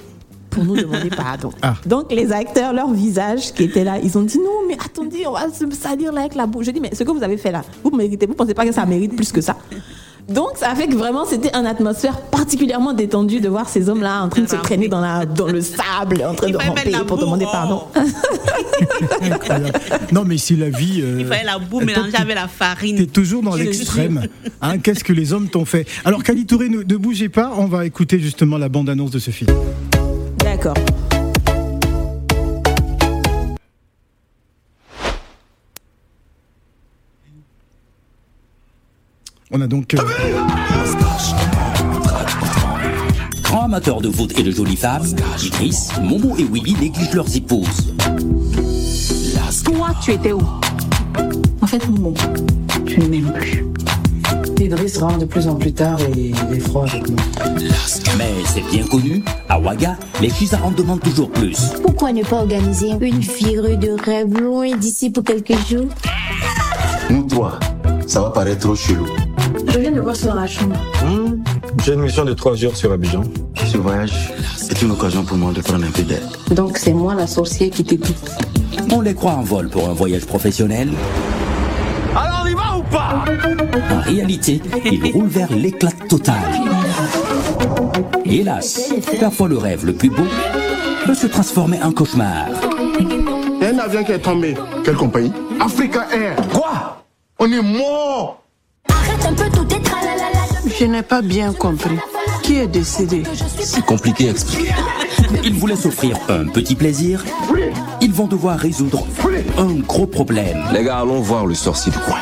pour 0.56 0.64
nous 0.64 0.76
demander 0.76 1.10
pardon. 1.10 1.50
Ah. 1.62 1.74
Donc, 1.84 2.10
les 2.10 2.32
acteurs, 2.32 2.72
leur 2.72 2.90
visage 2.92 3.52
qui 3.52 3.64
étaient 3.64 3.84
là, 3.84 3.98
ils 4.02 4.16
ont 4.18 4.22
dit 4.22 4.38
non, 4.38 4.66
mais 4.66 4.76
attendez, 4.84 5.26
on 5.26 5.32
va 5.32 5.50
se 5.52 5.64
salir 5.70 6.12
là 6.12 6.22
avec 6.22 6.34
la 6.34 6.46
bouche. 6.46 6.66
Je 6.66 6.70
dis, 6.72 6.80
mais 6.80 6.94
ce 6.94 7.04
que 7.04 7.10
vous 7.12 7.22
avez 7.22 7.36
fait 7.36 7.52
là, 7.52 7.62
vous 7.84 7.90
méritez, 7.94 8.26
vous 8.26 8.34
pensez 8.34 8.54
pas 8.54 8.64
que 8.66 8.72
ça 8.72 8.86
mérite 8.86 9.14
plus 9.14 9.30
que 9.30 9.40
ça 9.40 9.56
donc 10.28 10.56
ça 10.56 10.74
fait 10.74 10.88
que 10.88 10.96
vraiment 10.96 11.24
c'était 11.24 11.56
une 11.56 11.66
atmosphère 11.66 12.20
particulièrement 12.20 12.92
détendue 12.92 13.38
de 13.38 13.48
voir 13.48 13.68
ces 13.68 13.88
hommes-là 13.88 14.24
en 14.24 14.28
train 14.28 14.42
de 14.42 14.48
se 14.48 14.56
traîner 14.56 14.88
dans, 14.88 15.00
la, 15.00 15.24
dans 15.24 15.46
le 15.46 15.60
sable, 15.60 16.20
en 16.28 16.34
train 16.34 16.48
Il 16.48 16.52
de 16.52 16.58
ramper 16.58 16.90
la 16.90 17.04
pour 17.04 17.16
boue, 17.16 17.22
demander 17.26 17.44
oh. 17.46 17.52
pardon. 17.52 17.82
Incroyable. 19.22 19.72
Non, 20.10 20.24
mais 20.24 20.36
c'est 20.36 20.56
la 20.56 20.68
vie. 20.68 21.00
euh, 21.02 21.18
Il 21.20 21.26
fallait 21.26 21.44
la 21.44 21.60
boue 21.60 21.78
toi, 21.78 21.86
mélangée 21.86 22.16
avec 22.16 22.34
la 22.34 22.48
farine. 22.48 22.96
T'es 22.96 23.06
toujours 23.06 23.42
dans 23.42 23.54
l'extrême. 23.54 24.26
Hein, 24.60 24.78
Qu'est-ce 24.78 25.04
que 25.04 25.12
les 25.12 25.32
hommes 25.32 25.48
t'ont 25.48 25.64
fait? 25.64 25.86
Alors, 26.04 26.24
Kali 26.24 26.44
Touré, 26.44 26.68
ne, 26.68 26.78
ne 26.78 26.96
bougez 26.96 27.28
pas. 27.28 27.52
On 27.56 27.66
va 27.66 27.86
écouter 27.86 28.18
justement 28.18 28.58
la 28.58 28.68
bande-annonce 28.68 29.12
de 29.12 29.20
ce 29.20 29.30
film. 29.30 29.50
On 39.52 39.60
a 39.60 39.66
donc. 39.66 39.94
euh, 39.94 39.98
Grands 43.42 43.64
amateurs 43.64 44.00
de 44.00 44.10
foot 44.10 44.38
et 44.38 44.42
de 44.42 44.50
jolies 44.50 44.76
femmes, 44.76 45.06
Idriss, 45.42 45.90
Momo 46.02 46.36
et 46.36 46.44
Willy 46.44 46.74
négligent 46.74 47.14
leurs 47.14 47.36
épouses. 47.36 47.94
Toi, 49.64 49.88
tu 50.02 50.12
étais 50.12 50.32
où? 50.32 50.42
En 51.62 51.66
fait, 51.66 51.86
Momo, 51.88 52.12
tu 52.86 53.00
ne 53.00 53.06
m'aimes 53.06 53.32
plus. 53.32 53.64
Idriss 54.60 54.98
rentre 54.98 55.18
de 55.18 55.24
plus 55.26 55.46
en 55.48 55.54
plus 55.56 55.72
tard 55.72 55.98
et 56.00 56.32
il 56.50 56.56
est 56.56 56.60
froid 56.60 56.86
avec 56.88 57.08
moi. 57.08 57.20
Mais 58.18 58.30
c'est 58.46 58.64
bien 58.70 58.84
connu, 58.86 59.22
à 59.48 59.60
Ouaga, 59.60 59.96
les 60.20 60.30
Chisa 60.30 60.58
en 60.64 60.70
demandent 60.70 61.00
toujours 61.00 61.30
plus. 61.30 61.58
Pourquoi 61.82 62.12
ne 62.12 62.22
pas 62.22 62.36
organiser 62.40 62.90
une 63.00 63.18
virée 63.18 63.76
de 63.76 63.90
rêve 64.02 64.32
loin 64.40 64.74
d'ici 64.76 65.10
pour 65.10 65.24
quelques 65.24 65.56
jours? 65.68 65.86
Nous 67.10 67.24
trois, 67.24 67.58
ça 68.06 68.22
va 68.22 68.30
paraître 68.30 68.60
trop 68.60 68.74
chelou. 68.74 69.06
Je 69.68 69.78
viens 69.78 69.92
de 69.92 70.00
voir 70.00 70.16
sur 70.16 70.34
la 70.34 70.46
chambre. 70.46 70.76
Hmm, 71.04 71.42
J'ai 71.84 71.92
une 71.94 72.00
mission 72.00 72.24
de 72.24 72.32
trois 72.32 72.54
jours 72.54 72.74
sur 72.76 72.90
Abidjan. 72.92 73.22
Ce 73.66 73.76
voyage 73.76 74.32
est 74.70 74.82
une 74.82 74.90
occasion 74.92 75.24
pour 75.24 75.36
moi 75.36 75.52
de 75.52 75.60
prendre 75.60 75.84
un 75.84 75.90
peu 75.90 76.02
d'air. 76.02 76.22
Donc 76.50 76.78
c'est 76.78 76.92
moi 76.94 77.14
la 77.14 77.26
sorcière 77.26 77.70
qui 77.70 77.84
t'écoute. 77.84 78.16
On 78.92 79.00
les 79.00 79.14
croit 79.14 79.32
en 79.32 79.42
vol 79.42 79.68
pour 79.68 79.88
un 79.88 79.92
voyage 79.92 80.24
professionnel. 80.24 80.88
Pas 82.90 83.24
En 83.90 84.00
réalité, 84.00 84.60
ils 84.84 85.12
roulent 85.12 85.28
vers 85.28 85.52
l'éclat 85.52 85.92
total. 86.08 86.36
Hélas, 88.24 88.92
parfois 89.20 89.48
le 89.48 89.58
rêve 89.58 89.84
le 89.86 89.94
plus 89.94 90.10
beau 90.10 90.26
peut 91.04 91.14
se 91.14 91.26
transformer 91.26 91.82
en 91.82 91.92
cauchemar. 91.92 92.46
Il 92.98 93.62
y 93.62 93.64
a 93.64 93.68
un 93.68 93.78
avion 93.78 94.04
qui 94.04 94.12
est 94.12 94.18
tombé. 94.18 94.54
Quelle 94.84 94.96
compagnie? 94.96 95.32
Africa 95.60 96.06
Air. 96.12 96.36
Quoi? 96.52 97.04
On 97.38 97.50
est 97.50 97.62
mort 97.62 98.42
Arrête 98.88 99.26
un 99.26 99.32
peu 99.34 99.50
tout 99.50 99.74
est. 99.74 99.86
Je 100.78 100.84
n'ai 100.84 101.02
pas 101.02 101.22
bien 101.22 101.52
compris. 101.54 101.96
Qui 102.42 102.58
est 102.58 102.66
décédé? 102.66 103.22
C'est 103.60 103.84
compliqué 103.84 104.28
à 104.28 104.32
expliquer. 104.32 104.72
Ils 105.42 105.54
voulaient 105.54 105.76
s'offrir 105.76 106.18
un 106.28 106.44
petit 106.46 106.74
plaisir. 106.74 107.24
Ils 107.95 107.95
vont 108.16 108.26
devoir 108.26 108.58
résoudre 108.58 109.06
un 109.58 109.74
gros 109.80 110.06
problème. 110.06 110.64
Les 110.72 110.82
gars, 110.82 111.00
allons 111.00 111.20
voir 111.20 111.44
le 111.44 111.54
sorcier 111.54 111.92
du 111.92 111.98
coin. 111.98 112.16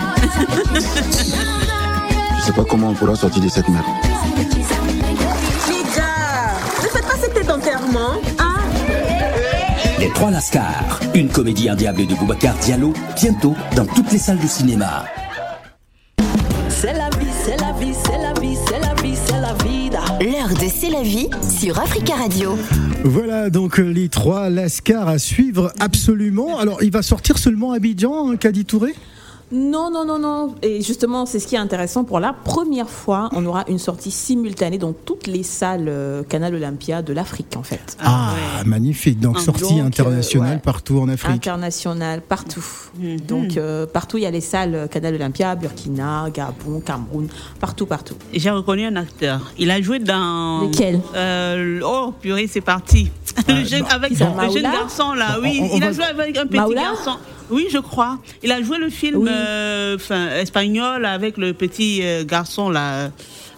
Je 0.75 2.43
sais 2.43 2.53
pas 2.53 2.65
comment 2.65 2.89
on 2.89 2.95
pourra 2.95 3.15
sortir 3.15 3.41
de 3.41 3.49
cette 3.49 3.69
merde. 3.69 3.85
Ne 6.83 6.89
faites 6.89 7.07
pas 7.07 7.17
cet 7.17 7.49
enterrement, 7.49 8.15
hein 8.41 8.57
Les 10.01 10.09
Trois 10.11 10.33
Lascars, 10.33 10.99
une 11.15 11.29
comédie 11.29 11.69
indiable 11.69 12.07
de 12.07 12.15
Boubacar 12.17 12.57
Diallo, 12.57 12.93
bientôt 13.15 13.55
dans 13.77 13.87
toutes 13.87 14.11
les 14.11 14.19
salles 14.19 14.41
de 14.41 14.49
cinéma. 14.49 15.05
L'heure 20.25 20.49
de 20.49 20.71
C'est 20.75 20.89
la 20.89 21.03
vie 21.03 21.29
sur 21.43 21.79
Africa 21.79 22.15
Radio. 22.15 22.57
Voilà 23.05 23.51
donc 23.51 23.79
euh, 23.79 23.83
les 23.83 24.09
trois 24.09 24.49
Lascars 24.49 25.07
à 25.07 25.19
suivre 25.19 25.71
absolument. 25.81 26.59
Alors, 26.59 26.83
il 26.83 26.91
va 26.91 27.03
sortir 27.03 27.37
seulement 27.37 27.73
Abidjan, 27.73 28.31
hein, 28.31 28.37
Kadi 28.39 28.65
Touré? 28.65 28.95
Non, 29.55 29.89
non, 29.91 30.05
non, 30.05 30.19
non. 30.19 30.55
Et 30.63 30.83
justement, 30.83 31.27
c'est 31.27 31.39
ce 31.39 31.47
qui 31.47 31.55
est 31.55 31.59
intéressant. 31.59 32.03
Pour 32.03 32.19
la 32.19 32.33
première 32.33 32.91
fois, 32.91 33.29
on 33.33 33.47
aura 33.47 33.65
une 33.69 33.79
sortie 33.79 34.11
simultanée 34.11 34.79
dans 34.79 34.93
toutes 34.93 35.29
les 35.29 35.45
salles 35.45 35.87
euh, 35.89 36.25
Canal 36.25 36.57
Olympia 36.57 37.03
de 37.03 37.13
l'Afrique, 37.13 37.57
en 37.57 37.63
fait. 37.63 37.97
Ah, 38.03 38.35
magnifique. 38.67 39.21
Donc, 39.21 39.39
sortie 39.39 39.63
Donc, 39.63 39.79
euh, 39.79 39.87
internationale 39.87 40.55
ouais. 40.57 40.59
partout 40.59 40.99
en 40.99 41.09
Afrique. 41.09 41.37
International, 41.37 42.21
partout. 42.21 42.65
Donc, 43.29 43.57
euh, 43.57 43.87
partout, 43.87 44.19
il 44.19 44.25
y 44.25 44.27
a 44.27 44.31
les 44.33 44.41
salles 44.41 44.89
Canal 44.91 45.15
Olympia, 45.15 45.55
Burkina, 45.55 46.27
Gabon, 46.35 46.81
Cameroun, 46.81 47.29
partout, 47.61 47.87
partout. 47.87 48.17
J'ai 48.33 48.51
reconnu 48.51 48.87
un 48.87 48.97
acteur. 48.97 49.53
Il 49.57 49.71
a 49.71 49.81
joué 49.81 50.01
dans. 50.01 50.63
Lequel? 50.63 51.01
Euh, 51.15 51.81
Oh, 51.85 52.13
purée, 52.21 52.47
c'est 52.47 52.61
parti. 52.61 53.11
le 53.49 53.65
jeune, 53.65 53.85
avec 53.91 54.11
Qui 54.11 54.17
ça, 54.17 54.33
le 54.41 54.53
jeune 54.53 54.63
garçon, 54.63 55.13
là, 55.15 55.37
Bon, 55.37 55.43
oui. 55.49 55.59
on- 55.61 55.75
on 55.75 55.77
il 55.77 55.83
a 55.83 55.87
va- 55.87 55.93
joué 55.93 56.05
avec 56.05 56.37
un 56.39 56.47
petit 56.47 56.57
Maoula 56.57 56.83
garçon. 56.83 57.17
Oui, 57.51 57.67
je 57.71 57.79
crois. 57.79 58.19
Il 58.43 58.51
a 58.53 58.63
joué 58.63 58.79
le 58.79 58.89
film 58.91 59.19
Oui. 59.23 59.29
euh, 59.31 59.97
espagnol 60.41 61.05
avec 61.05 61.37
le 61.37 61.53
petit 61.53 62.01
euh, 62.03 62.25
garçon, 62.25 62.71
là. 62.71 63.11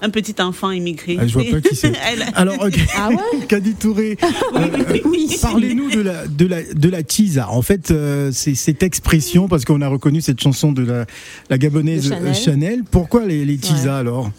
Un 0.02 0.10
petit 0.10 0.34
enfant 0.42 0.70
immigré. 0.72 1.16
Ah, 1.18 1.26
je 1.26 1.32
vois 1.32 1.44
pas 1.50 1.60
qui 1.66 1.74
c'est. 1.74 1.90
Elle- 2.12 2.26
Alors, 2.34 2.60
ok. 2.60 2.78
Ah 2.98 3.08
ouais 3.08 3.46
Kadi 3.48 3.74
Touré, 3.76 4.18
euh, 4.22 4.98
Oui. 5.06 5.34
parlez-nous 5.40 5.90
de 5.90 6.00
la, 6.02 6.26
de 6.26 6.46
la, 6.46 6.62
de 6.62 6.88
la 6.90 7.02
tisa. 7.02 7.48
En 7.50 7.62
fait, 7.62 7.90
euh, 7.90 8.30
c'est 8.30 8.54
cette 8.54 8.82
expression, 8.82 9.48
parce 9.48 9.64
qu'on 9.64 9.80
a 9.80 9.88
reconnu 9.88 10.20
cette 10.20 10.40
chanson 10.40 10.72
de 10.72 10.82
la, 10.84 11.06
la 11.48 11.56
gabonaise 11.58 12.10
De 12.10 12.14
Chanel. 12.14 12.26
euh, 12.28 12.34
Chanel. 12.34 12.82
Pourquoi 12.90 13.24
les, 13.24 13.44
les 13.46 13.56
tisas 13.56 13.84
Ouais. 13.94 14.00
alors? 14.00 14.30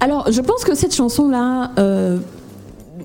Alors, 0.00 0.32
je 0.32 0.40
pense 0.40 0.64
que 0.64 0.74
cette 0.74 0.94
chanson-là 0.94 1.72
euh, 1.78 2.18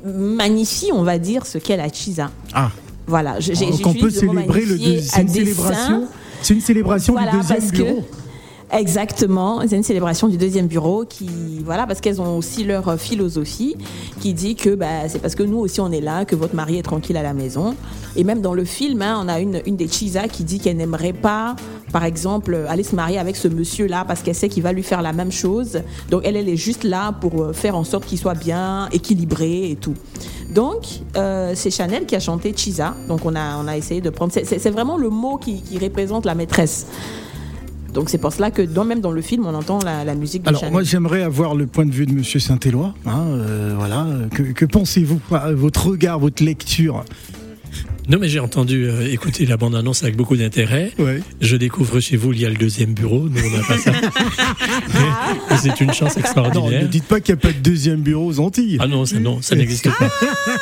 magnifie, 0.05 0.91
on 0.93 1.03
va 1.03 1.17
dire, 1.17 1.45
ce 1.45 1.57
qu'est 1.57 1.77
la 1.77 1.89
Chisa. 1.91 2.29
Ah, 2.53 2.71
Voilà, 3.07 3.39
j'ai- 3.39 3.53
j'ai- 3.55 3.69
donc 3.69 3.85
on 3.85 3.93
peut 3.93 4.09
célébrer 4.09 4.61
le 4.65 4.77
deuxième. 4.79 5.01
C'est 5.01 5.21
une 5.21 5.27
célébration. 5.29 6.07
C'est 6.41 6.53
une 6.55 6.61
célébration 6.61 7.13
Voilà, 7.13 7.31
du 7.31 7.37
deuxième 7.37 7.59
parce 7.59 7.71
que- 7.71 7.77
bureau. 7.77 8.03
Exactement, 8.71 9.61
c'est 9.67 9.75
une 9.75 9.83
célébration 9.83 10.27
du 10.27 10.37
deuxième 10.37 10.65
bureau 10.67 11.05
qui, 11.07 11.29
voilà, 11.63 11.85
parce 11.85 12.01
qu'elles 12.01 12.19
ont 12.19 12.35
aussi 12.35 12.63
leur 12.63 12.99
philosophie 12.99 13.75
qui 14.19 14.33
dit 14.33 14.55
que 14.55 14.73
bah, 14.73 15.07
c'est 15.07 15.19
parce 15.19 15.35
que 15.35 15.43
nous 15.43 15.59
aussi 15.59 15.79
on 15.81 15.91
est 15.91 16.01
là, 16.01 16.25
que 16.25 16.35
votre 16.35 16.55
mari 16.55 16.77
est 16.79 16.83
tranquille 16.83 17.15
à 17.15 17.21
la 17.23 17.33
maison. 17.33 17.75
Et 18.15 18.23
même 18.23 18.41
dans 18.41 18.55
le 18.55 18.65
film, 18.65 19.01
hein, 19.03 19.21
on 19.23 19.27
a 19.29 19.39
une, 19.39 19.61
une 19.67 19.75
des 19.75 19.87
Chisa 19.87 20.27
qui 20.27 20.43
dit 20.43 20.59
qu'elle 20.59 20.77
n'aimerait 20.77 21.13
pas, 21.13 21.55
par 21.95 22.03
exemple, 22.03 22.65
aller 22.67 22.83
se 22.83 22.93
marier 22.93 23.17
avec 23.19 23.37
ce 23.37 23.47
monsieur-là 23.47 24.03
parce 24.05 24.21
qu'elle 24.21 24.35
sait 24.35 24.49
qu'il 24.49 24.61
va 24.63 24.73
lui 24.73 24.83
faire 24.83 25.01
la 25.01 25.13
même 25.13 25.31
chose. 25.31 25.79
Donc 26.11 26.23
elle, 26.25 26.35
elle 26.35 26.49
est 26.49 26.57
juste 26.57 26.83
là 26.83 27.13
pour 27.13 27.41
euh, 27.41 27.53
faire 27.53 27.77
en 27.77 27.85
sorte 27.85 28.05
qu'il 28.05 28.17
soit 28.17 28.33
bien 28.33 28.89
équilibré 28.91 29.71
et 29.71 29.77
tout. 29.77 29.93
Donc 30.53 30.81
euh, 31.15 31.53
c'est 31.55 31.71
Chanel 31.71 32.05
qui 32.05 32.17
a 32.17 32.19
chanté 32.19 32.53
Chisa. 32.53 32.95
Donc 33.07 33.23
on 33.23 33.33
a, 33.33 33.55
on 33.63 33.67
a 33.69 33.77
essayé 33.77 34.01
de 34.01 34.09
prendre. 34.09 34.33
c'est- 34.33 34.69
vraiment 34.71 34.97
le 34.97 35.09
mot 35.09 35.37
qui, 35.37 35.61
qui 35.61 35.79
représente 35.79 36.25
la 36.25 36.35
maîtresse. 36.35 36.87
Donc 37.93 38.09
c'est 38.09 38.17
pour 38.17 38.33
cela 38.33 38.51
que 38.51 38.61
dans, 38.61 38.83
même 38.83 38.99
dans 38.99 39.11
le 39.13 39.21
film, 39.21 39.45
on 39.45 39.53
entend 39.55 39.79
la, 39.85 40.03
la 40.03 40.15
musique 40.15 40.43
de 40.43 40.49
Alors 40.49 40.59
Chanel. 40.59 40.73
moi 40.73 40.83
j'aimerais 40.83 41.21
avoir 41.23 41.55
le 41.55 41.65
point 41.65 41.85
de 41.85 41.91
vue 41.91 42.05
de 42.05 42.11
Monsieur 42.13 42.41
Saint-Éloi. 42.41 42.93
hein, 43.05 43.23
euh, 43.29 43.73
voilà, 43.77 44.05
que, 44.33 44.43
que 44.43 44.65
pensez-vous 44.65 45.21
Votre 45.53 45.87
regard, 45.91 46.19
votre 46.19 46.43
lecture? 46.43 47.05
Non, 48.09 48.17
mais 48.19 48.29
j'ai 48.29 48.39
entendu 48.39 48.85
euh, 48.87 49.11
écouter 49.11 49.45
la 49.45 49.57
bande-annonce 49.57 50.03
avec 50.03 50.15
beaucoup 50.15 50.35
d'intérêt. 50.37 50.91
Ouais. 50.99 51.21
Je 51.41 51.55
découvre 51.55 51.99
chez 51.99 52.17
vous, 52.17 52.33
il 52.33 52.39
y 52.41 52.45
a 52.45 52.49
le 52.49 52.55
deuxième 52.55 52.93
bureau. 52.93 53.27
Nous, 53.29 53.41
on 53.43 53.57
n'a 53.57 53.63
pas 53.63 53.77
ça. 53.79 53.91
Mais 55.49 55.57
c'est 55.57 55.79
une 55.81 55.93
chance 55.93 56.15
Non, 56.15 56.21
extraordinaire. 56.21 56.81
ne 56.83 56.87
dites 56.87 57.05
pas 57.05 57.19
qu'il 57.19 57.33
n'y 57.35 57.39
a 57.39 57.41
pas 57.41 57.51
de 57.53 57.59
deuxième 57.63 58.01
bureau 58.01 58.27
aux 58.27 58.39
Antilles. 58.39 58.77
Ah 58.79 58.87
non, 58.87 59.05
ça, 59.05 59.19
non, 59.19 59.41
ça 59.41 59.55
n'existe 59.55 59.89
pas. 59.97 60.09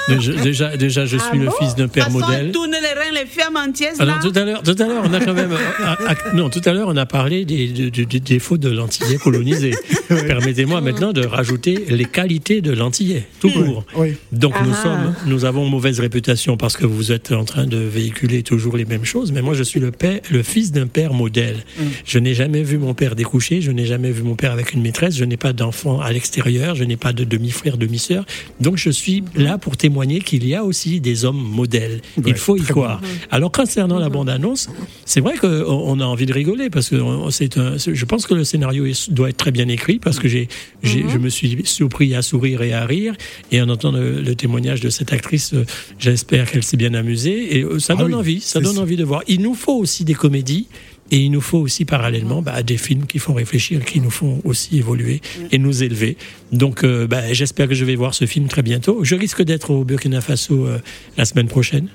Déjà, 0.07 0.33
déjà, 0.33 0.77
déjà, 0.77 1.05
je 1.05 1.17
suis 1.17 1.37
le 1.37 1.49
fils 1.59 1.75
d'un 1.75 1.87
père 1.87 2.09
modèle. 2.11 2.51
tourne 2.51 2.71
les 2.71 2.77
reins, 2.99 3.11
les 3.13 3.25
fermes 3.25 3.57
entières. 3.57 3.93
Alors 3.99 4.19
tout 4.19 4.31
à 4.35 4.43
l'heure, 4.43 4.63
tout 4.63 4.75
à 4.79 4.85
l'heure, 4.87 5.03
on 5.05 5.13
a 5.13 5.19
quand 5.19 5.33
même, 5.33 5.51
euh, 5.51 5.57
ah, 5.83 5.97
ah, 6.07 6.15
non, 6.33 6.49
tout 6.49 6.61
à 6.65 6.73
l'heure, 6.73 6.87
on 6.89 6.97
a 6.97 7.05
parlé 7.05 7.45
des, 7.45 7.67
des- 7.67 7.91
des- 7.91 8.05
des 8.05 8.19
défauts 8.19 8.57
de 8.57 8.69
l'antillais 8.69 9.17
colonisé. 9.17 9.71
Permettez-moi 10.07 10.81
maintenant 10.81 11.11
de 11.13 11.25
rajouter 11.25 11.85
les 11.89 12.05
qualités 12.05 12.61
de 12.61 12.71
l'antillais, 12.71 13.27
tout 13.39 13.49
court. 13.51 13.85
Oui. 13.95 14.13
Donc 14.31 14.53
nous 14.63 14.71
Ah. 14.73 14.83
sommes, 14.83 15.15
nous 15.25 15.45
avons 15.45 15.67
mauvaise 15.67 15.99
réputation 15.99 16.57
parce 16.57 16.77
que 16.77 16.85
vous 16.85 17.11
êtes 17.11 17.32
en 17.35 17.45
train 17.45 17.65
de 17.65 17.77
véhiculer 17.77 18.43
toujours 18.43 18.77
les 18.77 18.85
mêmes 18.85 19.05
choses. 19.05 19.31
Mais 19.31 19.41
moi, 19.41 19.53
je 19.53 19.63
suis 19.63 19.79
le 19.79 19.91
père, 19.91 20.19
le 20.31 20.43
fils 20.43 20.71
d'un 20.71 20.87
père 20.87 21.13
modèle. 21.13 21.63
Je 22.05 22.19
n'ai 22.19 22.33
jamais 22.33 22.63
vu 22.63 22.77
mon 22.77 22.93
père 22.93 23.15
découcher. 23.15 23.61
Je 23.61 23.71
n'ai 23.71 23.85
jamais 23.85 24.11
vu 24.11 24.23
mon 24.23 24.35
père 24.35 24.51
avec 24.51 24.73
une 24.73 24.81
maîtresse. 24.81 25.15
Je 25.17 25.25
n'ai 25.25 25.37
pas 25.37 25.53
d'enfant 25.53 25.99
à 26.01 26.11
l'extérieur. 26.11 26.75
Je 26.75 26.83
n'ai 26.83 26.97
pas 26.97 27.13
de 27.13 27.23
demi-frère, 27.23 27.77
demi-sœur. 27.77 28.25
Donc 28.59 28.77
je 28.77 28.89
suis 28.89 29.23
là 29.35 29.57
pour 29.57 29.77
témoigner 29.77 30.19
qu'il 30.19 30.45
y 30.47 30.55
a 30.55 30.63
aussi 30.63 30.99
des 30.99 31.25
hommes 31.25 31.41
modèles. 31.41 32.01
Ouais, 32.17 32.23
Il 32.27 32.35
faut 32.35 32.57
y 32.57 32.61
croire. 32.61 33.01
Alors 33.31 33.51
concernant 33.51 33.99
la 33.99 34.09
bande-annonce, 34.09 34.69
c'est 35.05 35.21
vrai 35.21 35.37
qu'on 35.37 35.47
on 35.67 35.99
a 35.99 36.05
envie 36.05 36.25
de 36.25 36.33
rigoler 36.33 36.69
parce 36.69 36.89
que 36.89 36.95
c'est 37.31 37.53
je 37.53 38.05
pense 38.05 38.25
que 38.27 38.33
le 38.33 38.43
scénario 38.43 38.85
doit 39.09 39.29
être 39.29 39.37
très 39.37 39.51
bien 39.51 39.67
écrit 39.67 39.99
parce 39.99 40.19
que 40.19 40.27
j'ai, 40.27 40.47
j'ai- 40.81 41.05
je 41.09 41.17
me 41.17 41.29
suis 41.29 41.57
surpris 41.65 42.15
à 42.15 42.21
sourire 42.21 42.61
et 42.63 42.73
à 42.73 42.85
rire 42.85 43.13
et 43.51 43.61
en 43.61 43.69
entendant 43.69 43.99
le, 43.99 44.21
le 44.21 44.35
témoignage 44.35 44.81
de 44.81 44.89
cette 44.89 45.13
actrice, 45.13 45.53
euh, 45.53 45.65
j'espère 45.99 46.49
qu'elle 46.49 46.63
s'est 46.63 46.77
bien 46.77 46.93
amusée 46.93 47.22
et 47.31 47.61
euh, 47.63 47.79
ça 47.79 47.93
Ah 47.97 48.01
donne 48.01 48.13
oui, 48.13 48.19
envie, 48.19 48.41
ça 48.41 48.59
donne 48.59 48.73
sûr. 48.73 48.81
envie 48.81 48.95
de 48.97 49.03
voir. 49.03 49.21
Il 49.27 49.41
nous 49.41 49.55
faut 49.55 49.73
aussi 49.73 50.03
des 50.05 50.13
comédies. 50.15 50.67
Et 51.11 51.17
il 51.17 51.31
nous 51.31 51.41
faut 51.41 51.59
aussi 51.59 51.85
parallèlement 51.85 52.41
bah, 52.41 52.63
des 52.63 52.77
films 52.77 53.05
qui 53.05 53.19
font 53.19 53.33
réfléchir, 53.33 53.83
qui 53.85 53.99
nous 53.99 54.09
font 54.09 54.41
aussi 54.45 54.77
évoluer 54.79 55.21
et 55.51 55.59
nous 55.59 55.83
élever. 55.83 56.17
Donc 56.51 56.83
euh, 56.83 57.05
bah, 57.07 57.31
j'espère 57.33 57.67
que 57.67 57.75
je 57.75 57.85
vais 57.85 57.95
voir 57.95 58.15
ce 58.15 58.25
film 58.25 58.47
très 58.47 58.63
bientôt. 58.63 59.03
Je 59.03 59.13
risque 59.13 59.43
d'être 59.43 59.69
au 59.71 59.83
Burkina 59.83 60.21
Faso 60.21 60.65
euh, 60.65 60.79
la 61.17 61.25
semaine 61.25 61.47
prochaine. 61.47 61.89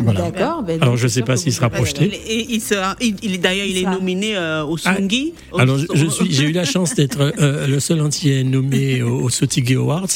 Voilà. 0.00 0.30
D'accord. 0.30 0.62
ben 0.62 0.80
Alors 0.82 0.96
je 0.96 1.08
c'est 1.08 1.14
sais 1.20 1.22
pas 1.22 1.36
s'il 1.36 1.52
sera 1.52 1.70
projeté. 1.70 2.04
Et 2.28 2.46
il 2.50 2.60
sera, 2.60 2.96
il, 3.00 3.16
il- 3.22 3.40
d'ailleurs, 3.40 3.66
il 3.66 3.78
est 3.78 3.88
nominé 3.90 4.36
euh, 4.36 4.62
au 4.64 4.76
Ah, 4.84 4.96
Sungi. 4.96 5.32
au- 5.52 5.58
Alors, 5.58 5.78
je, 5.78 5.86
je 5.94 6.04
au- 6.06 6.10
suis, 6.10 6.30
j'ai 6.32 6.44
eu 6.44 6.52
la 6.52 6.64
chance 6.66 6.94
d'être 6.94 7.32
euh, 7.38 7.66
le 7.66 7.80
seul 7.80 8.00
entier 8.02 8.44
nommé 8.44 9.00
au, 9.02 9.22
au 9.22 9.28
Sotigui 9.30 9.74
Awards 9.76 10.06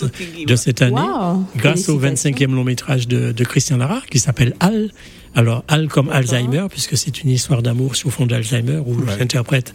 de 0.47 0.57
cette 0.57 0.83
année, 0.83 1.01
Wow, 1.01 1.45
grâce 1.57 1.89
au 1.89 1.99
félicitations. 1.99 2.31
25e 2.49 2.55
long 2.55 2.65
métrage 2.65 3.09
de, 3.09 3.33
de 3.33 3.45
Christian 3.45 3.79
Lara, 3.79 4.03
qui 4.11 4.19
s'appelle 4.19 4.55
Al. 4.61 4.91
Alors, 5.35 5.63
Al 5.69 5.89
comme 5.89 6.09
Alzheimer, 6.11 6.67
puisque 6.71 6.97
c'est 6.97 7.23
une 7.23 7.31
histoire 7.31 7.63
d'amour 7.63 7.97
sur 7.97 8.11
fond 8.11 8.27
d'Alzheimer, 8.27 8.81
où 8.85 8.97
j'interprète, 9.19 9.73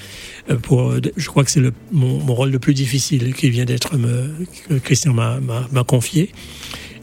euh, 0.49 0.55
pour, 0.57 0.91
euh, 0.91 0.99
je 1.15 1.28
crois 1.30 1.43
que 1.43 1.51
c'est 1.51 1.61
mon, 1.91 2.17
mon 2.19 2.34
rôle 2.36 2.49
le 2.51 2.59
plus 2.59 2.74
difficile 2.74 3.34
qui 3.34 3.49
vient 3.49 3.65
d'être, 3.65 3.97
me, 3.97 4.30
que 4.69 4.76
Christian 4.76 5.13
m'a 5.13 5.84
confié. 5.84 6.32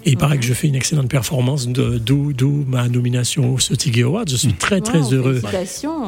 Et 0.06 0.10
il 0.12 0.16
paraît 0.16 0.38
que 0.38 0.44
je 0.44 0.54
fais 0.54 0.66
une 0.68 0.74
excellente 0.74 1.08
performance, 1.10 1.68
de- 1.68 1.98
d'où, 1.98 2.64
ma 2.66 2.88
nomination 2.88 3.54
au 3.54 3.58
Sotigui 3.58 4.02
Awards. 4.02 4.24
Je 4.28 4.36
suis 4.36 4.54
très, 4.54 4.80
très 4.80 4.98
Wow, 4.98 5.12
heureux. 5.12 5.42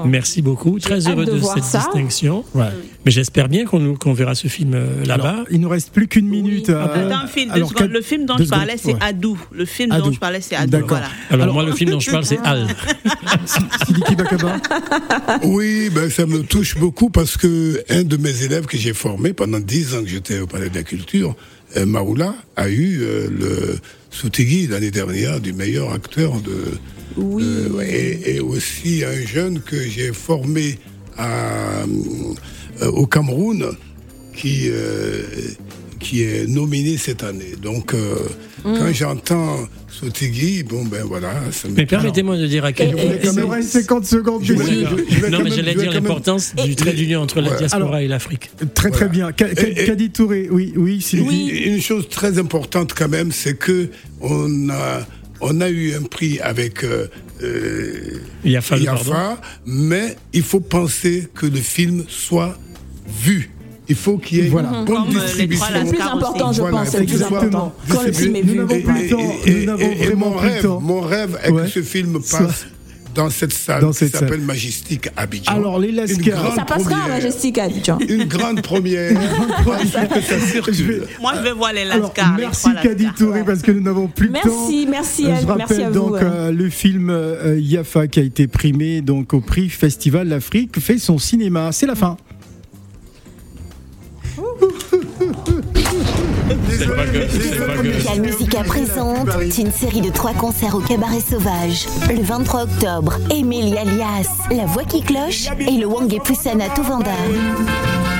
Merci 0.07 0.41
beaucoup. 0.43 0.79
Très 0.79 1.07
heureux 1.09 1.27
de 1.27 1.41
cette 1.41 1.65
ça. 1.65 1.79
distinction. 1.79 2.45
Ouais. 2.55 2.67
Mais 3.05 3.11
j'espère 3.11 3.49
bien 3.49 3.65
qu'on 3.67 4.13
verra 4.13 4.35
ce 4.35 4.49
film 4.49 4.73
euh, 4.75 5.05
là-bas. 5.05 5.45
Il 5.51 5.61
nous 5.61 5.69
reste 5.69 5.91
plus 5.93 6.09
qu'une 6.09 6.29
minute. 6.29 6.71
Attends, 6.71 6.93
alors, 6.95 7.29
secondes. 7.29 7.75
quatre- 7.75 7.91
le 7.91 8.01
film 8.01 8.27
dont 8.27 8.39
je 8.39 8.45
parlais, 8.45 8.77
c'est 8.79 8.95
ouais. 8.95 8.99
Adou. 9.03 9.39
Le 9.53 9.65
film 9.65 9.93
Adou. 9.93 10.07
dont 10.07 10.13
je 10.13 10.19
parlais, 10.21 10.41
c'est 10.41 10.57
Adou. 10.57 10.71
D'accord. 10.71 10.99
Voilà. 11.29 11.43
Alors, 11.45 11.55
moi, 11.55 11.65
le 11.65 11.73
film 11.73 11.91
dont 11.91 12.01
je 12.01 12.11
parle, 12.11 12.25
c'est 12.25 12.39
Al. 12.45 12.67
Sidiki 13.87 14.17
Bakaba. 14.17 14.57
Oui, 15.45 15.91
ben, 15.95 16.09
ça 16.11 16.27
me 16.27 16.43
touche 16.43 16.77
beaucoup 16.77 17.11
parce 17.11 17.37
que 17.37 17.83
un 17.91 18.03
de 18.05 18.17
mes 18.17 18.43
élèves 18.45 18.67
que 18.67 18.77
j'ai 18.79 18.93
formé 18.95 19.33
pendant 19.33 19.59
dix 19.61 19.95
ans 19.95 20.03
que 20.03 20.09
j'étais 20.09 20.39
au 20.41 20.47
Palais 20.47 20.69
de 20.71 20.75
la 20.75 20.83
Culture, 20.83 21.31
euh, 21.31 21.33
Maoula, 21.87 22.35
a 22.57 22.69
eu 22.69 23.01
euh, 23.03 23.29
le 23.31 23.79
Soutigui 24.11 24.67
l'année 24.67 24.91
dernière 24.91 25.41
du 25.41 25.53
meilleur 25.53 25.93
acteur 25.93 26.41
de. 26.41 26.57
Oui. 27.17 27.43
euh, 27.45 27.81
et, 27.83 28.37
et 28.37 28.41
aussi 28.41 29.05
un 29.05 29.27
jeune 29.27 29.61
que 29.61 29.81
j'ai 29.81 30.13
formé 30.13 30.79
à, 31.17 31.83
euh, 32.83 32.87
au 32.91 33.07
Cameroun 33.07 33.67
qui, 34.35 34.69
euh, 34.71 35.23
qui 36.03 36.23
est 36.23 36.47
nominé 36.49 36.97
cette 36.99 37.23
année. 37.23 37.55
Donc, 37.61 37.95
euh, 37.95 38.17
Mm. 38.65 38.79
quand 38.79 38.93
j'entends 38.93 39.57
Soutigui, 39.89 40.63
bon, 40.63 40.85
ben 40.85 41.03
voilà. 41.05 41.33
Ça 41.53 41.69
me 41.69 41.75
Mais 41.75 41.85
permettez-moi 41.87 42.37
de 42.37 42.47
dire 42.47 42.65
à 42.65 42.73
quel 42.73 42.93
point. 42.93 43.03
Il 43.23 43.31
nous 43.41 43.49
reste 43.49 43.71
50 43.71 44.05
secondes. 44.07 44.43
Je 44.45 44.53
voulais- 44.55 44.85
je- 44.85 45.15
je 45.15 45.21
vais 45.21 45.31
Non, 45.31 45.41
mais 45.43 45.51
j'allais 45.51 45.73
je 45.73 45.79
vais 45.79 45.83
dire 45.85 45.93
l'importance 45.93 46.55
du 46.55 46.75
trait 46.77 46.93
d'union 46.93 47.21
entre 47.23 47.41
la 47.41 47.57
diaspora 47.57 47.83
Alors- 47.85 47.97
et 47.99 48.09
l'Afrique. 48.09 48.51
Très 48.75 48.91
très 48.91 49.09
Voilà. 49.09 49.33
bien. 49.33 49.33
Kadi 49.87 50.11
Touré, 50.11 50.49
oui, 50.51 50.73
oui, 50.77 51.01
Sylvie. 51.01 51.27
Oui. 51.27 51.63
Une 51.67 51.81
chose 51.81 52.09
très 52.09 52.39
importante 52.39 52.93
quand 52.97 53.09
même, 53.09 53.33
c'est 53.33 53.57
que 53.59 53.89
on 54.21 54.71
a, 54.71 55.07
on 55.41 55.61
a 55.61 55.69
eu 55.71 55.95
un 55.95 56.03
prix 56.03 56.39
avec 56.41 56.85
euh, 56.85 57.07
euh. 57.43 58.19
Yafa, 58.45 58.77
mais 59.67 60.17
il 60.33 60.43
faut 60.43 60.61
penser 60.61 61.29
que 61.35 61.47
le 61.47 61.61
film 61.61 62.05
soit 62.09 62.59
vu. 63.23 63.51
Il 63.89 63.97
faut 63.97 64.17
qu'il 64.17 64.39
y 64.39 64.41
ait 64.43 64.49
Voilà. 64.49 64.69
une 64.69 64.85
bonne 64.85 64.97
Comme, 65.07 65.17
euh, 65.17 65.21
distribution. 65.25 65.65
C'est 65.73 65.81
le 65.83 65.89
plus 65.91 66.01
important, 66.01 66.53
je 66.53 66.61
Voilà, 66.61 66.79
pense. 66.79 66.89
C'est 66.91 67.03
exactement. 67.03 67.75
Quand 67.91 68.03
le 68.05 68.13
film 68.13 68.37
est 68.37 68.43
Nous 68.43 68.53
vu. 68.53 68.59
n'avons 68.59 68.81
plus 68.81 69.03
le 69.03 69.09
temps. 69.11 69.33
et- 69.45 69.51
Nous 69.55 69.65
n'avons 69.67 69.81
et- 69.81 69.93
et 70.03 70.07
vraiment 70.07 70.31
mon 70.31 70.37
plus 70.39 70.47
le 70.49 70.53
rêve, 70.55 70.63
temps. 70.63 70.81
mon 70.81 71.01
rêve 71.01 71.39
est 71.43 71.51
Ouais. 71.51 71.63
que 71.63 71.69
ce 71.69 71.83
film 71.83 72.13
passe 72.21 72.67
dans 73.15 73.29
cette 73.29 73.53
salle 73.53 73.83
Dans 73.83 73.91
qui 73.91 73.99
cette 73.99 74.13
salle. 74.13 74.21
s'appelle 74.21 74.41
Majestic 74.41 75.09
Abidjan. 75.17 75.53
Alors, 75.53 75.79
les 75.81 75.91
Lascars. 75.93 76.55
Ça 76.55 76.65
passera 76.65 76.95
à 76.95 76.99
première. 77.01 77.09
Majestic 77.09 77.59
à 77.59 77.65
Abidjan. 77.65 77.99
Une 78.09 78.25
grande 78.25 78.63
première. 78.63 79.11
Il 79.13 79.19
faut 79.89 80.15
que 80.15 80.21
ça 80.23 80.39
circule. 80.41 81.03
Moi, 81.21 81.33
je 81.37 81.43
vais 81.43 81.53
voir 81.53 81.73
les 81.73 81.81
Alors, 81.83 82.13
Lascars. 82.17 82.37
les 82.37 82.43
merci. 82.45 82.69
Kadi 82.83 83.07
Touré 83.19 83.43
parce 83.45 83.61
que 83.63 83.73
nous 83.73 83.83
n'avons 83.83 84.07
plus 84.07 84.29
le 84.29 84.35
temps. 84.35 84.41
Merci, 84.45 84.87
merci, 84.89 85.25
Je 85.25 85.45
rappelle 85.47 85.67
merci 85.69 85.83
à 85.83 85.89
vous, 85.91 85.95
donc 85.95 86.15
euh. 86.15 86.21
euh, 86.23 86.53
le 86.53 86.71
film 86.71 87.11
euh, 87.11 87.59
Yafa 87.61 88.07
qui 88.07 88.21
a 88.21 88.23
été 88.23 88.47
primé 88.47 89.01
donc 89.03 89.35
au 89.35 89.41
prix 89.41 89.69
Festival 89.69 90.29
l'Afrique 90.29 90.79
fait 90.81 90.99
son 90.99 91.19
cinéma. 91.19 91.71
C'est 91.73 91.87
la 91.87 91.97
fin. 91.97 92.17
La 98.05 98.17
Musica 98.17 98.65
présente 98.65 99.29
une 99.59 99.71
série 99.71 100.01
de 100.01 100.11
trois 100.11 100.33
concerts 100.33 100.75
au 100.75 100.81
Cabaret 100.81 101.21
Sauvage. 101.21 101.87
Le 102.09 102.23
23 102.23 102.63
octobre, 102.63 103.19
Émilie 103.31 103.77
Alias, 103.77 104.29
La 104.51 104.67
Voix 104.67 104.85
qui 104.85 105.03
cloche 105.03 105.49
et 105.59 105.79
le 105.79 105.87
Wangé 105.87 106.19
Poussana 106.19 106.69
Touvanda. 106.71 107.11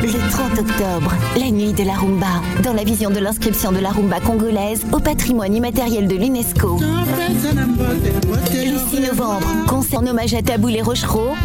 Le 0.03 0.09
30 0.09 0.59
octobre, 0.59 1.13
la 1.37 1.51
nuit 1.51 1.73
de 1.73 1.85
la 1.85 1.95
rumba, 1.95 2.41
dans 2.65 2.73
la 2.73 2.83
vision 2.83 3.11
de 3.11 3.21
l'inscription 3.21 3.71
de 3.71 3.79
la 3.79 3.91
rumba 3.91 4.19
congolaise 4.21 4.83
au 4.93 4.99
patrimoine 4.99 5.55
immatériel 5.55 6.09
de 6.09 6.17
l'UNESCO. 6.17 6.81
Le 8.53 8.97
6 8.97 9.01
novembre, 9.01 9.47
concert 9.69 10.01
en 10.01 10.07
hommage 10.07 10.35
à 10.35 10.43
Taboulé 10.43 10.83
Rochereau 10.83 11.35